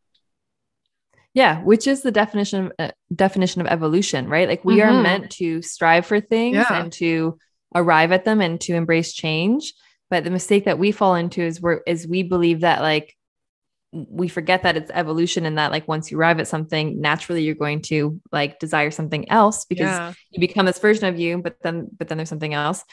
Yeah, 1.34 1.62
which 1.62 1.86
is 1.86 2.01
the 2.01 2.12
definition 2.12 2.65
of 2.65 2.71
uh, 2.80 2.91
definition 3.13 3.62
of 3.62 3.67
evolution, 3.67 4.27
right? 4.27 4.47
Like 4.47 4.65
we 4.65 4.77
mm-hmm. 4.77 4.95
are 4.95 5.01
meant 5.01 5.32
to 5.34 5.62
strive 5.62 6.06
for 6.06 6.19
things 6.19 6.56
yeah. 6.56 6.82
and 6.82 6.91
to 6.93 7.38
arrive 7.75 8.12
at 8.12 8.25
them 8.25 8.41
and 8.41 8.60
to 8.62 8.73
embrace 8.73 9.13
change. 9.13 9.73
But 10.10 10.23
the 10.23 10.32
mistake 10.32 10.65
that 10.65 10.80
we 10.80 10.91
fall 10.91 11.15
into 11.15 11.41
is 11.41 11.62
where 11.62 11.82
is 11.86 12.08
we 12.08 12.23
believe 12.23 12.62
that 12.62 12.82
like 12.82 13.16
we 13.93 14.28
forget 14.28 14.63
that 14.63 14.76
it's 14.76 14.91
evolution 14.93 15.45
and 15.45 15.58
that 15.58 15.71
like 15.71 15.88
once 15.88 16.12
you 16.12 16.19
arrive 16.19 16.39
at 16.39 16.47
something 16.47 17.00
naturally 17.00 17.43
you're 17.43 17.56
going 17.56 17.82
to 17.82 18.19
like 18.32 18.60
desire 18.60 18.91
something 18.91 19.30
else 19.32 19.65
because 19.65 19.86
yeah. 19.86 20.13
you 20.32 20.39
become 20.39 20.65
this 20.65 20.80
version 20.80 21.06
of 21.06 21.19
you 21.19 21.38
but 21.38 21.58
then 21.62 21.88
but 21.97 22.08
then 22.08 22.17
there's 22.17 22.30
something 22.30 22.54
else. 22.54 22.84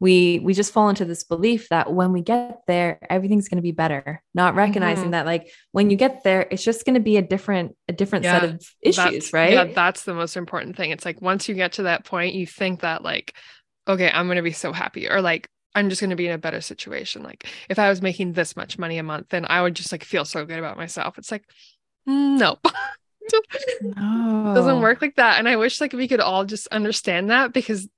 We 0.00 0.38
we 0.38 0.54
just 0.54 0.72
fall 0.72 0.88
into 0.88 1.04
this 1.04 1.24
belief 1.24 1.68
that 1.68 1.92
when 1.92 2.12
we 2.12 2.22
get 2.22 2.62
there 2.66 2.98
everything's 3.08 3.48
going 3.48 3.58
to 3.58 3.62
be 3.62 3.72
better. 3.72 4.22
Not 4.34 4.54
recognizing 4.54 5.04
mm-hmm. 5.04 5.10
that 5.12 5.26
like 5.26 5.50
when 5.72 5.90
you 5.90 5.96
get 5.96 6.24
there 6.24 6.46
it's 6.50 6.64
just 6.64 6.84
going 6.84 6.94
to 6.94 7.00
be 7.00 7.16
a 7.16 7.22
different 7.22 7.76
a 7.86 7.92
different 7.92 8.24
yeah, 8.24 8.40
set 8.40 8.48
of 8.48 8.66
issues 8.82 9.32
right? 9.32 9.52
yeah 9.52 9.64
that's 9.64 10.04
the 10.04 10.14
most 10.14 10.36
important 10.36 10.76
thing. 10.76 10.90
It's 10.90 11.04
like 11.04 11.20
once 11.20 11.48
you 11.48 11.54
get 11.54 11.72
to 11.72 11.84
that 11.84 12.04
point 12.04 12.34
you 12.34 12.46
think 12.46 12.80
that 12.80 13.02
like 13.02 13.34
okay 13.88 14.10
i'm 14.10 14.26
going 14.26 14.36
to 14.36 14.42
be 14.42 14.52
so 14.52 14.72
happy 14.72 15.08
or 15.08 15.20
like 15.20 15.48
I'm 15.74 15.88
just 15.88 16.00
going 16.00 16.10
to 16.10 16.16
be 16.16 16.26
in 16.26 16.32
a 16.32 16.38
better 16.38 16.60
situation. 16.60 17.22
Like 17.22 17.46
if 17.68 17.78
I 17.78 17.88
was 17.88 18.02
making 18.02 18.32
this 18.32 18.56
much 18.56 18.78
money 18.78 18.98
a 18.98 19.02
month, 19.02 19.28
then 19.28 19.46
I 19.48 19.62
would 19.62 19.74
just 19.74 19.92
like 19.92 20.04
feel 20.04 20.24
so 20.24 20.44
good 20.44 20.58
about 20.58 20.76
myself. 20.76 21.18
It's 21.18 21.30
like, 21.30 21.44
mm, 22.08 22.38
no. 22.38 22.58
no. 23.82 24.54
doesn't 24.54 24.80
work 24.80 25.00
like 25.00 25.16
that. 25.16 25.38
And 25.38 25.48
I 25.48 25.56
wish 25.56 25.80
like 25.80 25.92
we 25.92 26.08
could 26.08 26.20
all 26.20 26.44
just 26.44 26.66
understand 26.68 27.30
that 27.30 27.52
because 27.52 27.88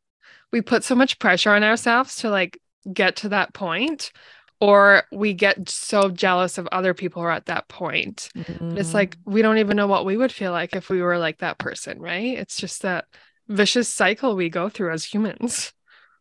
we 0.53 0.61
put 0.61 0.85
so 0.85 0.95
much 0.95 1.19
pressure 1.19 1.51
on 1.51 1.65
ourselves 1.65 2.17
to 2.17 2.31
like 2.31 2.61
get 2.93 3.17
to 3.17 3.31
that 3.31 3.55
point 3.55 4.13
or 4.61 5.05
we 5.11 5.33
get 5.33 5.69
so 5.69 6.11
jealous 6.11 6.59
of 6.59 6.69
other 6.71 6.95
people 6.95 7.23
who 7.23 7.29
are 7.29 7.33
at 7.33 7.47
that 7.47 7.69
point. 7.69 8.29
Mm-hmm. 8.37 8.77
It's 8.77 8.95
like 8.95 9.17
we 9.25 9.43
don't 9.43 9.59
even 9.59 9.77
know 9.77 9.87
what 9.87 10.05
we 10.05 10.17
would 10.17 10.31
feel 10.31 10.53
like 10.53 10.77
if 10.77 10.91
we 10.91 11.01
were 11.01 11.19
like 11.19 11.39
that 11.39 11.59
person, 11.59 12.01
right? 12.01 12.39
It's 12.39 12.59
just 12.59 12.83
that 12.83 13.07
vicious 13.49 13.89
cycle 13.89 14.37
we 14.37 14.51
go 14.51 14.69
through 14.69 14.93
as 14.93 15.05
humans 15.05 15.73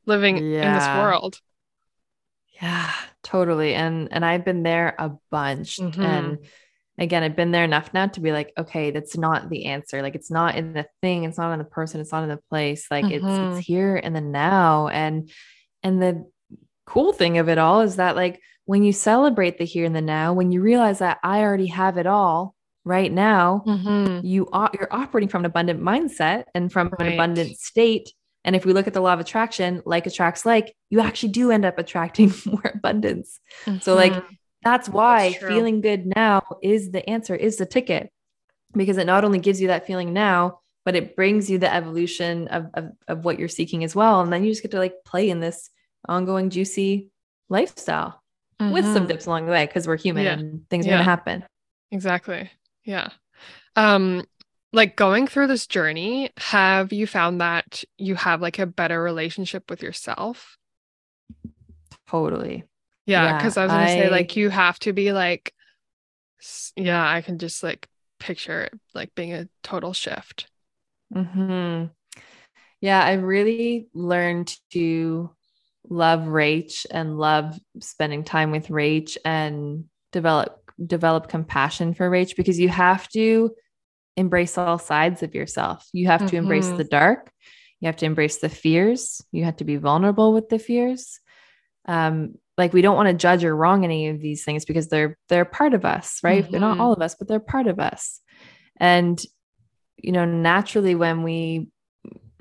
living 0.06 0.38
yeah. 0.38 0.68
in 0.68 0.74
this 0.74 0.88
world. 1.04 1.40
Yeah, 2.62 2.92
totally. 3.24 3.74
And 3.74 4.10
and 4.12 4.24
I've 4.24 4.46
been 4.46 4.64
there 4.64 4.96
a 4.98 5.12
bunch. 5.30 5.78
Mm-hmm. 5.78 6.02
And 6.02 6.38
again, 6.98 7.24
I've 7.24 7.36
been 7.36 7.52
there 7.52 7.64
enough 7.64 7.94
now 7.94 8.08
to 8.08 8.20
be 8.20 8.32
like, 8.32 8.54
okay, 8.58 8.92
that's 8.92 9.18
not 9.18 9.50
the 9.50 9.66
answer. 9.66 10.02
Like 10.02 10.16
it's 10.16 10.32
not 10.32 10.56
in 10.56 10.74
the 10.74 10.86
thing, 11.02 11.24
it's 11.24 11.38
not 11.38 11.52
in 11.52 11.60
the 11.60 11.66
person, 11.66 12.02
it's 12.02 12.12
not 12.12 12.24
in 12.24 12.30
the 12.30 12.42
place. 12.50 12.88
Like 12.92 13.06
mm-hmm. 13.06 13.14
it's 13.14 13.26
it's 13.26 13.34
mm-hmm. 13.34 13.60
here 13.60 13.96
in 13.96 14.14
the 14.14 14.22
now. 14.22 14.88
And 14.88 15.30
and 15.84 16.02
the 16.02 16.30
cool 16.86 17.14
thing 17.14 17.38
of 17.38 17.50
it 17.50 17.58
all 17.58 17.82
is 17.82 17.96
that 17.96 18.16
like 18.16 18.42
when 18.66 18.84
you 18.84 18.94
celebrate 18.94 19.58
the 19.58 19.66
here 19.66 19.86
and 19.86 19.96
the 19.96 20.02
now, 20.02 20.34
when 20.34 20.52
you 20.52 20.62
realize 20.62 21.00
that 21.00 21.18
I 21.24 21.42
already 21.42 21.68
have 21.68 21.98
it 21.98 22.06
all 22.06 22.56
right 22.86 23.12
now, 23.12 23.64
mm-hmm. 23.66 24.26
you 24.26 24.48
are 24.54 24.70
you're 24.74 24.94
operating 24.94 25.30
from 25.30 25.42
an 25.42 25.48
abundant 25.48 25.82
mindset 25.82 26.46
and 26.54 26.72
from 26.72 26.90
right. 26.90 27.08
an 27.08 27.14
abundant 27.14 27.58
state 27.58 28.12
and 28.44 28.56
if 28.56 28.66
we 28.66 28.74
look 28.74 28.88
at 28.88 28.94
the 28.94 29.02
law 29.02 29.14
of 29.14 29.20
attraction, 29.20 29.82
like 29.86 30.08
attracts 30.08 30.46
like, 30.46 30.76
you 30.90 31.00
actually 31.00 31.30
do 31.30 31.52
end 31.52 31.66
up 31.66 31.78
attracting 31.78 32.34
more 32.46 32.72
abundance. 32.74 33.40
Mm-hmm. 33.66 33.80
So, 33.80 33.96
like, 33.96 34.14
that's 34.64 34.90
why 34.90 35.32
that's 35.32 35.44
feeling 35.44 35.82
good 35.82 36.06
now 36.16 36.44
is 36.62 36.92
the 36.92 37.08
answer, 37.10 37.36
is 37.36 37.58
the 37.58 37.66
ticket, 37.66 38.12
because 38.74 38.98
it 38.98 39.06
not 39.06 39.24
only 39.24 39.40
gives 39.40 39.62
you 39.62 39.68
that 39.68 39.86
feeling 39.86 40.14
now, 40.14 40.60
but 40.86 40.96
it 40.96 41.16
brings 41.16 41.50
you 41.50 41.58
the 41.58 41.72
evolution 41.72 42.48
of, 42.48 42.68
of, 42.74 42.92
of 43.08 43.26
what 43.26 43.38
you're 43.38 43.48
seeking 43.48 43.84
as 43.84 43.96
well. 43.96 44.22
And 44.22 44.34
then 44.34 44.44
you 44.44 44.52
just 44.52 44.64
get 44.64 44.72
to 44.72 44.80
like 44.80 45.04
play 45.06 45.30
in 45.30 45.40
this 45.40 45.70
ongoing, 46.08 46.50
juicy 46.50 47.10
lifestyle 47.50 48.22
mm-hmm. 48.60 48.74
with 48.74 48.86
some 48.86 48.96
mm-hmm. 48.96 49.08
dips 49.08 49.28
along 49.28 49.46
the 49.46 49.52
way 49.52 49.66
because 49.66 49.88
we're 49.88 49.98
human 49.98 50.26
yeah. 50.26 50.34
and 50.34 50.68
things 50.70 50.86
yeah. 50.86 50.94
are 50.94 50.96
going 50.96 51.06
to 51.06 51.10
happen. 51.10 51.46
Exactly. 51.92 52.50
Yeah. 52.84 53.10
Um, 53.76 54.26
like 54.74 54.96
going 54.96 55.28
through 55.28 55.48
this 55.48 55.68
journey, 55.68 56.32
have 56.38 56.94
you 56.94 57.06
found 57.08 57.42
that 57.42 57.84
you 57.98 58.16
have 58.16 58.42
like 58.42 58.60
a 58.60 58.66
better 58.66 59.02
relationship 59.02 59.70
with 59.70 59.84
yourself? 59.84 60.58
Totally. 62.08 62.64
Yeah, 63.06 63.38
because 63.38 63.58
yeah, 63.58 63.64
I 63.64 63.66
was 63.66 63.72
gonna 63.72 63.84
I... 63.84 63.88
say 63.88 64.10
like 64.10 64.36
you 64.36 64.50
have 64.50 64.80
to 64.80 64.94
be 64.94 65.12
like, 65.12 65.54
yeah, 66.76 67.06
I 67.06 67.22
can 67.22 67.38
just 67.38 67.64
like 67.64 67.88
picture 68.20 68.64
it 68.64 68.74
like 68.94 69.14
being 69.16 69.34
a 69.34 69.48
total 69.64 69.94
shift. 69.94 70.48
Hmm. 71.14 71.86
Yeah, 72.80 73.04
I 73.04 73.14
really 73.14 73.88
learned 73.94 74.56
to 74.72 75.32
love 75.90 76.22
Rach 76.22 76.86
and 76.90 77.18
love 77.18 77.60
spending 77.80 78.24
time 78.24 78.52
with 78.52 78.68
Rach 78.68 79.18
and 79.26 79.86
develop 80.12 80.58
develop 80.84 81.28
compassion 81.28 81.94
for 81.94 82.10
Rach 82.10 82.36
because 82.36 82.60
you 82.60 82.70
have 82.70 83.08
to 83.10 83.52
embrace 84.18 84.58
all 84.58 84.78
sides 84.78 85.24
of 85.24 85.36
yourself. 85.36 85.88
You 85.94 86.08
have 86.08 86.22
to 86.22 86.26
mm-hmm. 86.28 86.38
embrace 86.38 86.70
the 86.70 86.84
dark. 86.84 87.32
You 87.80 87.88
have 87.88 87.96
to 87.98 88.06
embrace 88.06 88.38
the 88.38 88.50
fears. 88.50 89.24
You 89.32 89.44
have 89.46 89.58
to 89.58 89.64
be 89.64 89.78
vulnerable 89.78 90.34
with 90.34 90.50
the 90.50 90.60
fears. 90.60 91.20
Um, 91.86 92.36
like 92.58 92.74
we 92.74 92.82
don't 92.82 92.96
want 92.96 93.08
to 93.08 93.14
judge 93.14 93.44
or 93.44 93.56
wrong 93.56 93.84
any 93.84 94.10
of 94.10 94.20
these 94.20 94.44
things 94.44 94.66
because 94.66 94.88
they're 94.88 95.18
they're 95.30 95.46
part 95.46 95.74
of 95.74 95.84
us, 95.84 96.20
right? 96.24 96.44
Mm-hmm. 96.44 96.52
They're 96.52 96.62
not 96.62 96.74
mm-hmm. 96.74 96.82
all 96.82 96.94
of 96.94 97.02
us, 97.02 97.16
but 97.16 97.28
they're 97.28 97.40
part 97.40 97.68
of 97.68 97.80
us. 97.80 98.20
And 98.78 99.20
you 99.98 100.12
know, 100.12 100.26
naturally, 100.26 100.96
when 100.96 101.24
we 101.24 101.70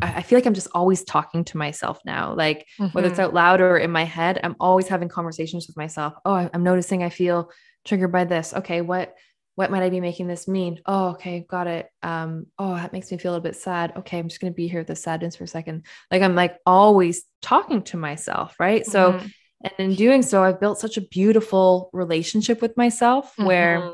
I 0.03 0.23
feel 0.23 0.39
like 0.39 0.47
I'm 0.47 0.55
just 0.55 0.69
always 0.73 1.05
talking 1.05 1.45
to 1.45 1.59
myself 1.59 2.01
now. 2.05 2.35
Like 2.35 2.67
mm-hmm. 2.79 2.87
whether 2.87 3.09
it's 3.09 3.19
mm-hmm. 3.19 3.27
out 3.27 3.35
loud 3.35 3.61
or 3.61 3.77
in 3.77 3.91
my 3.91 4.05
head, 4.05 4.41
I'm 4.43 4.57
always 4.59 4.89
having 4.89 5.09
conversations 5.09 5.67
with 5.67 5.77
myself. 5.77 6.15
Oh, 6.25 6.49
I'm 6.53 6.63
noticing 6.63 7.03
I 7.03 7.11
feel 7.11 7.51
triggered 7.85 8.13
by 8.13 8.25
this. 8.25 8.55
Okay, 8.55 8.81
what 8.81 9.15
what 9.55 9.71
might 9.71 9.83
I 9.83 9.91
be 9.91 10.01
making 10.01 10.27
this 10.27 10.49
mean? 10.49 10.81
Oh, 10.87 11.09
okay, 11.11 11.45
got 11.49 11.67
it. 11.67 11.91
Um, 12.03 12.47
oh, 12.59 12.75
that 12.75 12.93
makes 12.93 13.11
me 13.11 13.19
feel 13.19 13.33
a 13.33 13.35
little 13.35 13.43
bit 13.43 13.57
sad. 13.57 13.93
Okay, 13.97 14.19
I'm 14.19 14.29
just 14.29 14.41
gonna 14.41 14.53
be 14.53 14.69
here 14.69 14.81
with 14.81 14.87
the 14.87 14.97
sadness 14.97 15.37
for 15.37 15.45
a 15.45 15.49
second. 15.49 15.85
Like 16.11 16.23
I'm 16.23 16.35
like 16.35 16.59
always 16.65 17.25
talking 17.43 17.83
to 17.85 17.97
myself, 17.97 18.57
right? 18.59 18.83
Mm-hmm. 18.83 18.91
So, 18.91 19.21
and 19.63 19.73
in 19.79 19.95
doing 19.95 20.23
so, 20.23 20.43
I've 20.43 20.61
built 20.61 20.79
such 20.79 20.97
a 20.97 21.03
beautiful 21.03 21.91
relationship 21.93 22.63
with 22.63 22.77
myself 22.77 23.33
mm-hmm. 23.33 23.45
where 23.45 23.93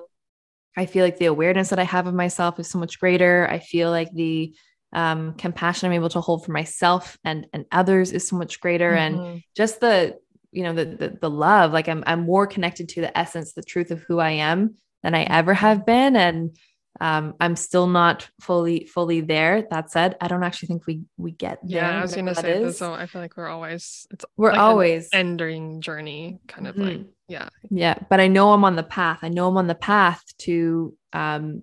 I 0.76 0.86
feel 0.86 1.04
like 1.04 1.18
the 1.18 1.26
awareness 1.26 1.70
that 1.70 1.78
I 1.78 1.84
have 1.84 2.06
of 2.06 2.14
myself 2.14 2.60
is 2.60 2.68
so 2.68 2.78
much 2.78 3.00
greater. 3.00 3.48
I 3.50 3.58
feel 3.58 3.90
like 3.90 4.12
the 4.12 4.54
um, 4.92 5.34
compassion 5.34 5.86
I'm 5.86 5.94
able 5.94 6.10
to 6.10 6.20
hold 6.20 6.44
for 6.44 6.52
myself 6.52 7.18
and 7.24 7.46
and 7.52 7.64
others 7.72 8.12
is 8.12 8.28
so 8.28 8.36
much 8.36 8.60
greater, 8.60 8.92
mm-hmm. 8.92 9.24
and 9.24 9.42
just 9.56 9.80
the 9.80 10.18
you 10.52 10.62
know 10.62 10.74
the, 10.74 10.84
the 10.84 11.18
the 11.22 11.30
love. 11.30 11.72
Like 11.72 11.88
I'm 11.88 12.04
I'm 12.06 12.20
more 12.20 12.46
connected 12.46 12.90
to 12.90 13.00
the 13.00 13.18
essence, 13.18 13.52
the 13.52 13.62
truth 13.62 13.90
of 13.90 14.02
who 14.02 14.20
I 14.20 14.30
am 14.30 14.76
than 15.06 15.14
I 15.14 15.22
ever 15.22 15.54
have 15.54 15.86
been. 15.86 16.16
And 16.16 16.56
Um, 16.98 17.34
I'm 17.40 17.56
still 17.56 17.86
not 17.86 18.26
fully 18.40 18.86
fully 18.86 19.20
there. 19.20 19.68
That 19.70 19.90
said, 19.90 20.16
I 20.18 20.28
don't 20.28 20.42
actually 20.42 20.68
think 20.68 20.86
we 20.86 21.02
we 21.18 21.30
get 21.30 21.58
there. 21.62 21.82
Yeah, 21.84 21.98
I 21.98 22.00
was 22.00 22.14
gonna 22.16 22.34
say 22.34 22.54
this. 22.64 22.78
So 22.78 22.94
I 22.94 23.04
feel 23.04 23.20
like 23.20 23.36
we're 23.36 23.48
always 23.52 24.06
it's 24.10 24.24
we're 24.38 24.52
like 24.52 24.60
always 24.60 25.10
ending 25.12 25.82
journey, 25.82 26.40
kind 26.48 26.66
of 26.66 26.76
like 26.78 26.96
Mhm. 26.96 27.06
yeah, 27.28 27.48
yeah 27.68 27.98
but 28.08 28.20
i 28.20 28.28
know 28.28 28.52
i'm 28.52 28.64
on 28.64 28.76
the 28.76 28.82
path 28.82 29.18
i 29.22 29.28
know 29.28 29.48
i'm 29.48 29.56
on 29.58 29.66
the 29.66 29.74
path 29.74 30.22
to 30.38 30.96
um 31.12 31.62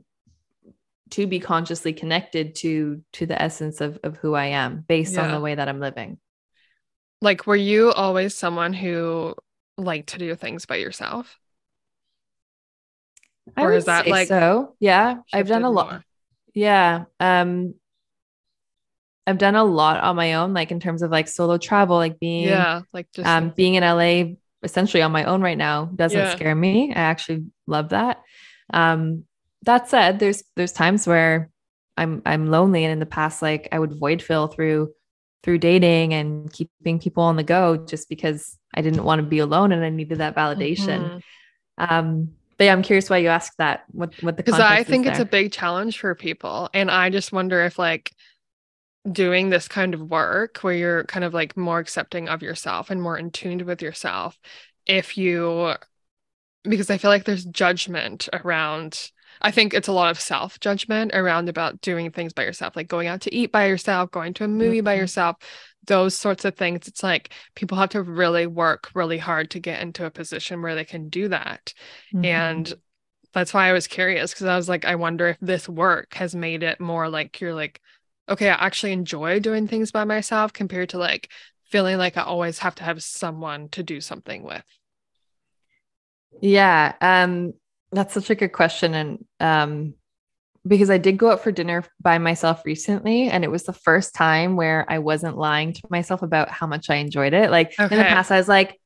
to 1.11 1.27
be 1.27 1.39
consciously 1.39 1.93
connected 1.93 2.55
to 2.55 3.01
to 3.13 3.25
the 3.25 3.39
essence 3.39 3.81
of 3.81 3.99
of 4.03 4.17
who 4.17 4.33
i 4.33 4.45
am 4.45 4.83
based 4.87 5.17
on 5.17 5.31
the 5.31 5.39
way 5.39 5.55
that 5.55 5.67
i'm 5.69 5.79
living 5.79 6.17
like 7.21 7.47
were 7.47 7.55
you 7.55 7.91
always 7.91 8.35
someone 8.35 8.73
who 8.73 9.35
liked 9.77 10.09
to 10.09 10.17
do 10.17 10.35
things 10.35 10.65
by 10.65 10.75
yourself? 10.75 11.39
I 13.57 13.63
Or 13.63 13.73
is 13.73 13.85
that, 13.85 14.07
like, 14.07 14.27
so 14.27 14.75
yeah 14.79 15.17
i've 15.33 15.47
done 15.47 15.63
a 15.63 15.69
lot 15.69 15.91
more? 15.91 16.03
yeah 16.53 17.05
um 17.19 17.73
i've 19.27 19.37
done 19.37 19.55
a 19.55 19.63
lot 19.63 20.03
on 20.03 20.15
my 20.15 20.35
own 20.35 20.53
like 20.53 20.71
in 20.71 20.79
terms 20.79 21.01
of 21.01 21.11
like 21.11 21.27
solo 21.27 21.57
travel 21.57 21.97
like 21.97 22.19
being 22.19 22.43
Yeah, 22.47 22.81
like 22.93 23.07
just 23.13 23.27
um 23.27 23.45
like- 23.45 23.55
being 23.55 23.75
in 23.75 23.83
la 23.83 24.35
essentially 24.63 25.03
on 25.03 25.11
my 25.11 25.25
own 25.25 25.41
right 25.41 25.57
now 25.57 25.85
doesn't 25.95 26.19
Yeah. 26.19 26.35
scare 26.35 26.55
me 26.55 26.91
i 26.93 26.99
actually 26.99 27.45
love 27.67 27.89
that 27.89 28.21
um 28.73 29.23
that 29.63 29.89
said 29.89 30.19
there's 30.19 30.43
there's 30.55 30.71
times 30.71 31.05
where 31.07 31.49
i'm 31.97 32.21
i'm 32.25 32.49
lonely 32.49 32.83
and 32.85 32.91
in 32.93 32.99
the 32.99 33.05
past 33.05 33.41
like 33.41 33.67
i 33.71 33.79
would 33.79 33.97
void 33.99 34.21
fill 34.21 34.47
through 34.47 34.91
through 35.43 35.57
dating 35.57 36.13
and 36.13 36.51
keeping 36.53 36.99
people 36.99 37.23
on 37.23 37.35
the 37.35 37.43
go 37.43 37.75
just 37.77 38.07
because 38.07 38.57
i 38.73 38.81
didn't 38.81 39.03
want 39.03 39.19
to 39.19 39.27
be 39.27 39.39
alone 39.39 39.71
and 39.73 39.83
i 39.83 39.89
needed 39.89 40.19
that 40.19 40.35
validation 40.35 41.11
Mhm. 41.11 41.21
um 41.89 42.29
but 42.63 42.65
yeah 42.65 42.73
i'm 42.73 42.81
curious 42.81 43.09
why 43.09 43.17
you 43.17 43.27
asked 43.27 43.57
that 43.57 43.83
what 43.91 44.13
what 44.21 44.37
the 44.37 44.43
because 44.43 44.59
I 44.59 44.83
think 44.83 45.05
it's 45.05 45.19
a 45.19 45.25
big 45.25 45.51
challenge 45.51 45.99
for 45.99 46.15
people. 46.15 46.69
And 46.73 46.89
I 46.89 47.09
just 47.09 47.31
wonder 47.31 47.61
if, 47.63 47.77
like, 47.77 48.11
doing 49.11 49.49
this 49.49 49.67
kind 49.67 49.93
of 49.93 50.01
work 50.01 50.59
where 50.59 50.73
you're 50.73 51.03
kind 51.05 51.25
of 51.25 51.33
like 51.33 51.57
more 51.57 51.79
accepting 51.79 52.29
of 52.29 52.41
yourself 52.41 52.89
and 52.89 53.01
more 53.01 53.17
in 53.17 53.31
tuned 53.31 53.63
with 53.63 53.81
yourself, 53.81 54.39
if 54.85 55.17
you, 55.17 55.73
because 56.63 56.89
I 56.89 56.97
feel 56.97 57.11
like 57.11 57.25
there's 57.25 57.45
judgment 57.45 58.29
around, 58.33 59.11
I 59.41 59.51
think 59.51 59.73
it's 59.73 59.89
a 59.89 59.93
lot 59.93 60.11
of 60.11 60.19
self 60.19 60.59
judgment 60.59 61.11
around 61.13 61.49
about 61.49 61.81
doing 61.81 62.11
things 62.11 62.33
by 62.33 62.43
yourself, 62.45 62.75
like 62.75 62.87
going 62.87 63.07
out 63.07 63.21
to 63.21 63.35
eat 63.35 63.51
by 63.51 63.67
yourself, 63.67 64.11
going 64.11 64.33
to 64.35 64.45
a 64.45 64.47
movie 64.47 64.81
by 64.81 64.95
Mhm. 64.95 64.99
yourself, 64.99 65.37
those 65.85 66.15
sorts 66.15 66.45
of 66.45 66.55
things. 66.55 66.87
It's 66.87 67.03
like 67.03 67.31
people 67.55 67.77
have 67.77 67.89
to 67.89 68.01
really 68.01 68.47
work 68.47 68.89
really 68.93 69.17
hard 69.17 69.51
to 69.51 69.59
get 69.59 69.81
into 69.81 70.05
a 70.05 70.11
position 70.11 70.61
where 70.61 70.75
they 70.75 70.85
can 70.85 71.09
do 71.09 71.27
that. 71.29 71.73
Mhm. 72.13 72.23
And 72.25 72.73
that's 73.33 73.53
why 73.53 73.69
I 73.69 73.73
was 73.73 73.87
curious 73.87 74.33
because 74.33 74.47
I 74.47 74.55
was 74.55 74.69
like, 74.69 74.85
I 74.85 74.95
wonder 74.95 75.29
if 75.29 75.37
this 75.41 75.67
work 75.69 76.13
has 76.15 76.35
made 76.35 76.63
it 76.63 76.79
more 76.79 77.09
like 77.09 77.41
you're 77.41 77.55
like, 77.55 77.81
okay, 78.29 78.49
I 78.49 78.65
actually 78.65 78.93
enjoy 78.93 79.39
doing 79.39 79.67
things 79.67 79.91
by 79.91 80.03
myself 80.05 80.53
compared 80.53 80.89
to 80.89 80.97
like 80.97 81.29
feeling 81.65 81.97
like 81.97 82.17
I 82.17 82.23
always 82.23 82.59
have 82.59 82.75
to 82.75 82.83
have 82.83 83.03
someone 83.03 83.69
to 83.69 83.83
do 83.83 84.01
something 84.01 84.43
with. 84.43 84.65
Yeah, 86.41 86.93
um, 87.01 87.53
that's 87.91 88.13
such 88.13 88.29
a 88.29 88.35
good 88.35 88.51
question. 88.51 88.93
And 88.93 89.25
um, 89.39 89.93
because 90.65 90.89
I 90.89 90.97
did 90.97 91.17
go 91.17 91.31
out 91.31 91.41
for 91.41 91.51
dinner 91.51 91.83
by 92.01 92.17
myself 92.17 92.63
recently, 92.65 93.29
and 93.29 93.43
it 93.43 93.51
was 93.51 93.63
the 93.63 93.73
first 93.73 94.15
time 94.15 94.55
where 94.55 94.85
I 94.89 94.99
wasn't 94.99 95.37
lying 95.37 95.73
to 95.73 95.81
myself 95.89 96.21
about 96.21 96.49
how 96.49 96.67
much 96.67 96.89
I 96.89 96.95
enjoyed 96.95 97.33
it. 97.33 97.51
Like 97.51 97.77
in 97.79 97.89
the 97.89 98.03
past, 98.03 98.31
I 98.31 98.37
was 98.37 98.47
like, 98.47 98.79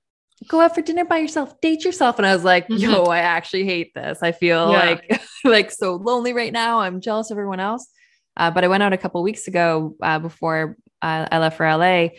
go 0.48 0.60
out 0.62 0.76
for 0.76 0.82
dinner 0.82 1.06
by 1.06 1.18
yourself, 1.18 1.60
date 1.62 1.84
yourself. 1.86 2.18
And 2.20 2.26
I 2.26 2.34
was 2.34 2.44
like, 2.44 2.68
Mhm. 2.68 2.80
yo, 2.80 3.04
I 3.06 3.20
actually 3.20 3.66
hate 3.66 3.94
this. 3.96 4.20
I 4.22 4.32
feel 4.32 4.72
Yeah. 4.72 4.80
like 4.80 5.22
like 5.44 5.72
so 5.72 5.96
lonely 5.96 6.34
right 6.34 6.54
now. 6.54 6.80
I'm 6.80 7.02
jealous 7.02 7.32
of 7.32 7.38
everyone 7.38 7.60
else. 7.60 7.88
Uh, 8.36 8.52
but 8.52 8.64
I 8.64 8.68
went 8.68 8.84
out 8.84 8.94
a 8.94 8.98
couple 8.98 9.22
weeks 9.24 9.48
ago 9.48 9.96
uh, 10.02 10.20
before 10.20 10.78
I, 11.02 11.28
I 11.32 11.40
left 11.40 11.58
for 11.58 11.66
LA. 11.66 12.10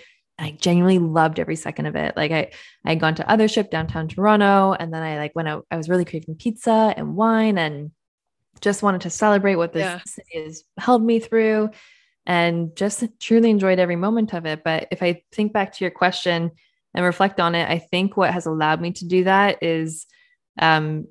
I 0.40 0.56
genuinely 0.60 0.98
loved 1.00 1.38
every 1.40 1.56
second 1.56 1.86
of 1.86 1.96
it. 1.96 2.16
Like 2.16 2.30
I, 2.32 2.50
I 2.84 2.90
had 2.90 3.00
gone 3.00 3.14
to 3.16 3.24
Othership 3.24 3.70
downtown 3.70 4.06
Toronto, 4.08 4.72
and 4.72 4.92
then 4.94 5.02
I 5.02 5.16
like 5.18 5.32
went 5.34 5.48
out. 5.48 5.66
I 5.70 5.76
was 5.76 5.88
really 5.88 6.04
craving 6.04 6.36
pizza 6.36 6.94
and 6.96 7.16
wine, 7.16 7.58
and 7.58 7.90
just 8.60 8.82
wanted 8.82 9.00
to 9.02 9.10
celebrate 9.10 9.56
what 9.56 9.72
this 9.72 9.84
Yeah. 9.86 10.00
city 10.06 10.44
has 10.44 10.64
held 10.78 11.02
me 11.02 11.20
through, 11.20 11.70
and 12.26 12.76
just 12.76 13.04
truly 13.20 13.50
enjoyed 13.50 13.78
every 13.78 13.96
moment 13.96 14.34
of 14.34 14.44
it. 14.46 14.62
But 14.64 14.88
if 14.90 15.02
I 15.02 15.22
think 15.32 15.52
back 15.52 15.72
to 15.74 15.84
your 15.84 15.90
question 15.90 16.50
and 16.94 17.04
reflect 17.04 17.40
on 17.40 17.54
it, 17.54 17.68
I 17.68 17.78
think 17.78 18.16
what 18.16 18.32
has 18.32 18.46
allowed 18.46 18.80
me 18.80 18.92
to 18.92 19.06
do 19.06 19.24
that 19.24 19.62
is 19.62 20.06
um, 20.60 21.06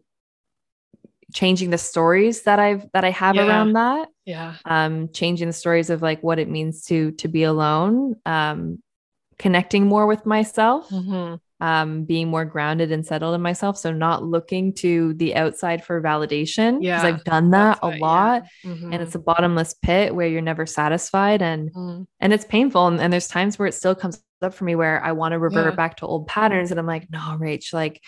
changing 1.33 1.69
the 1.69 1.77
stories 1.77 2.43
that 2.43 2.59
I've 2.59 2.89
that 2.93 3.03
I 3.03 3.11
have 3.11 3.35
Yeah. 3.35 3.47
around 3.47 3.73
that 3.73 4.09
Yeah. 4.25 4.55
um, 4.65 5.09
changing 5.13 5.47
the 5.47 5.53
stories 5.53 5.89
of 5.89 6.01
like 6.01 6.21
what 6.23 6.39
it 6.39 6.49
means 6.49 6.85
to 6.85 7.11
to 7.11 7.27
be 7.27 7.43
alone, 7.43 8.15
um, 8.25 8.81
connecting 9.37 9.85
more 9.87 10.07
with 10.07 10.25
myself, 10.25 10.89
Mhm. 10.89 11.39
Um, 11.59 12.03
being 12.03 12.27
more 12.27 12.45
grounded 12.45 12.91
and 12.91 13.05
settled 13.05 13.33
in 13.33 13.41
myself. 13.41 13.77
So 13.77 13.91
not 13.91 14.23
looking 14.23 14.73
to 14.75 15.13
the 15.15 15.35
outside 15.35 15.83
for 15.83 16.01
validation 16.01 16.79
because 16.79 17.03
Yeah, 17.03 17.07
I've 17.07 17.23
done 17.23 17.49
that 17.51 17.79
a 17.81 17.89
what- 17.89 17.99
lot, 17.99 18.43
yeah. 18.63 18.71
and 18.71 18.93
Mhm. 18.93 18.99
it's 19.01 19.15
a 19.15 19.19
bottomless 19.19 19.73
pit 19.73 20.13
where 20.13 20.27
you're 20.27 20.41
never 20.41 20.65
satisfied 20.65 21.41
and 21.41 21.73
Mhm. 21.73 22.05
and 22.19 22.33
it's 22.33 22.45
painful. 22.45 22.87
And, 22.87 22.99
and 22.99 23.11
there's 23.11 23.27
times 23.27 23.57
where 23.57 23.67
it 23.67 23.73
still 23.73 23.95
comes 23.95 24.23
up 24.41 24.53
for 24.53 24.65
me 24.65 24.75
where 24.75 25.03
I 25.03 25.13
want 25.13 25.31
to 25.31 25.39
revert 25.39 25.71
Yeah. 25.73 25.75
back 25.75 25.97
to 25.97 26.05
old 26.05 26.27
patterns, 26.27 26.69
and 26.69 26.79
I'm 26.79 26.85
like, 26.85 27.07
no, 27.11 27.19
Rach, 27.39 27.73
like 27.73 28.01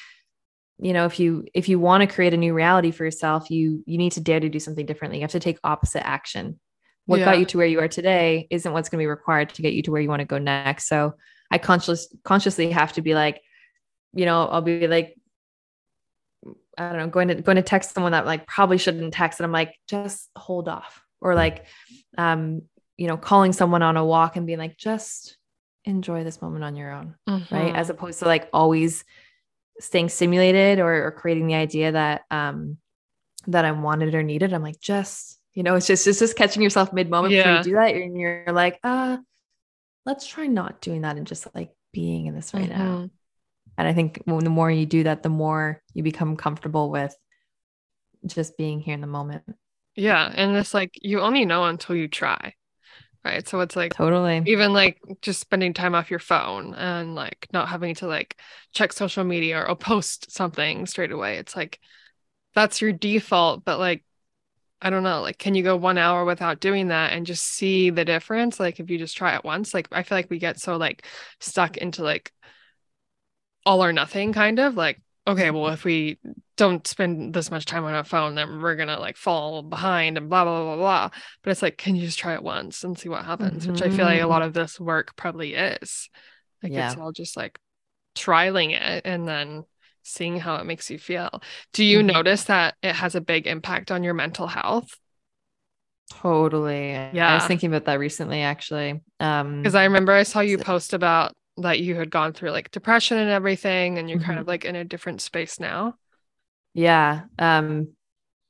you 0.81 0.93
know 0.93 1.05
if 1.05 1.19
you 1.19 1.43
if 1.53 1.67
you 1.67 1.77
want 1.77 2.01
to 2.01 2.07
create 2.15 2.33
a 2.33 2.37
new 2.37 2.53
reality 2.53 2.89
for 2.91 3.03
yourself 3.03 3.51
you 3.51 3.83
you 3.85 3.97
need 3.97 4.13
to 4.13 4.21
dare 4.21 4.39
to 4.39 4.47
do 4.47 4.59
something 4.61 4.85
differently 4.85 5.17
you 5.17 5.23
have 5.23 5.31
to 5.31 5.37
take 5.39 5.59
opposite 5.61 6.07
action 6.07 6.57
what 7.05 7.19
Yeah. 7.19 7.25
got 7.25 7.39
you 7.39 7.43
to 7.47 7.57
where 7.57 7.67
you 7.67 7.81
are 7.81 7.89
today 7.89 8.47
isn't 8.49 8.71
what's 8.71 8.87
going 8.87 8.99
to 8.99 9.01
be 9.01 9.07
required 9.07 9.49
to 9.49 9.61
get 9.61 9.73
you 9.73 9.81
to 9.83 9.91
where 9.91 9.99
you 10.01 10.07
want 10.07 10.21
to 10.21 10.25
go 10.25 10.37
next 10.37 10.87
so 10.87 11.15
i 11.51 11.57
conscious 11.57 12.07
consciously 12.23 12.71
have 12.71 12.93
to 12.93 13.01
be 13.01 13.13
like 13.13 13.41
you 14.13 14.25
know 14.25 14.47
i'll 14.47 14.61
be 14.61 14.87
like 14.87 15.15
i 16.77 16.89
don't 16.89 16.97
know 16.97 17.07
going 17.07 17.27
to 17.27 17.35
going 17.35 17.57
to 17.57 17.61
text 17.61 17.93
someone 17.93 18.13
that 18.13 18.25
like 18.25 18.47
probably 18.47 18.77
shouldn't 18.77 19.13
text. 19.13 19.39
And 19.39 19.45
i'm 19.45 19.51
like 19.51 19.75
just 19.87 20.29
hold 20.35 20.67
off. 20.67 21.03
Or 21.21 21.35
like 21.35 21.65
um 22.17 22.61
you 22.97 23.07
know 23.07 23.17
calling 23.17 23.51
someone 23.51 23.81
on 23.81 23.97
a 23.97 24.05
walk 24.05 24.35
and 24.37 24.47
being 24.47 24.59
like 24.59 24.77
just 24.77 25.37
enjoy 25.85 26.23
this 26.23 26.41
moment 26.41 26.63
on 26.63 26.75
your 26.75 26.91
own 26.91 27.15
right? 27.27 27.73
Mhm. 27.73 27.75
as 27.75 27.89
opposed 27.89 28.19
to 28.19 28.25
like 28.25 28.49
always 28.53 29.03
staying 29.79 30.09
stimulated 30.09 30.79
or, 30.79 31.07
or 31.07 31.11
creating 31.11 31.47
the 31.47 31.55
idea 31.55 31.91
that 31.91 32.21
um 32.31 32.77
that 33.47 33.65
i'm 33.65 33.81
wanted 33.83 34.13
or 34.15 34.23
needed. 34.23 34.53
I'm 34.53 34.61
like 34.63 34.79
just 34.79 35.39
you 35.53 35.63
know 35.63 35.75
it's 35.75 35.87
just 35.87 36.07
it's 36.07 36.19
just 36.19 36.37
catching 36.37 36.61
yourself 36.61 36.93
mid-moment 36.93 37.33
before 37.33 37.51
you 37.57 37.63
do 37.63 37.73
that. 37.73 37.95
And 37.95 38.17
you're 38.17 38.45
like 38.51 38.79
uh 38.83 39.17
let's 40.05 40.25
try 40.25 40.47
not 40.47 40.81
doing 40.81 41.01
that 41.01 41.17
and 41.17 41.27
just 41.27 41.47
like 41.55 41.71
being 41.91 42.25
in 42.27 42.35
this 42.35 42.53
right 42.53 42.69
now 42.69 42.75
Mhm. 42.83 43.09
and 43.77 43.87
i 43.87 43.93
think 43.93 44.21
when 44.25 44.43
the 44.43 44.49
more 44.49 44.71
you 44.71 44.85
do 44.85 45.03
that 45.03 45.23
the 45.23 45.29
more 45.29 45.81
you 45.93 46.03
become 46.03 46.37
comfortable 46.37 46.89
with 46.91 47.15
just 48.25 48.57
being 48.57 48.79
here 48.79 48.93
in 48.93 49.01
the 49.01 49.07
moment 49.07 49.43
Yeah. 49.95 50.31
And 50.33 50.55
it's 50.55 50.73
like 50.73 50.91
you 51.01 51.19
only 51.21 51.45
know 51.45 51.65
until 51.65 51.95
you 51.95 52.07
try. 52.07 52.53
Right. 53.25 53.45
So 53.47 53.59
it's 53.59 53.75
like 53.75 53.93
totally 53.93 54.41
even 54.45 54.71
like 54.71 55.01
just 55.21 55.41
spending 55.41 55.73
time 55.73 55.93
off 55.93 56.09
your 56.09 56.19
phone 56.19 56.73
and 56.73 57.15
like 57.15 57.47
not 57.51 57.67
having 57.67 57.95
to 57.95 58.07
like 58.07 58.39
check 58.73 58.93
social 58.93 59.23
media 59.25 59.61
or 59.65 59.75
post 59.89 60.31
something 60.31 60.85
straight 60.85 61.11
away. 61.11 61.37
It's 61.37 61.55
like 61.55 61.79
that's 62.55 62.81
your 62.81 62.93
default, 62.93 63.65
but 63.65 63.77
like 63.79 64.03
I 64.82 64.89
don't 64.89 65.03
know, 65.03 65.21
like 65.21 65.38
can 65.38 65.55
you 65.55 65.63
go 65.63 65.75
one 65.75 65.97
hour 65.97 66.25
without 66.25 66.59
doing 66.59 66.88
that 66.88 67.11
and 67.11 67.25
just 67.25 67.43
see 67.45 67.89
the 67.89 68.05
difference? 68.05 68.59
Like 68.59 68.80
if 68.80 68.89
you 68.89 68.97
just 68.97 69.17
try 69.17 69.36
it 69.36 69.43
once, 69.43 69.73
like 69.73 69.88
I 69.91 70.03
feel 70.03 70.17
like 70.17 70.30
we 70.30 70.39
get 70.39 70.59
so 70.59 70.77
like 70.77 71.05
stuck 71.39 71.77
into 71.77 72.03
like 72.03 72.32
all 73.65 73.84
or 73.84 73.91
nothing 73.91 74.34
kind 74.34 74.59
of 74.59 74.75
like 74.75 75.01
okay, 75.27 75.51
well 75.51 75.67
if 75.69 75.84
we 75.84 76.17
don't 76.57 76.86
spend 76.88 77.34
this 77.34 77.51
much 77.51 77.65
time 77.65 77.86
on 77.86 77.93
our 77.93 78.03
phone, 78.03 78.36
then 78.36 78.61
we're 78.61 78.75
gonna 78.75 78.99
like 78.99 79.15
fall 79.15 79.61
behind 79.61 80.17
and 80.17 80.30
blah 80.30 80.43
blah 80.43 80.63
blah 80.63 80.75
blah. 80.75 81.09
But 81.43 81.51
it's 81.51 81.61
like, 81.61 81.77
can 81.77 81.95
you 81.95 82.05
just 82.05 82.19
try 82.19 82.34
it 82.34 82.43
once 82.43 82.84
and 82.84 82.97
see 82.97 83.09
what 83.09 83.25
happens? 83.25 83.67
Which 83.67 83.82
I 83.82 83.89
feel 83.89 84.05
like 84.05 84.21
a 84.21 84.27
lot 84.27 84.41
of 84.41 84.53
mm-hmm. 84.53 84.61
this 84.61 84.80
work 84.80 85.15
probably 85.15 85.53
is. 85.53 86.09
Like 86.63 86.73
it's 86.73 86.97
all 86.97 87.11
just 87.11 87.38
like 87.38 87.59
trialing 88.15 88.71
it 88.71 89.03
and 89.05 89.27
then 89.27 89.63
seeing 90.03 90.39
how 90.39 90.55
it 90.57 90.65
makes 90.65 90.89
you 90.89 90.97
feel. 90.99 91.41
Do 91.73 91.83
you 91.83 92.01
Mhm. 92.01 92.03
notice 92.03 92.45
that 92.45 92.75
it 92.81 92.95
has 92.95 93.15
a 93.15 93.21
big 93.21 93.47
impact 93.47 93.91
on 93.91 94.03
your 94.03 94.13
mental 94.13 94.47
health? 94.47 94.97
totally 96.11 96.95
Yeah. 97.11 97.27
i 97.27 97.33
was 97.33 97.45
thinking 97.45 97.69
about 97.69 97.85
that 97.85 97.99
recently 97.99 98.41
actually 98.41 99.01
um 99.19 99.61
Because 99.61 99.75
I 99.75 99.83
remember 99.85 100.13
I 100.13 100.23
saw 100.23 100.39
you 100.39 100.57
post 100.57 100.93
about 100.93 101.33
that 101.57 101.79
you 101.81 101.95
had 101.95 102.09
gone 102.09 102.33
through 102.33 102.51
like 102.51 102.71
depression 102.71 103.17
and 103.17 103.29
everything, 103.29 103.97
and 103.97 104.09
you're 104.09 104.19
kind 104.19 104.39
Mhm. 104.39 104.39
of 104.39 104.47
like 104.47 104.63
in 104.65 104.75
a 104.75 104.85
different 104.85 105.21
space 105.21 105.59
now. 105.59 105.95
Yeah. 106.73 107.23
Um 107.37 107.89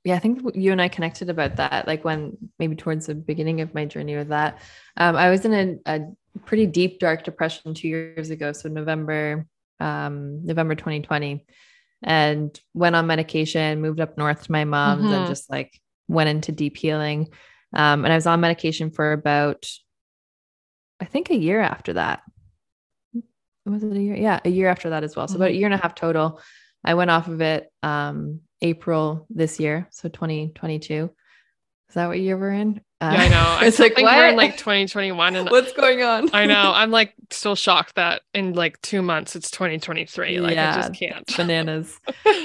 yeah, 0.05 0.15
I 0.15 0.19
think 0.19 0.41
you 0.55 0.71
and 0.71 0.81
I 0.81 0.89
connected 0.89 1.29
about 1.29 1.57
that 1.57 1.87
like 1.87 2.05
when 2.05 2.37
maybe 2.59 2.75
towards 2.75 3.07
the 3.07 3.15
beginning 3.15 3.61
of 3.61 3.73
my 3.73 3.85
journey 3.85 4.15
with 4.17 4.29
that. 4.29 4.59
Um 4.97 5.15
I 5.15 5.29
was 5.29 5.45
in 5.45 5.81
a, 5.87 5.93
a 5.95 6.01
pretty 6.45 6.67
deep 6.67 6.99
dark 6.99 7.23
depression 7.23 7.73
2 7.73 7.87
years 7.87 8.29
ago, 8.29 8.53
so 8.53 8.69
November 8.69 9.47
um 9.80 10.45
November 10.45 10.75
2020 10.75 11.45
and 12.03 12.59
went 12.73 12.95
on 12.95 13.07
medication, 13.07 13.82
moved 13.82 13.99
up 13.99 14.17
north 14.17 14.43
to 14.43 14.51
my 14.51 14.63
mom's 14.65 15.05
Mhm. 15.05 15.13
and 15.17 15.27
just 15.27 15.49
like 15.49 15.80
went 16.07 16.30
into 16.30 16.51
deep 16.51 16.77
healing. 16.77 17.27
Um, 17.73 18.03
and 18.05 18.11
I 18.11 18.15
was 18.15 18.25
on 18.25 18.39
medication 18.39 18.89
for 18.91 19.11
about, 19.11 19.67
I 20.99 21.05
think, 21.05 21.30
a 21.30 21.36
year 21.38 21.59
after 21.61 21.93
that. 21.93 22.21
Was 23.65 23.84
it 23.84 23.95
a 23.95 24.01
year? 24.01 24.15
Yeah, 24.15 24.39
a 24.43 24.49
year 24.49 24.69
after 24.69 24.89
that 24.91 25.03
as 25.03 25.15
well. 25.15 25.27
So 25.27 25.36
about 25.36 25.49
a 25.49 25.53
year 25.53 25.67
and 25.67 25.73
a 25.73 25.77
half 25.77 25.93
total. 25.93 26.41
I 26.84 26.93
went 26.95 27.11
off 27.11 27.27
of 27.27 27.41
it 27.41 27.69
um, 27.84 28.39
April 28.61 29.27
this 29.30 29.59
year, 29.59 29.88
so 29.91 30.09
2022. 30.09 31.11
Is 31.89 31.95
that 31.95 32.07
what 32.07 32.19
year 32.19 32.37
we're 32.37 32.51
in? 32.51 32.81
Uh, 33.01 33.11
yeah, 33.13 33.21
I 33.21 33.27
know. 33.29 33.35
I 33.61 33.65
it's 33.65 33.79
like 33.79 33.97
we're 33.97 34.29
in 34.29 34.35
like 34.35 34.57
2021 34.57 35.35
and 35.35 35.49
what's 35.51 35.73
going 35.73 36.03
on? 36.03 36.29
I 36.33 36.45
know. 36.45 36.71
I'm 36.75 36.91
like 36.91 37.13
still 37.31 37.55
shocked 37.55 37.95
that 37.95 38.21
in 38.33 38.53
like 38.53 38.79
two 38.81 39.01
months 39.01 39.35
it's 39.35 39.49
2023. 39.51 40.39
Like 40.39 40.55
yeah, 40.55 40.71
I 40.71 40.75
just 40.75 40.93
can't. 40.93 41.35
Bananas. 41.35 41.99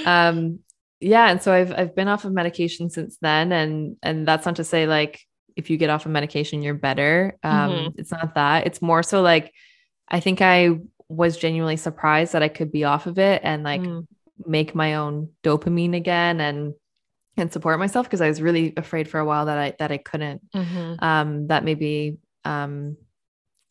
um 0.05 0.59
yeah, 0.99 1.29
and 1.29 1.41
so 1.41 1.53
I've 1.53 1.71
I've 1.71 1.95
been 1.95 2.07
off 2.07 2.25
of 2.25 2.31
medication 2.33 2.89
since 2.89 3.17
then. 3.21 3.51
And 3.51 3.97
and 4.01 4.27
that's 4.27 4.45
not 4.45 4.55
to 4.55 4.63
say 4.63 4.87
like 4.87 5.21
if 5.55 5.69
you 5.69 5.77
get 5.77 5.89
off 5.89 6.05
of 6.05 6.11
medication, 6.11 6.63
you're 6.63 6.73
better. 6.73 7.37
Um, 7.43 7.71
mm-hmm. 7.71 7.99
it's 7.99 8.11
not 8.11 8.35
that. 8.35 8.65
It's 8.65 8.81
more 8.81 9.03
so 9.03 9.21
like 9.21 9.53
I 10.07 10.19
think 10.19 10.41
I 10.41 10.79
was 11.07 11.37
genuinely 11.37 11.77
surprised 11.77 12.33
that 12.33 12.43
I 12.43 12.47
could 12.47 12.71
be 12.71 12.83
off 12.83 13.05
of 13.05 13.19
it 13.19 13.41
and 13.43 13.63
like 13.63 13.81
mm. 13.81 14.07
make 14.45 14.73
my 14.73 14.95
own 14.95 15.29
dopamine 15.43 15.95
again 15.95 16.41
and 16.41 16.73
and 17.37 17.51
support 17.51 17.79
myself 17.79 18.05
because 18.05 18.21
I 18.21 18.27
was 18.27 18.41
really 18.41 18.73
afraid 18.77 19.09
for 19.09 19.19
a 19.19 19.25
while 19.25 19.47
that 19.47 19.57
I 19.57 19.73
that 19.79 19.91
I 19.91 19.97
couldn't. 19.97 20.41
Mm-hmm. 20.51 21.03
Um, 21.03 21.47
that 21.47 21.63
maybe 21.63 22.17
um, 22.43 22.97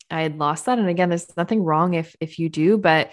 I 0.09 0.21
had 0.21 0.37
lost 0.37 0.65
that. 0.65 0.79
And 0.79 0.89
again, 0.89 1.09
there's 1.09 1.35
nothing 1.35 1.63
wrong 1.63 1.93
if 1.93 2.15
if 2.19 2.39
you 2.39 2.49
do, 2.49 2.77
but 2.77 3.11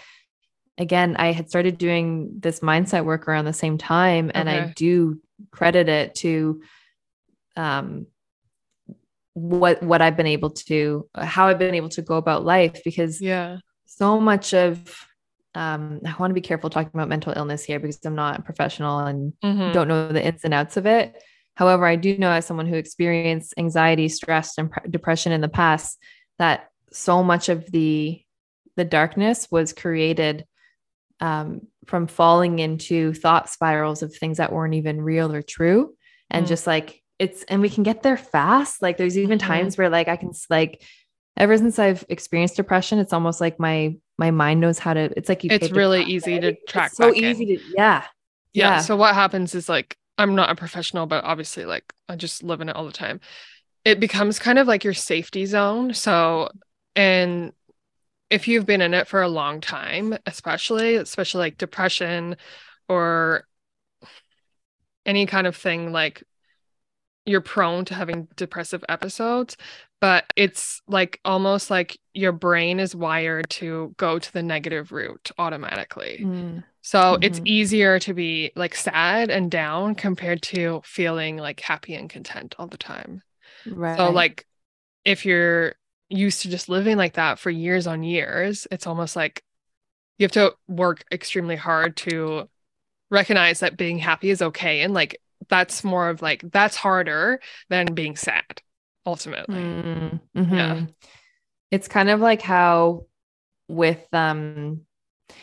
again, 0.78 1.16
I 1.16 1.32
had 1.32 1.48
started 1.48 1.78
doing 1.78 2.32
this 2.38 2.61
mindset 2.61 3.05
work 3.05 3.28
around 3.28 3.44
the 3.44 3.53
same 3.53 3.78
time, 3.78 4.30
and 4.34 4.48
okay. 4.48 4.61
I 4.61 4.72
do 4.74 5.20
credit 5.50 5.88
it 5.88 6.14
to 6.14 6.62
um 7.57 8.07
what 9.34 9.82
what 9.82 10.03
I've 10.03 10.16
been 10.16 10.26
able 10.26 10.50
to 10.50 11.09
how 11.14 11.48
I've 11.48 11.59
been 11.59 11.74
able 11.74 11.88
to 11.90 12.03
go 12.03 12.16
about 12.16 12.44
life 12.44 12.82
because 12.84 13.20
yeah 13.20 13.59
so 13.86 14.20
much 14.20 14.55
of 14.55 15.07
um, 15.55 16.00
I 16.07 16.14
want 16.18 16.30
to 16.30 16.34
be 16.34 16.40
careful 16.40 16.70
talking 16.70 16.90
about 16.94 17.09
mental 17.09 17.32
illness 17.36 17.64
here 17.64 17.78
because 17.78 17.98
I'm 18.05 18.14
not 18.14 18.38
a 18.38 18.42
professional 18.42 19.00
and 19.00 19.32
mm-hmm. 19.44 19.72
don't 19.72 19.88
know 19.88 20.09
the 20.09 20.24
ins 20.24 20.44
and 20.44 20.55
outs 20.55 20.76
of 20.76 20.86
it. 20.86 21.22
However, 21.55 21.84
I 21.86 21.96
do 21.96 22.16
know 22.16 22.30
as 22.30 22.46
someone 22.46 22.66
who 22.66 22.76
experienced 22.76 23.55
anxiety, 23.59 24.09
stress, 24.09 24.57
and 24.57 24.70
pre- 24.70 24.90
depression 24.90 25.32
in 25.32 25.42
the 25.42 25.48
past 25.48 25.98
that 26.38 26.70
so 26.90 27.22
much 27.22 27.48
of 27.48 27.70
the 27.70 28.22
the 28.76 28.84
darkness 28.84 29.48
was 29.50 29.74
created 29.74 30.46
um, 31.20 31.66
from 31.86 32.07
falling 32.07 32.59
into 32.59 33.12
thought 33.12 33.50
spirals 33.50 34.03
of 34.03 34.14
things 34.16 34.38
that 34.38 34.53
weren't 34.53 34.74
even 34.74 35.03
real 35.03 35.32
or 35.32 35.42
true, 35.42 35.94
and 36.30 36.46
mm. 36.46 36.48
just 36.48 36.66
like 36.66 37.03
it's 37.18 37.42
and 37.44 37.61
we 37.61 37.68
can 37.68 37.82
get 37.82 38.03
there 38.03 38.16
fast. 38.16 38.80
Like 38.80 38.96
there's 38.96 39.18
even 39.18 39.38
mm-hmm. 39.38 39.48
times 39.48 39.76
where 39.76 39.90
like 39.90 40.09
I 40.09 40.16
can 40.16 40.32
like 40.48 40.82
ever 41.37 41.57
since 41.57 41.78
I've 41.78 42.05
experienced 42.09 42.57
depression, 42.57 42.99
it's 42.99 43.12
almost 43.12 43.41
like 43.41 43.59
my 43.59 43.97
my 44.18 44.30
mind 44.30 44.61
knows 44.61 44.78
how 44.78 44.95
to 44.95 45.12
it's 45.16 45.28
like 45.28 45.43
you 45.43 45.51
it's 45.51 45.70
really 45.70 46.03
easy 46.05 46.39
to 46.39 46.55
track 46.68 46.89
it's 46.89 46.97
so 46.97 47.12
easy 47.12 47.55
in. 47.55 47.59
to 47.59 47.64
yeah, 47.76 48.05
yeah 48.53 48.70
yeah. 48.74 48.78
so 48.78 48.95
what 48.95 49.14
happens 49.14 49.55
is 49.55 49.68
like 49.68 49.97
i'm 50.18 50.35
not 50.35 50.51
a 50.51 50.55
professional 50.55 51.07
but 51.07 51.24
obviously 51.24 51.64
like 51.64 51.93
i 52.09 52.14
just 52.14 52.43
live 52.43 52.61
in 52.61 52.68
it 52.68 52.76
all 52.76 52.87
the 52.87 52.93
time. 52.93 53.20
It 53.85 53.99
becomes 53.99 54.39
kind 54.39 54.61
of 54.61 54.68
like 54.68 54.85
your 54.85 54.95
safety 54.95 55.45
zone 55.45 55.93
so 55.93 56.51
and 56.95 57.53
if 58.30 58.47
you've 58.47 58.66
been 58.66 58.80
in 58.80 58.95
it 58.95 59.09
for 59.09 59.22
a 59.22 59.28
long 59.28 59.61
time 59.61 60.16
especially 60.24 60.95
especially 60.95 61.41
like 61.41 61.59
depression 61.59 62.37
or 62.89 63.45
any 65.05 65.26
kind 65.26 65.49
of 65.49 65.57
thing 65.57 65.91
like 65.91 66.22
you're 67.24 67.40
prone 67.40 67.84
to 67.84 67.94
having 67.94 68.28
depressive 68.36 68.84
episodes 68.88 69.56
but 70.02 70.24
it's 70.34 70.82
like 70.88 71.20
almost 71.24 71.70
like 71.70 71.96
your 72.12 72.32
brain 72.32 72.80
is 72.80 72.92
wired 72.92 73.48
to 73.48 73.94
go 73.98 74.18
to 74.18 74.32
the 74.32 74.42
negative 74.42 74.90
route 74.90 75.30
automatically. 75.38 76.22
Mm. 76.24 76.64
So 76.80 76.98
mm-hmm. 76.98 77.22
it's 77.22 77.40
easier 77.44 78.00
to 78.00 78.12
be 78.12 78.50
like 78.56 78.74
sad 78.74 79.30
and 79.30 79.48
down 79.48 79.94
compared 79.94 80.42
to 80.42 80.82
feeling 80.84 81.36
like 81.36 81.60
happy 81.60 81.94
and 81.94 82.10
content 82.10 82.56
all 82.58 82.66
the 82.66 82.76
time. 82.76 83.22
Right. 83.64 83.96
So 83.96 84.10
like 84.10 84.44
if 85.04 85.24
you're 85.24 85.76
used 86.08 86.42
to 86.42 86.50
just 86.50 86.68
living 86.68 86.96
like 86.96 87.12
that 87.12 87.38
for 87.38 87.50
years 87.50 87.86
on 87.86 88.02
years, 88.02 88.66
it's 88.72 88.88
almost 88.88 89.14
like 89.14 89.44
you 90.18 90.24
have 90.24 90.32
to 90.32 90.52
work 90.66 91.04
extremely 91.12 91.54
hard 91.54 91.96
to 91.98 92.48
recognize 93.08 93.60
that 93.60 93.76
being 93.76 93.98
happy 93.98 94.30
is 94.30 94.42
okay 94.42 94.80
and 94.80 94.94
like 94.94 95.20
that's 95.49 95.84
more 95.84 96.09
of 96.09 96.22
like 96.22 96.43
that's 96.51 96.76
harder 96.76 97.40
than 97.68 97.95
being 97.95 98.16
sad 98.16 98.62
ultimately. 99.07 99.57
Mm-hmm. 99.57 100.55
Yeah. 100.55 100.82
It's 101.70 101.88
kind 101.88 102.11
of 102.11 102.20
like 102.20 102.43
how 102.43 103.07
with 103.68 104.07
um 104.12 104.82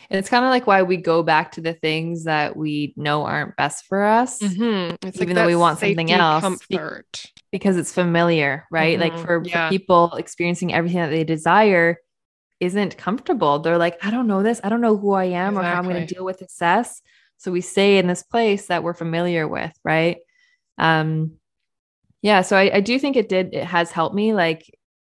it's 0.08 0.28
kind 0.28 0.44
of 0.44 0.50
like 0.50 0.66
why 0.66 0.82
we 0.82 0.96
go 0.96 1.22
back 1.22 1.52
to 1.52 1.60
the 1.60 1.72
things 1.72 2.24
that 2.24 2.56
we 2.56 2.94
know 2.96 3.24
aren't 3.24 3.56
best 3.56 3.86
for 3.86 4.04
us, 4.04 4.40
mm-hmm. 4.40 4.94
even 5.06 5.28
like 5.28 5.34
though 5.34 5.46
we 5.46 5.56
want 5.56 5.78
something 5.78 6.10
else, 6.12 6.42
comfort. 6.42 7.26
because 7.50 7.76
it's 7.76 7.92
familiar, 7.92 8.66
right? 8.70 8.98
Mm-hmm. 8.98 9.16
Like 9.16 9.26
for, 9.26 9.42
yeah. 9.44 9.68
for 9.68 9.72
people 9.72 10.14
experiencing 10.14 10.72
everything 10.72 11.00
that 11.00 11.10
they 11.10 11.24
desire 11.24 11.98
isn't 12.60 12.98
comfortable. 12.98 13.58
They're 13.58 13.78
like, 13.78 14.04
I 14.04 14.10
don't 14.10 14.26
know 14.26 14.42
this. 14.42 14.60
I 14.62 14.68
don't 14.68 14.80
know 14.80 14.96
who 14.96 15.12
I 15.12 15.24
am 15.24 15.54
exactly. 15.54 15.58
or 15.58 15.72
how 15.72 15.78
I'm 15.78 15.84
going 15.84 16.06
to 16.06 16.14
deal 16.14 16.24
with 16.24 16.38
success. 16.38 17.00
So 17.40 17.50
we 17.50 17.60
stay 17.60 17.98
in 17.98 18.06
this 18.06 18.22
place 18.22 18.66
that 18.66 18.82
we're 18.82 18.94
familiar 18.94 19.48
with, 19.48 19.72
right? 19.84 20.18
Um, 20.78 21.40
yeah 22.22 22.42
so 22.42 22.56
I, 22.56 22.76
I 22.76 22.80
do 22.80 22.98
think 22.98 23.16
it 23.16 23.28
did 23.28 23.54
it 23.54 23.64
has 23.64 23.90
helped 23.90 24.14
me 24.14 24.34
like 24.34 24.64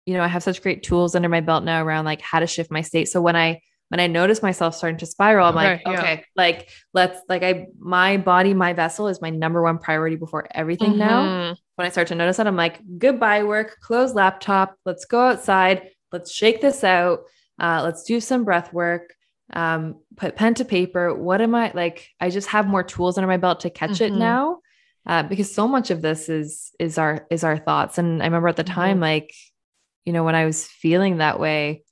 you 0.05 0.13
know 0.13 0.23
i 0.23 0.27
have 0.27 0.43
such 0.43 0.61
great 0.61 0.83
tools 0.83 1.15
under 1.15 1.29
my 1.29 1.41
belt 1.41 1.63
now 1.63 1.83
around 1.83 2.05
like 2.05 2.21
how 2.21 2.39
to 2.39 2.47
shift 2.47 2.71
my 2.71 2.81
state 2.81 3.07
so 3.07 3.21
when 3.21 3.35
i 3.35 3.61
when 3.89 3.99
i 3.99 4.07
notice 4.07 4.41
myself 4.41 4.75
starting 4.75 4.97
to 4.97 5.05
spiral 5.05 5.47
i'm 5.47 5.57
okay, 5.57 5.81
like 5.85 5.99
okay 5.99 6.13
yeah. 6.15 6.23
like 6.35 6.69
let's 6.93 7.19
like 7.27 7.43
i 7.43 7.67
my 7.79 8.17
body 8.17 8.53
my 8.53 8.73
vessel 8.73 9.07
is 9.07 9.21
my 9.21 9.29
number 9.29 9.61
one 9.61 9.77
priority 9.77 10.15
before 10.15 10.47
everything 10.51 10.91
mm-hmm. 10.91 10.99
now 10.99 11.55
when 11.75 11.85
i 11.85 11.89
start 11.89 12.07
to 12.07 12.15
notice 12.15 12.37
that 12.37 12.47
i'm 12.47 12.55
like 12.55 12.79
goodbye 12.97 13.43
work 13.43 13.77
close 13.81 14.13
laptop 14.13 14.75
let's 14.85 15.05
go 15.05 15.19
outside 15.19 15.89
let's 16.11 16.31
shake 16.31 16.61
this 16.61 16.83
out 16.83 17.21
uh, 17.59 17.81
let's 17.83 18.03
do 18.03 18.21
some 18.21 18.45
breath 18.45 18.71
work 18.71 19.13
um, 19.53 19.95
put 20.15 20.35
pen 20.35 20.53
to 20.55 20.65
paper 20.65 21.13
what 21.13 21.41
am 21.41 21.55
i 21.55 21.71
like 21.73 22.09
i 22.19 22.29
just 22.29 22.49
have 22.49 22.67
more 22.67 22.83
tools 22.83 23.17
under 23.17 23.27
my 23.27 23.37
belt 23.37 23.61
to 23.61 23.69
catch 23.69 23.91
mm-hmm. 23.91 24.15
it 24.15 24.17
now 24.17 24.59
uh, 25.05 25.23
because 25.23 25.53
so 25.53 25.67
much 25.67 25.89
of 25.91 26.01
this 26.01 26.29
is 26.29 26.71
is 26.79 26.97
our 26.97 27.25
is 27.29 27.43
our 27.43 27.57
thoughts 27.57 27.97
and 27.97 28.21
i 28.21 28.25
remember 28.25 28.47
at 28.47 28.55
the 28.55 28.63
time 28.63 28.95
mm-hmm. 28.95 29.03
like 29.03 29.33
you 30.05 30.13
know 30.13 30.23
when 30.23 30.35
i 30.35 30.45
was 30.45 30.65
feeling 30.65 31.17
that 31.17 31.39
way 31.39 31.83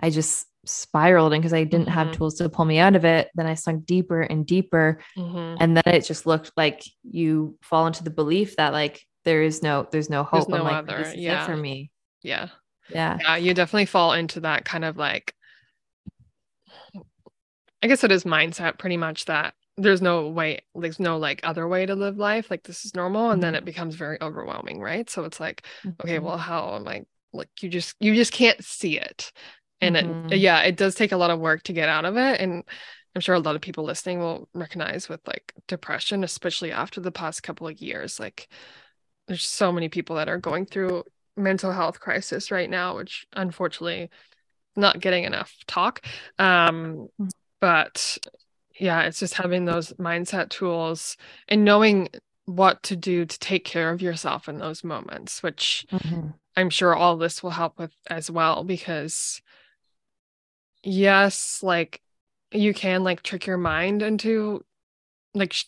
i 0.00 0.10
just 0.10 0.46
spiraled 0.66 1.32
and 1.32 1.40
because 1.40 1.54
i 1.54 1.64
didn't 1.64 1.86
mm-hmm. 1.86 1.94
have 1.94 2.12
tools 2.12 2.34
to 2.34 2.48
pull 2.48 2.64
me 2.64 2.78
out 2.78 2.96
of 2.96 3.04
it 3.04 3.30
then 3.34 3.46
i 3.46 3.54
sunk 3.54 3.86
deeper 3.86 4.20
and 4.20 4.46
deeper 4.46 5.00
mm-hmm. 5.16 5.56
and 5.60 5.76
then 5.76 5.94
it 5.94 6.04
just 6.04 6.26
looked 6.26 6.50
like 6.56 6.82
you 7.02 7.56
fall 7.62 7.86
into 7.86 8.02
the 8.02 8.10
belief 8.10 8.56
that 8.56 8.72
like 8.72 9.02
there 9.24 9.42
is 9.42 9.62
no 9.62 9.86
there's 9.92 10.10
no 10.10 10.24
hope 10.24 10.48
there's 10.48 10.62
no 10.62 10.66
I'm 10.66 10.86
like 10.86 10.92
other. 10.92 11.12
yeah. 11.16 11.46
for 11.46 11.56
me 11.56 11.90
yeah 12.22 12.48
yeah 12.90 13.18
yeah 13.20 13.36
you 13.36 13.54
definitely 13.54 13.86
fall 13.86 14.12
into 14.12 14.40
that 14.40 14.64
kind 14.64 14.84
of 14.84 14.96
like 14.96 15.32
i 17.86 17.88
guess 17.88 18.02
it 18.02 18.10
is 18.10 18.24
mindset 18.24 18.78
pretty 18.78 18.96
much 18.96 19.26
that 19.26 19.54
there's 19.76 20.02
no 20.02 20.28
way 20.28 20.60
there's 20.74 20.98
no 20.98 21.18
like 21.18 21.40
other 21.44 21.68
way 21.68 21.86
to 21.86 21.94
live 21.94 22.16
life 22.16 22.50
like 22.50 22.64
this 22.64 22.84
is 22.84 22.94
normal 22.96 23.30
and 23.30 23.42
then 23.42 23.54
it 23.54 23.58
mm-hmm. 23.58 23.66
becomes 23.66 23.94
very 23.94 24.20
overwhelming 24.20 24.80
right 24.80 25.08
so 25.08 25.24
it's 25.24 25.38
like 25.38 25.64
mm-hmm. 25.84 25.90
okay 26.02 26.18
well 26.18 26.36
how 26.36 26.74
am 26.74 26.88
i 26.88 27.04
like 27.32 27.48
you 27.60 27.68
just 27.68 27.94
you 28.00 28.14
just 28.14 28.32
can't 28.32 28.64
see 28.64 28.98
it 28.98 29.30
and 29.80 29.94
mm-hmm. 29.94 30.32
it, 30.32 30.38
yeah 30.38 30.62
it 30.62 30.76
does 30.76 30.96
take 30.96 31.12
a 31.12 31.16
lot 31.16 31.30
of 31.30 31.38
work 31.38 31.62
to 31.62 31.72
get 31.72 31.88
out 31.88 32.04
of 32.04 32.16
it 32.16 32.40
and 32.40 32.64
i'm 33.14 33.20
sure 33.20 33.34
a 33.34 33.40
lot 33.40 33.54
of 33.54 33.60
people 33.60 33.84
listening 33.84 34.18
will 34.18 34.48
recognize 34.54 35.08
with 35.08 35.20
like 35.28 35.52
depression 35.68 36.24
especially 36.24 36.72
after 36.72 37.00
the 37.00 37.12
past 37.12 37.44
couple 37.44 37.68
of 37.68 37.80
years 37.80 38.18
like 38.18 38.48
there's 39.28 39.44
so 39.44 39.70
many 39.70 39.88
people 39.88 40.16
that 40.16 40.28
are 40.28 40.38
going 40.38 40.66
through 40.66 41.04
mental 41.36 41.70
health 41.70 42.00
crisis 42.00 42.50
right 42.50 42.70
now 42.70 42.96
which 42.96 43.26
unfortunately 43.34 44.08
not 44.74 45.00
getting 45.00 45.24
enough 45.24 45.54
talk 45.66 46.00
um 46.38 47.08
mm. 47.20 47.30
But 47.60 48.18
yeah 48.78 49.02
it's 49.02 49.18
just 49.18 49.34
having 49.34 49.64
those 49.64 49.92
mindset 49.94 50.48
tools 50.48 51.16
and 51.48 51.64
knowing 51.64 52.08
what 52.44 52.82
to 52.82 52.94
do 52.94 53.24
to 53.24 53.38
take 53.38 53.64
care 53.64 53.90
of 53.90 54.02
yourself 54.02 54.48
in 54.48 54.58
those 54.58 54.84
moments 54.84 55.42
which 55.42 55.86
mm-hmm. 55.90 56.28
i'm 56.56 56.70
sure 56.70 56.94
all 56.94 57.16
this 57.16 57.42
will 57.42 57.50
help 57.50 57.78
with 57.78 57.92
as 58.08 58.30
well 58.30 58.64
because 58.64 59.42
yes 60.82 61.62
like 61.62 62.00
you 62.52 62.72
can 62.72 63.02
like 63.02 63.22
trick 63.22 63.46
your 63.46 63.58
mind 63.58 64.02
into 64.02 64.64
like 65.34 65.52
sh- 65.52 65.64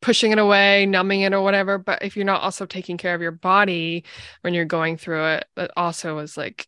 pushing 0.00 0.32
it 0.32 0.38
away 0.38 0.86
numbing 0.86 1.20
it 1.20 1.34
or 1.34 1.42
whatever 1.42 1.76
but 1.78 2.02
if 2.02 2.16
you're 2.16 2.24
not 2.24 2.42
also 2.42 2.64
taking 2.64 2.96
care 2.96 3.14
of 3.14 3.20
your 3.20 3.32
body 3.32 4.04
when 4.40 4.54
you're 4.54 4.64
going 4.64 4.96
through 4.96 5.26
it 5.26 5.44
that 5.56 5.70
also 5.76 6.18
is 6.18 6.36
like 6.36 6.66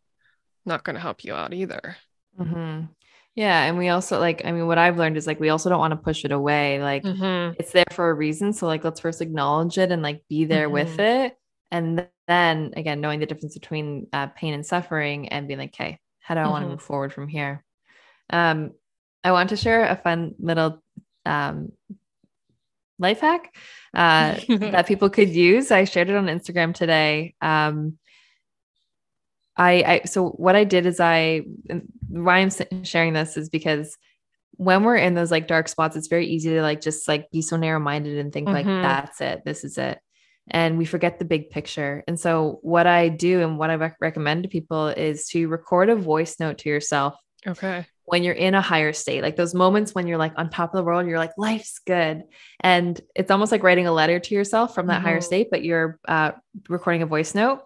not 0.67 0.85
going 0.85 0.95
to 0.95 1.01
help 1.01 1.25
you 1.25 1.33
out 1.33 1.55
either 1.55 1.97
mm-hmm. 2.39 2.85
Yeah. 3.37 3.65
And 3.65 3.77
we 3.79 3.89
also 3.91 4.19
like, 4.19 4.43
I 4.45 4.51
mean, 4.53 4.67
what 4.67 4.79
I've 4.79 4.97
learned 4.99 5.17
is 5.19 5.27
like, 5.27 5.39
we 5.39 5.51
also 5.51 5.69
don't 5.69 5.79
want 5.79 5.93
to 5.93 5.97
push 5.97 6.25
it 6.25 6.33
away. 6.33 6.83
Like, 6.83 7.05
Mhm. 7.05 7.55
it's 7.59 7.71
there 7.71 7.85
for 7.93 8.11
a 8.11 8.15
reason. 8.15 8.53
So, 8.55 8.67
like, 8.67 8.83
let's 8.83 8.99
first 9.01 9.21
acknowledge 9.21 9.77
it 9.79 9.93
and 9.93 10.03
like 10.03 10.23
be 10.29 10.47
there 10.47 10.71
with 10.71 10.99
it. 10.99 11.37
And 11.71 12.09
then 12.27 12.73
again, 12.77 13.01
knowing 13.01 13.21
the 13.21 13.27
difference 13.27 13.55
between 13.55 14.09
uh, 14.13 14.29
pain 14.29 14.55
and 14.55 14.65
suffering 14.65 15.29
and 15.29 15.47
being 15.47 15.59
like, 15.61 15.75
okay, 15.75 16.01
how 16.21 16.35
do 16.35 16.41
I 16.41 16.49
want 16.49 16.65
to 16.65 16.69
move 16.71 16.83
forward 16.83 17.13
from 17.13 17.29
here? 17.29 17.63
Um, 18.31 18.73
I 19.23 19.33
want 19.33 19.51
to 19.51 19.57
share 19.57 19.85
a 19.85 19.97
fun 19.97 20.35
little 20.39 20.83
um, 21.27 21.73
life 22.99 23.21
hack 23.21 23.55
uh, 23.95 24.37
that 24.49 24.87
people 24.87 25.11
could 25.11 25.29
use. 25.29 25.71
I 25.71 25.85
shared 25.85 26.09
it 26.09 26.17
on 26.17 26.27
Instagram 26.27 26.73
today. 26.75 27.35
Um, 27.43 27.99
I, 29.57 29.73
I 29.87 30.01
so 30.07 30.29
what 30.31 30.55
I 30.57 30.65
did 30.65 30.87
is 30.87 31.01
I 31.01 31.43
why 32.09 32.39
I'm 32.39 32.51
sharing 32.85 33.13
this 33.15 33.37
is 33.37 33.49
because 33.49 33.97
when 34.59 34.85
we're 34.85 34.97
in 34.97 35.15
those 35.15 35.31
like 35.31 35.47
dark 35.49 35.69
spots, 35.69 35.97
it's 35.97 36.09
very 36.09 36.27
easy 36.27 36.51
to 36.51 36.63
like 36.63 36.81
just 36.81 37.09
like 37.09 37.31
be 37.31 37.43
so 37.43 37.57
narrow 37.57 37.81
minded 37.81 38.19
and 38.19 38.33
think 38.33 38.49
like 38.49 38.67
Mhm. 38.67 38.83
that's 38.83 39.21
it, 39.21 39.43
this 39.45 39.65
is 39.65 39.77
it, 39.79 39.99
and 40.49 40.79
we 40.79 40.85
forget 40.85 41.19
the 41.19 41.25
big 41.25 41.51
picture. 41.51 42.03
And 42.09 42.19
so 42.19 42.59
what 42.63 42.87
I 42.87 43.09
do 43.09 43.43
and 43.43 43.59
what 43.59 43.71
I 43.71 43.75
rec- 43.77 43.97
recommend 44.01 44.45
to 44.45 44.49
people 44.49 44.89
is 44.89 45.27
to 45.29 45.49
record 45.49 45.89
a 45.91 45.97
voice 45.97 46.41
note 46.41 46.59
to 46.59 46.69
yourself 46.71 47.17
Okay. 47.47 47.85
when 48.05 48.23
you're 48.25 48.35
in 48.35 48.55
a 48.55 48.63
higher 48.63 48.93
state, 48.95 49.23
like 49.23 49.37
those 49.37 49.55
moments 49.55 49.95
when 49.95 50.07
you're 50.07 50.17
like 50.19 50.33
on 50.37 50.49
top 50.49 50.73
of 50.73 50.79
the 50.79 50.85
world, 50.85 51.07
you're 51.07 51.19
like, 51.19 51.33
life's 51.37 51.79
good. 51.87 52.23
And 52.61 52.99
it's 53.15 53.31
almost 53.31 53.53
like 53.53 53.63
writing 53.63 53.87
a 53.87 53.93
letter 53.93 54.19
to 54.21 54.35
yourself 54.35 54.75
from 54.75 54.87
that 54.87 55.03
higher 55.03 55.19
Mhm. 55.21 55.25
state, 55.25 55.49
but 55.51 55.65
you're 55.65 55.99
uh, 56.09 56.33
recording 56.69 57.03
a 57.03 57.07
voice 57.07 57.35
note 57.35 57.61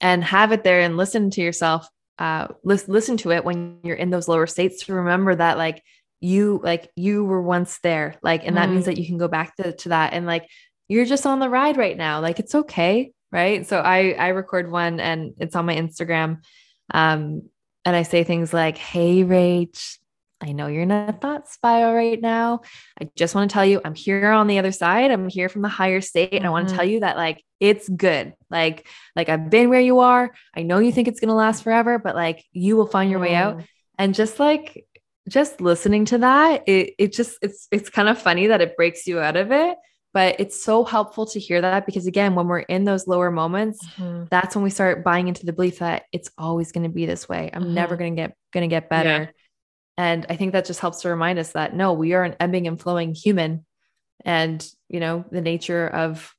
and 0.00 0.22
have 0.24 0.52
it 0.52 0.64
there 0.64 0.80
and 0.80 0.96
listen 0.96 1.30
to 1.30 1.40
yourself. 1.40 1.88
Uh, 2.18 2.48
lis- 2.64 2.88
listen 2.88 3.16
to 3.18 3.32
it 3.32 3.44
when 3.44 3.78
you're 3.82 3.96
in 3.96 4.10
those 4.10 4.28
lower 4.28 4.46
states 4.46 4.84
to 4.84 4.94
remember 4.94 5.34
that 5.34 5.56
like 5.56 5.82
you 6.20 6.60
like 6.62 6.90
you 6.94 7.24
were 7.24 7.40
once 7.40 7.78
there 7.82 8.16
like 8.22 8.44
and 8.44 8.58
that 8.58 8.68
means 8.68 8.82
Mm. 8.82 8.86
that 8.86 8.98
you 8.98 9.06
can 9.06 9.16
go 9.16 9.26
back 9.26 9.56
to, 9.56 9.72
to 9.72 9.88
that 9.88 10.12
and 10.12 10.26
like 10.26 10.46
you're 10.86 11.06
just 11.06 11.24
on 11.24 11.38
the 11.38 11.48
ride 11.48 11.78
right 11.78 11.96
now 11.96 12.20
like 12.20 12.38
it's 12.38 12.54
okay 12.54 13.12
right 13.32 13.66
so 13.66 13.78
i 13.80 14.10
i 14.18 14.28
record 14.28 14.70
one 14.70 15.00
and 15.00 15.32
it's 15.38 15.56
on 15.56 15.64
my 15.64 15.74
instagram 15.74 16.42
um 16.92 17.40
and 17.86 17.96
I 17.96 18.02
say 18.02 18.24
things 18.24 18.52
like, 18.52 18.76
Hey, 18.76 19.24
Rach, 19.24 19.96
I 20.42 20.52
know 20.52 20.68
you're 20.68 20.82
in 20.82 20.90
a 20.90 21.12
thought 21.12 21.48
spiral 21.48 21.94
right 21.94 22.20
now. 22.20 22.62
I 23.00 23.08
just 23.14 23.34
want 23.34 23.50
to 23.50 23.54
tell 23.54 23.64
you, 23.64 23.80
I'm 23.84 23.94
here 23.94 24.30
on 24.30 24.46
the 24.46 24.58
other 24.58 24.72
side. 24.72 25.10
I'm 25.10 25.28
here 25.28 25.48
from 25.50 25.62
the 25.62 25.68
higher 25.68 26.00
state. 26.00 26.32
And 26.32 26.46
I 26.46 26.50
want 26.50 26.68
to 26.68 26.74
tell 26.74 26.84
you 26.84 27.00
that 27.00 27.16
like 27.16 27.44
it's 27.60 27.88
good. 27.88 28.32
Like, 28.48 28.86
like 29.14 29.28
I've 29.28 29.50
been 29.50 29.68
where 29.68 29.80
you 29.80 29.98
are. 29.98 30.32
I 30.54 30.62
know 30.62 30.78
you 30.78 30.92
think 30.92 31.08
it's 31.08 31.20
gonna 31.20 31.34
last 31.34 31.62
forever, 31.62 31.98
but 31.98 32.14
like 32.14 32.42
you 32.52 32.76
will 32.76 32.86
find 32.86 33.10
your 33.10 33.20
way 33.20 33.34
out. 33.34 33.58
Mm. 33.58 33.64
And 33.98 34.14
just 34.14 34.40
like 34.40 34.86
just 35.28 35.60
listening 35.60 36.06
to 36.06 36.18
that, 36.18 36.62
it 36.66 36.94
it 36.98 37.12
just 37.12 37.36
it's 37.42 37.68
it's 37.70 37.90
kind 37.90 38.08
of 38.08 38.18
funny 38.18 38.46
that 38.46 38.62
it 38.62 38.76
breaks 38.76 39.06
you 39.06 39.20
out 39.20 39.36
of 39.36 39.52
it. 39.52 39.76
But 40.12 40.40
it's 40.40 40.64
so 40.64 40.84
helpful 40.84 41.26
to 41.26 41.38
hear 41.38 41.60
that 41.60 41.86
because 41.86 42.06
again, 42.06 42.34
when 42.34 42.48
we're 42.48 42.60
in 42.60 42.84
those 42.84 43.06
lower 43.06 43.30
moments, 43.30 43.78
Mhm. 43.96 44.28
that's 44.30 44.56
when 44.56 44.64
we 44.64 44.70
start 44.70 45.04
buying 45.04 45.28
into 45.28 45.46
the 45.46 45.52
belief 45.52 45.78
that 45.80 46.04
it's 46.12 46.30
always 46.36 46.72
going 46.72 46.82
to 46.82 46.88
be 46.88 47.06
this 47.06 47.28
way. 47.28 47.50
I'm 47.52 47.74
never 47.74 47.96
going 47.96 48.16
to 48.16 48.22
get 48.22 48.34
going 48.52 48.68
to 48.68 48.74
get 48.74 48.88
better. 48.88 49.08
Yeah. 49.08 49.26
And 50.00 50.24
I 50.30 50.36
think 50.36 50.52
that 50.52 50.64
just 50.64 50.80
helps 50.80 51.02
to 51.02 51.10
remind 51.10 51.38
us 51.38 51.52
that 51.52 51.76
no, 51.76 51.92
we 51.92 52.14
are 52.14 52.24
an 52.24 52.34
ebbing 52.40 52.66
and 52.66 52.80
flowing 52.80 53.14
human. 53.14 53.66
And, 54.24 54.66
you 54.88 54.98
know, 54.98 55.26
the 55.30 55.42
nature 55.42 55.86
of 55.86 56.34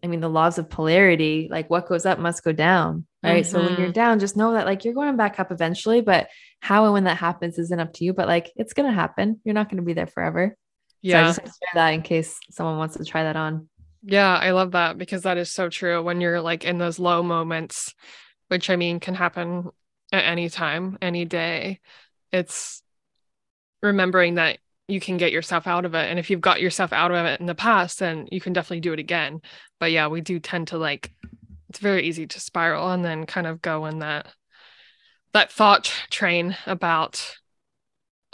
I 0.00 0.06
mean, 0.06 0.20
the 0.20 0.30
laws 0.30 0.58
of 0.58 0.70
polarity, 0.70 1.48
like 1.50 1.68
what 1.68 1.88
goes 1.88 2.06
up 2.06 2.20
must 2.20 2.44
go 2.44 2.52
down. 2.52 3.04
Right. 3.20 3.44
So 3.44 3.64
when 3.64 3.76
you're 3.76 3.88
Mhm. 3.88 3.94
down, 3.94 4.20
just 4.20 4.36
know 4.36 4.52
that 4.52 4.64
like 4.64 4.84
you're 4.84 4.94
going 4.94 5.16
back 5.16 5.40
up 5.40 5.50
eventually, 5.50 6.02
but 6.02 6.28
how 6.60 6.84
and 6.84 6.92
when 6.92 7.04
that 7.04 7.16
happens 7.16 7.58
isn't 7.58 7.80
up 7.80 7.92
to 7.94 8.04
you, 8.04 8.12
but 8.12 8.28
like 8.28 8.52
it's 8.54 8.74
going 8.74 8.88
to 8.88 8.94
happen. 8.94 9.40
You're 9.42 9.56
not 9.56 9.68
going 9.68 9.78
to 9.78 9.82
be 9.82 9.94
there 9.94 10.06
forever. 10.06 10.54
So 11.02 11.18
I 11.18 11.22
Yeah. 11.22 11.24
just 11.24 11.40
want 11.40 11.52
to 11.52 11.58
share 11.60 11.74
that 11.74 11.94
in 11.94 12.02
case 12.02 12.38
someone 12.52 12.78
wants 12.78 12.96
to 12.96 13.04
try 13.04 13.24
that 13.24 13.34
on. 13.34 13.68
Yeah, 14.04 14.32
I 14.36 14.52
love 14.52 14.70
that 14.70 14.98
because 14.98 15.22
that 15.22 15.36
is 15.36 15.50
so 15.50 15.68
true 15.68 16.00
when 16.00 16.20
you're 16.20 16.40
like 16.40 16.64
in 16.64 16.78
those 16.78 17.00
low 17.00 17.24
moments, 17.24 17.92
which 18.46 18.70
I 18.70 18.76
mean 18.76 19.00
can 19.00 19.14
happen 19.16 19.68
at 20.12 20.24
any 20.24 20.48
time, 20.48 20.96
any 21.02 21.24
day. 21.24 21.80
It's 22.32 22.82
remembering 23.82 24.34
that 24.34 24.58
you 24.88 25.00
can 25.00 25.18
get 25.18 25.32
yourself 25.32 25.66
out 25.66 25.84
of 25.84 25.94
it. 25.94 26.08
And 26.10 26.18
if 26.18 26.30
you've 26.30 26.40
got 26.40 26.60
yourself 26.60 26.92
out 26.92 27.10
of 27.10 27.26
it 27.26 27.40
in 27.40 27.46
the 27.46 27.54
past, 27.54 27.98
then 27.98 28.26
you 28.32 28.40
can 28.40 28.54
definitely 28.54 28.80
do 28.80 28.94
it 28.94 28.98
again. 28.98 29.42
But 29.78 29.92
yeah, 29.92 30.08
we 30.08 30.22
do 30.22 30.40
tend 30.40 30.68
to 30.68 30.78
like 30.78 31.12
it's 31.68 31.78
very 31.78 32.04
easy 32.04 32.26
to 32.26 32.40
spiral 32.40 32.90
and 32.90 33.04
then 33.04 33.26
kind 33.26 33.46
of 33.46 33.60
go 33.60 33.84
in 33.84 33.98
that 33.98 34.26
that 35.32 35.52
thought 35.52 35.92
train 36.10 36.56
about 36.66 37.36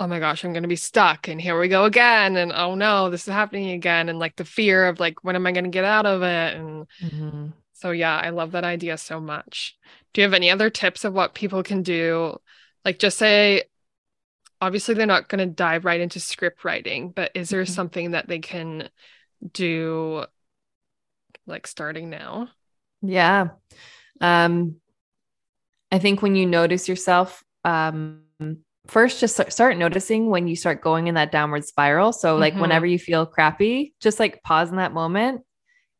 oh 0.00 0.08
my 0.08 0.18
gosh, 0.18 0.44
I'm 0.44 0.52
going 0.52 0.64
to 0.64 0.68
be 0.68 0.74
stuck 0.74 1.28
and 1.28 1.40
here 1.40 1.58
we 1.58 1.68
go 1.68 1.84
again 1.84 2.36
and 2.36 2.52
oh 2.52 2.74
no, 2.74 3.10
this 3.10 3.28
is 3.28 3.32
happening 3.32 3.70
again 3.70 4.08
and 4.08 4.18
like 4.18 4.34
the 4.36 4.44
fear 4.44 4.86
of 4.86 4.98
like 4.98 5.22
when 5.22 5.36
am 5.36 5.46
I 5.46 5.52
going 5.52 5.64
to 5.64 5.70
get 5.70 5.84
out 5.84 6.06
of 6.06 6.22
it 6.22 6.56
and 6.56 6.86
mm-hmm. 7.02 7.46
so 7.74 7.90
yeah, 7.90 8.16
I 8.16 8.30
love 8.30 8.52
that 8.52 8.64
idea 8.64 8.96
so 8.96 9.20
much. 9.20 9.76
Do 10.12 10.20
you 10.20 10.24
have 10.24 10.34
any 10.34 10.50
other 10.50 10.70
tips 10.70 11.04
of 11.04 11.14
what 11.14 11.34
people 11.34 11.62
can 11.62 11.82
do? 11.82 12.38
Like 12.84 12.98
just 12.98 13.18
say 13.18 13.64
obviously 14.60 14.94
they're 14.94 15.06
not 15.06 15.28
going 15.28 15.46
to 15.46 15.54
dive 15.54 15.84
right 15.84 16.00
into 16.00 16.20
script 16.20 16.64
writing, 16.64 17.10
but 17.10 17.30
is 17.34 17.50
there 17.50 17.64
Mhm. 17.64 17.68
something 17.68 18.10
that 18.12 18.28
they 18.28 18.38
can 18.38 18.88
do 19.52 20.24
like 21.46 21.66
starting 21.66 22.10
now? 22.10 22.48
Yeah. 23.02 23.48
Um, 24.20 24.76
I 25.92 25.98
think 25.98 26.22
when 26.22 26.34
you 26.34 26.46
notice 26.46 26.88
yourself, 26.88 27.44
um, 27.64 28.22
first 28.86 29.20
just 29.20 29.40
start- 29.52 29.76
noticing 29.76 30.28
when 30.28 30.48
you 30.48 30.56
start 30.56 30.80
going 30.82 31.06
in 31.06 31.14
that 31.14 31.32
downward 31.32 31.64
spiral. 31.64 32.12
So, 32.12 32.36
like, 32.36 32.54
Mhm. 32.54 32.60
whenever 32.60 32.86
you 32.86 32.98
feel 32.98 33.26
crappy, 33.26 33.94
just 34.00 34.18
like 34.18 34.42
pause 34.42 34.70
in 34.70 34.76
that 34.76 34.92
moment 34.92 35.42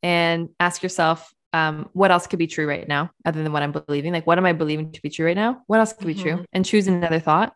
and 0.02 0.48
ask 0.60 0.82
yourself, 0.82 1.32
um, 1.52 1.88
what 1.92 2.10
else 2.10 2.26
could 2.26 2.38
be 2.38 2.46
true 2.46 2.66
right 2.66 2.86
now, 2.88 3.10
other 3.24 3.42
than 3.42 3.52
what 3.52 3.62
I'm 3.62 3.72
believing? 3.72 4.12
Like, 4.12 4.26
what 4.26 4.38
am 4.38 4.46
I 4.46 4.52
believing 4.52 4.92
to 4.92 5.02
be 5.02 5.08
true 5.08 5.26
right 5.26 5.36
now? 5.36 5.62
What 5.66 5.78
else 5.78 5.92
could 5.92 6.06
be 6.06 6.14
true? 6.14 6.38
Mhm. 6.38 6.44
And 6.52 6.64
choose 6.64 6.88
another 6.88 7.20
thought 7.20 7.54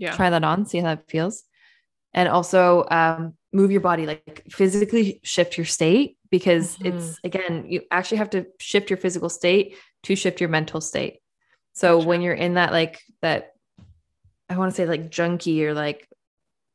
Yeah. 0.00 0.16
try 0.16 0.30
that 0.30 0.42
on 0.42 0.66
see 0.66 0.78
how 0.78 0.86
that 0.94 1.08
feels 1.08 1.44
and 2.12 2.28
also 2.28 2.86
um, 2.90 3.34
move 3.52 3.70
your 3.70 3.82
body 3.82 4.06
like 4.06 4.42
physically 4.50 5.20
shift 5.22 5.56
your 5.58 5.66
state 5.66 6.16
because 6.30 6.76
Mhm. 6.78 6.86
it's 6.88 7.18
again 7.22 7.66
you 7.68 7.82
actually 7.90 8.18
have 8.18 8.30
to 8.30 8.46
shift 8.58 8.90
your 8.90 8.96
physical 8.96 9.28
state 9.28 9.76
to 10.04 10.16
shift 10.16 10.40
your 10.40 10.48
mental 10.48 10.80
state 10.80 11.14
so 11.72 11.88
Gotcha. 11.98 12.08
when 12.08 12.22
you're 12.22 12.34
in 12.46 12.54
that 12.54 12.72
like 12.72 12.98
that 13.20 13.52
i 14.48 14.56
want 14.58 14.70
to 14.72 14.76
say 14.76 14.86
like 14.86 15.10
junkie 15.10 15.64
or 15.66 15.74
like 15.74 16.08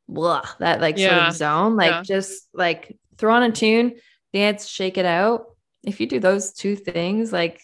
blah, 0.08 0.44
that 0.60 0.80
like 0.82 0.98
sort 1.00 1.12
of 1.30 1.34
zone 1.34 1.76
like 1.76 1.92
Yeah. 1.92 2.02
just 2.04 2.48
like 2.54 2.96
throw 3.18 3.34
on 3.34 3.44
a 3.44 3.52
tune 3.52 3.96
dance 4.34 4.68
shake 4.68 4.98
it 4.98 5.06
out 5.06 5.48
if 5.84 6.00
you 6.00 6.08
do 6.08 6.20
those 6.20 6.54
two 6.54 6.76
things 6.76 7.34
like 7.34 7.60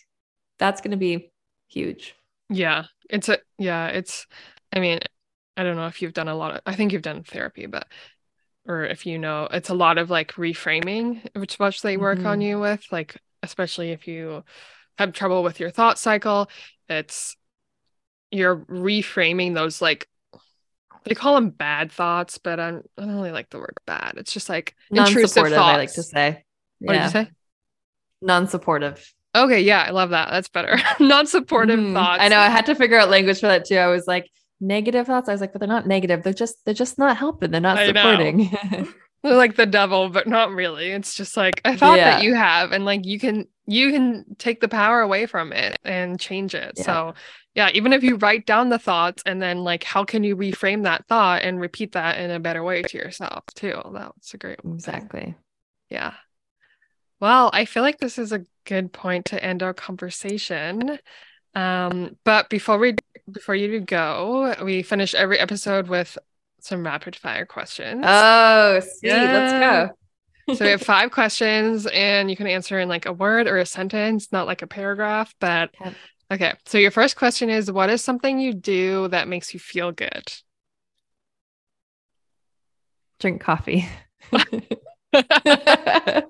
that's 0.58 0.82
going 0.82 0.92
to 0.92 0.98
be 0.98 1.32
huge 1.68 2.16
Yeah. 2.50 2.86
It's 3.10 3.30
a 3.30 3.38
yeah, 3.58 3.88
it's 3.88 4.26
I 4.74 4.80
mean, 4.80 5.00
I 5.58 5.64
don't 5.64 5.76
know 5.76 5.88
if 5.88 6.02
you've 6.02 6.14
done 6.14 6.28
a 6.28 6.36
lot 6.36 6.56
of 6.56 6.62
I 6.66 6.76
think 6.76 6.92
you've 6.94 7.02
done 7.02 7.24
therapy, 7.24 7.66
but 7.66 7.88
or 8.68 8.84
if 8.86 9.06
you 9.06 9.18
know, 9.18 9.48
it's 9.52 9.70
a 9.70 9.74
lot 9.74 9.98
of 9.98 10.10
like 10.10 10.34
reframing, 10.34 11.28
which 11.36 11.60
much 11.60 11.82
they 11.82 11.98
work 11.98 12.26
on 12.26 12.40
Mhm. 12.40 12.44
you 12.48 12.60
with, 12.60 12.86
like 12.92 13.18
especially 13.44 13.92
if 13.92 14.08
you 14.08 14.44
have 14.98 15.14
trouble 15.14 15.44
with 15.44 15.60
your 15.60 15.72
thought 15.72 15.98
cycle, 16.00 16.50
it's 16.90 17.36
you're 18.32 18.58
reframing 18.58 19.54
those 19.54 19.82
like 19.82 20.08
they 21.04 21.16
call 21.16 21.36
them 21.36 21.50
bad 21.50 21.92
thoughts, 21.92 22.38
but 22.38 22.60
I'm, 22.60 22.84
I 22.98 23.02
don't 23.02 23.16
really 23.16 23.32
like 23.32 23.50
the 23.50 23.60
word 23.60 23.74
bad. 23.86 24.14
It's 24.18 24.32
just 24.32 24.50
like 24.50 24.76
intrusive 24.92 25.34
thoughts. 25.34 25.58
i 25.58 25.78
like 25.78 25.94
to 25.94 26.04
say 26.04 26.44
What 26.80 26.94
did 26.94 27.04
you 27.04 27.10
say? 27.10 27.30
non-supportive 28.22 29.14
Okay, 29.34 29.62
yeah, 29.62 29.84
I 29.88 29.92
love 29.92 30.10
that. 30.10 30.30
That's 30.30 30.50
better. 30.50 30.78
Non-supportive 31.00 31.80
Mhm. 31.80 31.94
thoughts. 31.94 32.22
I 32.22 32.28
know 32.28 32.38
I 32.38 32.50
had 32.50 32.66
to 32.66 32.76
figure 32.76 33.00
out 33.00 33.10
language 33.10 33.40
for 33.40 33.48
that 33.48 33.66
too. 33.66 33.78
I 33.78 33.88
was 33.88 34.06
like 34.06 34.30
negative 34.62 35.08
thoughts. 35.08 35.28
I 35.28 35.34
was 35.34 35.42
like, 35.42 35.52
but 35.52 35.60
they're 35.60 35.68
not 35.68 35.88
negative. 35.88 36.24
They're 36.24 36.34
just 36.34 36.64
they're 36.64 36.74
just 36.74 36.98
not 36.98 37.18
helping. 37.18 37.52
They're 37.52 37.60
not 37.60 37.78
I 37.78 37.88
supporting. 37.88 38.56
They're 39.24 39.36
like 39.36 39.56
the 39.56 39.68
devil, 39.68 40.10
but 40.10 40.28
not 40.28 40.50
really. 40.50 40.90
It's 40.90 41.14
just 41.14 41.38
like 41.38 41.62
a 41.64 41.78
thought 41.78 41.98
that 41.98 42.24
you 42.24 42.34
have, 42.34 42.72
and 42.72 42.86
like 42.86 43.06
you 43.06 43.20
can 43.20 43.48
you 43.68 43.92
can 43.92 44.36
take 44.40 44.62
the 44.62 44.68
power 44.68 45.02
away 45.02 45.28
from 45.28 45.54
it 45.54 45.78
and 45.84 46.20
change 46.20 46.56
it. 46.56 46.74
Yeah. 46.78 46.84
So 46.84 47.14
yeah, 47.54 47.70
even 47.74 47.94
if 47.94 48.02
you 48.02 48.16
write 48.16 48.46
down 48.48 48.70
the 48.70 48.80
thoughts 48.80 49.22
and 49.26 49.42
then 49.42 49.64
like 49.64 49.84
how 49.84 50.06
can 50.06 50.24
you 50.24 50.36
reframe 50.36 50.84
that 50.84 51.06
thought 51.08 51.44
and 51.44 51.60
repeat 51.60 51.92
that 51.92 52.18
in 52.18 52.32
a 52.32 52.40
better 52.40 52.64
way 52.64 52.82
to 52.82 52.98
yourself 52.98 53.46
too? 53.54 53.80
That's 53.94 54.34
a 54.34 54.38
great 54.38 54.62
thing. 54.62 54.74
exactly. 54.74 55.36
Yeah. 55.90 56.14
Well, 57.20 57.52
I 57.54 57.66
feel 57.66 57.84
like 57.84 58.00
this 58.00 58.18
is 58.18 58.32
a 58.32 58.46
good 58.66 58.92
point 58.92 59.26
to 59.26 59.44
end 59.44 59.62
our 59.62 59.74
conversation. 59.74 60.98
Um, 61.54 62.18
but 62.24 62.50
before 62.50 62.78
we 62.78 62.96
before 63.32 63.56
you 63.56 63.80
go, 63.82 64.56
we 64.64 64.84
finish 64.84 65.14
every 65.14 65.38
episode 65.40 65.88
with 65.88 66.18
some 66.60 66.86
rapid 66.86 67.16
fire 67.16 67.46
questions. 67.46 68.04
Oh, 68.06 68.80
sweet. 68.80 69.10
Yeah. 69.10 69.32
Let's 69.32 69.54
go. 69.54 69.90
so 70.56 70.66
we 70.66 70.72
have 70.72 70.82
five 70.82 71.12
questions 71.12 71.86
and 71.88 72.30
you 72.30 72.36
can 72.36 72.48
answer 72.48 72.80
in 72.80 72.90
like 72.90 73.06
a 73.06 73.14
word 73.14 73.48
or 73.48 73.58
a 73.58 73.66
sentence, 73.66 74.32
not 74.32 74.48
like 74.48 74.62
a 74.62 74.68
paragraph, 74.68 75.34
but 75.40 75.74
Okay. 75.80 75.96
okay. 76.32 76.54
So 76.66 76.78
your 76.78 76.92
first 76.92 77.16
question 77.16 77.50
is 77.50 77.72
what 77.72 77.90
is 77.90 78.04
something 78.04 78.40
you 78.40 78.54
do 78.54 79.08
that 79.10 79.28
makes 79.28 79.54
you 79.54 79.60
feel 79.60 79.92
good? 79.92 80.34
Drink 83.20 83.42
coffee. 83.42 83.88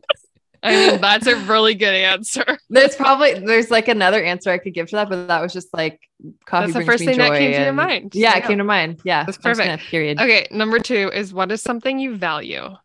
I 0.63 0.91
mean, 0.91 1.01
that's 1.01 1.27
a 1.27 1.35
really 1.35 1.75
good 1.75 1.93
answer. 1.93 2.45
there's 2.69 2.95
probably 2.95 3.39
there's 3.39 3.71
like 3.71 3.87
another 3.87 4.23
answer 4.23 4.51
I 4.51 4.57
could 4.57 4.73
give 4.73 4.89
to 4.89 4.97
that, 4.97 5.09
but 5.09 5.27
that 5.27 5.41
was 5.41 5.53
just 5.53 5.73
like 5.73 5.99
coffee. 6.45 6.71
That's 6.71 6.85
the 6.85 6.91
first 6.91 7.03
thing 7.03 7.17
that 7.17 7.37
came 7.37 7.53
to 7.53 7.63
your 7.63 7.73
mind. 7.73 8.15
Yeah, 8.15 8.37
it 8.37 8.43
came 8.43 8.57
to 8.59 8.63
mind. 8.63 9.01
Yeah, 9.03 9.23
that's 9.25 9.37
perfect. 9.37 9.83
period. 9.85 10.19
Okay, 10.19 10.47
number 10.51 10.79
two 10.79 11.09
is 11.13 11.33
what 11.33 11.51
is 11.51 11.61
something 11.61 11.99
you 11.99 12.15
value? 12.15 12.75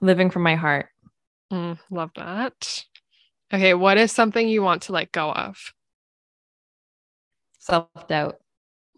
Living 0.00 0.30
from 0.30 0.42
my 0.42 0.54
heart. 0.54 0.88
Mm, 1.52 1.78
love 1.90 2.10
that. 2.16 2.84
Okay, 3.52 3.74
what 3.74 3.96
is 3.96 4.12
something 4.12 4.48
you 4.48 4.62
want 4.62 4.82
to 4.82 4.92
let 4.92 5.10
go 5.12 5.32
of? 5.32 5.72
Self 7.58 7.88
doubt. 8.08 8.36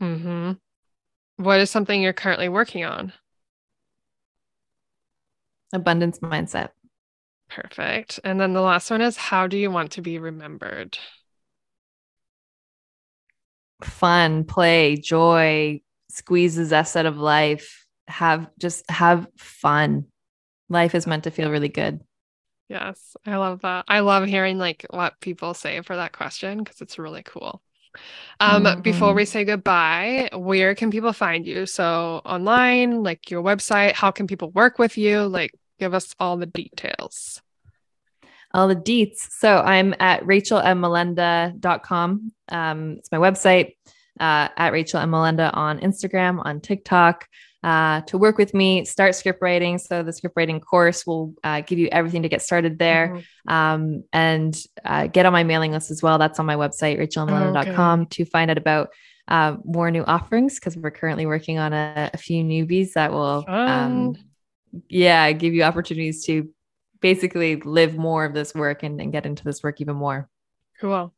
Mm-hmm. 0.00 0.52
What 1.36 1.60
is 1.60 1.70
something 1.70 2.02
you're 2.02 2.12
currently 2.12 2.48
working 2.48 2.84
on? 2.84 3.12
Abundance 5.72 6.18
mindset. 6.20 6.70
Perfect. 7.48 8.20
And 8.22 8.40
then 8.40 8.52
the 8.52 8.60
last 8.60 8.90
one 8.90 9.00
is 9.00 9.16
how 9.16 9.46
do 9.46 9.58
you 9.58 9.70
want 9.70 9.92
to 9.92 10.02
be 10.02 10.18
remembered? 10.18 10.98
Fun, 13.82 14.44
play, 14.44 14.96
joy, 14.96 15.80
squeeze 16.10 16.56
the 16.56 16.64
zest 16.64 16.96
out 16.96 17.06
of 17.06 17.18
life. 17.18 17.86
Have 18.08 18.48
just 18.58 18.88
have 18.90 19.26
fun. 19.36 20.06
Life 20.68 20.94
is 20.94 21.06
meant 21.06 21.24
to 21.24 21.30
feel 21.30 21.50
really 21.50 21.68
good. 21.68 22.00
Yes, 22.68 23.16
I 23.26 23.36
love 23.36 23.62
that. 23.62 23.84
I 23.88 24.00
love 24.00 24.26
hearing 24.26 24.58
like 24.58 24.86
what 24.90 25.20
people 25.20 25.54
say 25.54 25.80
for 25.80 25.96
that 25.96 26.12
question 26.12 26.58
because 26.58 26.80
it's 26.80 26.98
really 27.00 27.24
cool. 27.24 27.62
Um, 28.38 28.64
mm-hmm. 28.64 28.80
Before 28.80 29.14
we 29.14 29.24
say 29.24 29.44
goodbye, 29.44 30.30
where 30.32 30.74
can 30.74 30.90
people 30.90 31.12
find 31.12 31.46
you? 31.46 31.66
So 31.66 32.22
online, 32.24 33.02
like 33.02 33.30
your 33.30 33.42
website, 33.42 33.92
how 33.92 34.10
can 34.10 34.26
people 34.26 34.50
work 34.50 34.78
with 34.78 34.96
you? 34.96 35.26
Like, 35.26 35.52
give 35.78 35.94
us 35.94 36.14
all 36.18 36.36
the 36.36 36.46
details. 36.46 37.42
All 38.52 38.68
the 38.68 38.76
deets. 38.76 39.28
So 39.30 39.58
I'm 39.58 39.94
at 40.00 40.24
rachelmmolenda.com. 40.24 42.32
Um, 42.48 42.96
it's 42.98 43.12
my 43.12 43.18
website. 43.18 43.74
Uh, 44.18 44.48
at 44.54 44.72
Rachel 44.72 45.00
M. 45.00 45.12
Molenda 45.12 45.56
on 45.56 45.80
Instagram, 45.80 46.44
on 46.44 46.60
TikTok. 46.60 47.26
Uh, 47.62 48.00
to 48.02 48.16
work 48.16 48.38
with 48.38 48.54
me, 48.54 48.86
start 48.86 49.14
script 49.14 49.42
writing. 49.42 49.76
So 49.76 50.02
the 50.02 50.12
script 50.12 50.34
writing 50.36 50.60
course 50.60 51.06
will 51.06 51.34
uh, 51.44 51.60
give 51.60 51.78
you 51.78 51.88
everything 51.92 52.22
to 52.22 52.28
get 52.28 52.40
started 52.40 52.78
there, 52.78 53.08
mm-hmm. 53.08 53.52
um, 53.52 54.04
and 54.12 54.56
uh, 54.84 55.08
get 55.08 55.26
on 55.26 55.32
my 55.32 55.44
mailing 55.44 55.72
list 55.72 55.90
as 55.90 56.02
well. 56.02 56.18
That's 56.18 56.38
on 56.38 56.46
my 56.46 56.56
website, 56.56 56.98
rachelmolenda.com, 56.98 58.00
okay. 58.00 58.08
to 58.10 58.24
find 58.24 58.50
out 58.50 58.58
about 58.58 58.88
uh, 59.28 59.56
more 59.64 59.90
new 59.90 60.04
offerings 60.04 60.54
because 60.54 60.76
we're 60.76 60.90
currently 60.90 61.26
working 61.26 61.58
on 61.58 61.72
a, 61.72 62.10
a 62.14 62.16
few 62.16 62.42
newbies 62.42 62.94
that 62.94 63.12
will, 63.12 63.44
um, 63.46 64.16
yeah, 64.88 65.30
give 65.32 65.52
you 65.54 65.62
opportunities 65.62 66.24
to 66.26 66.48
basically 67.00 67.56
live 67.56 67.96
more 67.96 68.24
of 68.24 68.34
this 68.34 68.54
work 68.54 68.82
and, 68.82 69.00
and 69.00 69.12
get 69.12 69.26
into 69.26 69.44
this 69.44 69.62
work 69.62 69.80
even 69.80 69.96
more. 69.96 70.28
Cool. 70.80 71.12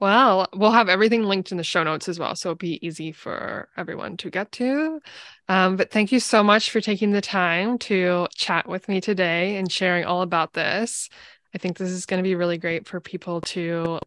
Well, 0.00 0.48
we'll 0.54 0.70
have 0.70 0.88
everything 0.88 1.24
linked 1.24 1.52
in 1.52 1.58
the 1.58 1.64
show 1.64 1.82
notes 1.82 2.08
as 2.08 2.18
well. 2.18 2.34
So 2.34 2.48
it'll 2.48 2.56
be 2.56 2.84
easy 2.84 3.12
for 3.12 3.68
everyone 3.76 4.16
to 4.18 4.30
get 4.30 4.50
to. 4.52 5.00
Um, 5.48 5.76
but 5.76 5.90
thank 5.90 6.10
you 6.10 6.20
so 6.20 6.42
much 6.42 6.70
for 6.70 6.80
taking 6.80 7.10
the 7.12 7.20
time 7.20 7.76
to 7.80 8.26
chat 8.34 8.66
with 8.66 8.88
me 8.88 9.02
today 9.02 9.56
and 9.56 9.70
sharing 9.70 10.06
all 10.06 10.22
about 10.22 10.54
this. 10.54 11.10
I 11.54 11.58
think 11.58 11.76
this 11.76 11.90
is 11.90 12.06
going 12.06 12.18
to 12.18 12.28
be 12.28 12.34
really 12.34 12.56
great 12.56 12.88
for 12.88 12.98
people 12.98 13.42
to 13.42 13.98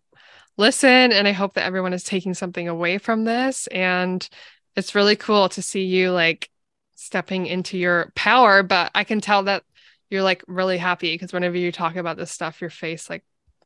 listen. 0.58 1.12
And 1.12 1.28
I 1.28 1.32
hope 1.32 1.54
that 1.54 1.66
everyone 1.66 1.94
is 1.94 2.04
taking 2.04 2.34
something 2.34 2.68
away 2.68 2.98
from 2.98 3.24
this. 3.24 3.68
And 3.68 4.28
it's 4.76 4.96
really 4.96 5.16
cool 5.16 5.48
to 5.50 5.62
see 5.62 5.84
you 5.84 6.12
like 6.12 6.50
stepping 6.96 7.46
into 7.46 7.78
your 7.78 8.12
power. 8.16 8.64
But 8.64 8.89
I 8.96 9.04
can 9.04 9.22
tell 9.22 9.44
that 9.44 9.64
you're 10.10 10.24
like 10.24 10.44
really 10.48 10.80
happy 10.80 11.14
because 11.14 11.34
whenever 11.34 11.58
you 11.58 11.72
talk 11.72 11.98
about 11.98 12.18
this 12.18 12.32
stuff, 12.32 12.62
your 12.62 12.72
face 12.72 13.12
like 13.12 13.24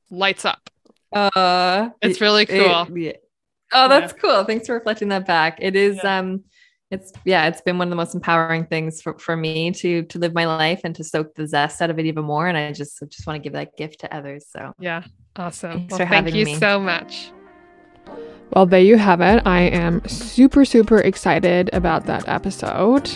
lights 0.09 0.43
up. 0.43 0.69
Uh, 1.13 1.89
it's 2.01 2.21
really 2.21 2.45
cool. 2.45 2.87
It, 2.95 2.97
yeah. 2.97 3.11
Oh, 3.73 3.87
that's 3.87 4.13
yeah. 4.13 4.19
cool. 4.19 4.43
Thanks 4.43 4.67
for 4.67 4.75
reflecting 4.75 5.09
that 5.09 5.25
back. 5.25 5.57
It 5.61 5.75
is 5.75 5.99
yeah. 6.03 6.19
um 6.19 6.43
it's 6.89 7.11
yeah, 7.25 7.47
it's 7.47 7.61
been 7.61 7.77
one 7.77 7.87
of 7.87 7.89
the 7.89 7.97
most 7.97 8.15
empowering 8.15 8.65
things 8.65 9.01
for, 9.01 9.17
for 9.19 9.35
me 9.35 9.71
to 9.71 10.03
to 10.03 10.19
live 10.19 10.33
my 10.33 10.45
life 10.45 10.81
and 10.83 10.95
to 10.95 11.03
soak 11.03 11.35
the 11.35 11.45
zest 11.45 11.81
out 11.81 11.89
of 11.89 11.99
it 11.99 12.05
even 12.05 12.23
more. 12.23 12.47
And 12.47 12.57
I 12.57 12.71
just 12.71 12.99
just 13.09 13.27
want 13.27 13.35
to 13.35 13.41
give 13.41 13.53
that 13.53 13.75
gift 13.77 13.99
to 14.01 14.15
others. 14.15 14.45
So 14.49 14.73
yeah, 14.79 15.03
awesome. 15.35 15.87
Well, 15.89 15.99
thank 15.99 16.33
you 16.33 16.45
me. 16.45 16.55
so 16.55 16.79
much. 16.79 17.31
Well, 18.53 18.65
there 18.65 18.81
you 18.81 18.97
have 18.97 19.19
it. 19.19 19.45
I 19.45 19.61
am 19.63 20.07
super, 20.07 20.63
super 20.63 20.99
excited 20.99 21.69
about 21.73 22.05
that 22.05 22.25
episode. 22.29 23.11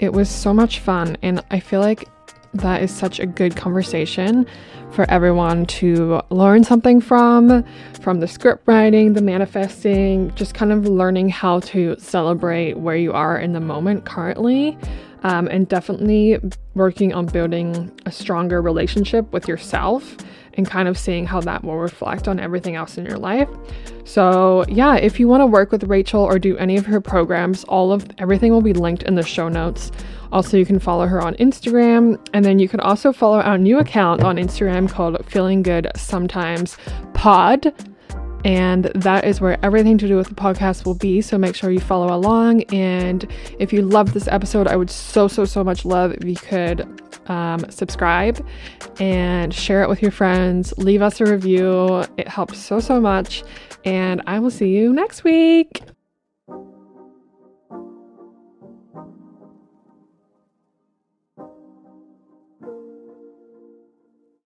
It 0.00 0.12
was 0.12 0.28
so 0.28 0.52
much 0.52 0.80
fun, 0.80 1.16
and 1.22 1.44
I 1.52 1.60
feel 1.60 1.78
like 1.78 2.08
that 2.54 2.82
is 2.82 2.90
such 2.90 3.18
a 3.18 3.26
good 3.26 3.56
conversation 3.56 4.46
for 4.92 5.10
everyone 5.10 5.64
to 5.66 6.20
learn 6.30 6.64
something 6.64 7.00
from, 7.00 7.64
from 8.00 8.20
the 8.20 8.28
script 8.28 8.62
writing, 8.66 9.14
the 9.14 9.22
manifesting, 9.22 10.34
just 10.34 10.54
kind 10.54 10.70
of 10.70 10.86
learning 10.86 11.30
how 11.30 11.60
to 11.60 11.96
celebrate 11.98 12.78
where 12.78 12.96
you 12.96 13.12
are 13.12 13.38
in 13.38 13.52
the 13.52 13.60
moment 13.60 14.04
currently. 14.04 14.76
Um, 15.24 15.46
and 15.46 15.68
definitely 15.68 16.40
working 16.74 17.14
on 17.14 17.26
building 17.26 17.92
a 18.06 18.10
stronger 18.10 18.60
relationship 18.60 19.32
with 19.32 19.46
yourself 19.46 20.16
and 20.54 20.66
kind 20.66 20.88
of 20.88 20.98
seeing 20.98 21.26
how 21.26 21.40
that 21.42 21.62
will 21.62 21.78
reflect 21.78 22.28
on 22.28 22.40
everything 22.40 22.74
else 22.74 22.98
in 22.98 23.06
your 23.06 23.18
life. 23.18 23.48
So, 24.04 24.64
yeah, 24.68 24.96
if 24.96 25.20
you 25.20 25.28
want 25.28 25.40
to 25.40 25.46
work 25.46 25.70
with 25.70 25.84
Rachel 25.84 26.22
or 26.22 26.40
do 26.40 26.56
any 26.58 26.76
of 26.76 26.86
her 26.86 27.00
programs, 27.00 27.62
all 27.64 27.92
of 27.92 28.04
everything 28.18 28.52
will 28.52 28.62
be 28.62 28.72
linked 28.72 29.04
in 29.04 29.14
the 29.14 29.22
show 29.22 29.48
notes. 29.48 29.92
Also, 30.32 30.56
you 30.56 30.64
can 30.64 30.78
follow 30.78 31.06
her 31.06 31.20
on 31.22 31.34
Instagram, 31.34 32.18
and 32.32 32.44
then 32.44 32.58
you 32.58 32.68
can 32.68 32.80
also 32.80 33.12
follow 33.12 33.40
our 33.40 33.58
new 33.58 33.78
account 33.78 34.22
on 34.22 34.36
Instagram 34.36 34.90
called 34.90 35.24
Feeling 35.26 35.62
Good 35.62 35.88
Sometimes 35.94 36.76
Pod. 37.12 37.72
And 38.44 38.86
that 38.86 39.24
is 39.24 39.40
where 39.40 39.64
everything 39.64 39.98
to 39.98 40.08
do 40.08 40.16
with 40.16 40.28
the 40.28 40.34
podcast 40.34 40.84
will 40.84 40.94
be. 40.94 41.20
So 41.20 41.38
make 41.38 41.54
sure 41.54 41.70
you 41.70 41.80
follow 41.80 42.12
along. 42.12 42.62
And 42.72 43.30
if 43.60 43.72
you 43.72 43.82
love 43.82 44.14
this 44.14 44.26
episode, 44.26 44.66
I 44.66 44.74
would 44.74 44.90
so, 44.90 45.28
so, 45.28 45.44
so 45.44 45.62
much 45.62 45.84
love 45.84 46.12
if 46.12 46.24
you 46.24 46.34
could 46.34 46.88
um, 47.28 47.64
subscribe 47.70 48.44
and 48.98 49.54
share 49.54 49.82
it 49.82 49.88
with 49.88 50.02
your 50.02 50.10
friends. 50.10 50.74
Leave 50.76 51.02
us 51.02 51.20
a 51.20 51.26
review, 51.26 52.04
it 52.16 52.26
helps 52.26 52.58
so, 52.58 52.80
so 52.80 53.00
much. 53.00 53.44
And 53.84 54.22
I 54.26 54.40
will 54.40 54.50
see 54.50 54.68
you 54.68 54.92
next 54.92 55.24
week. 55.24 55.82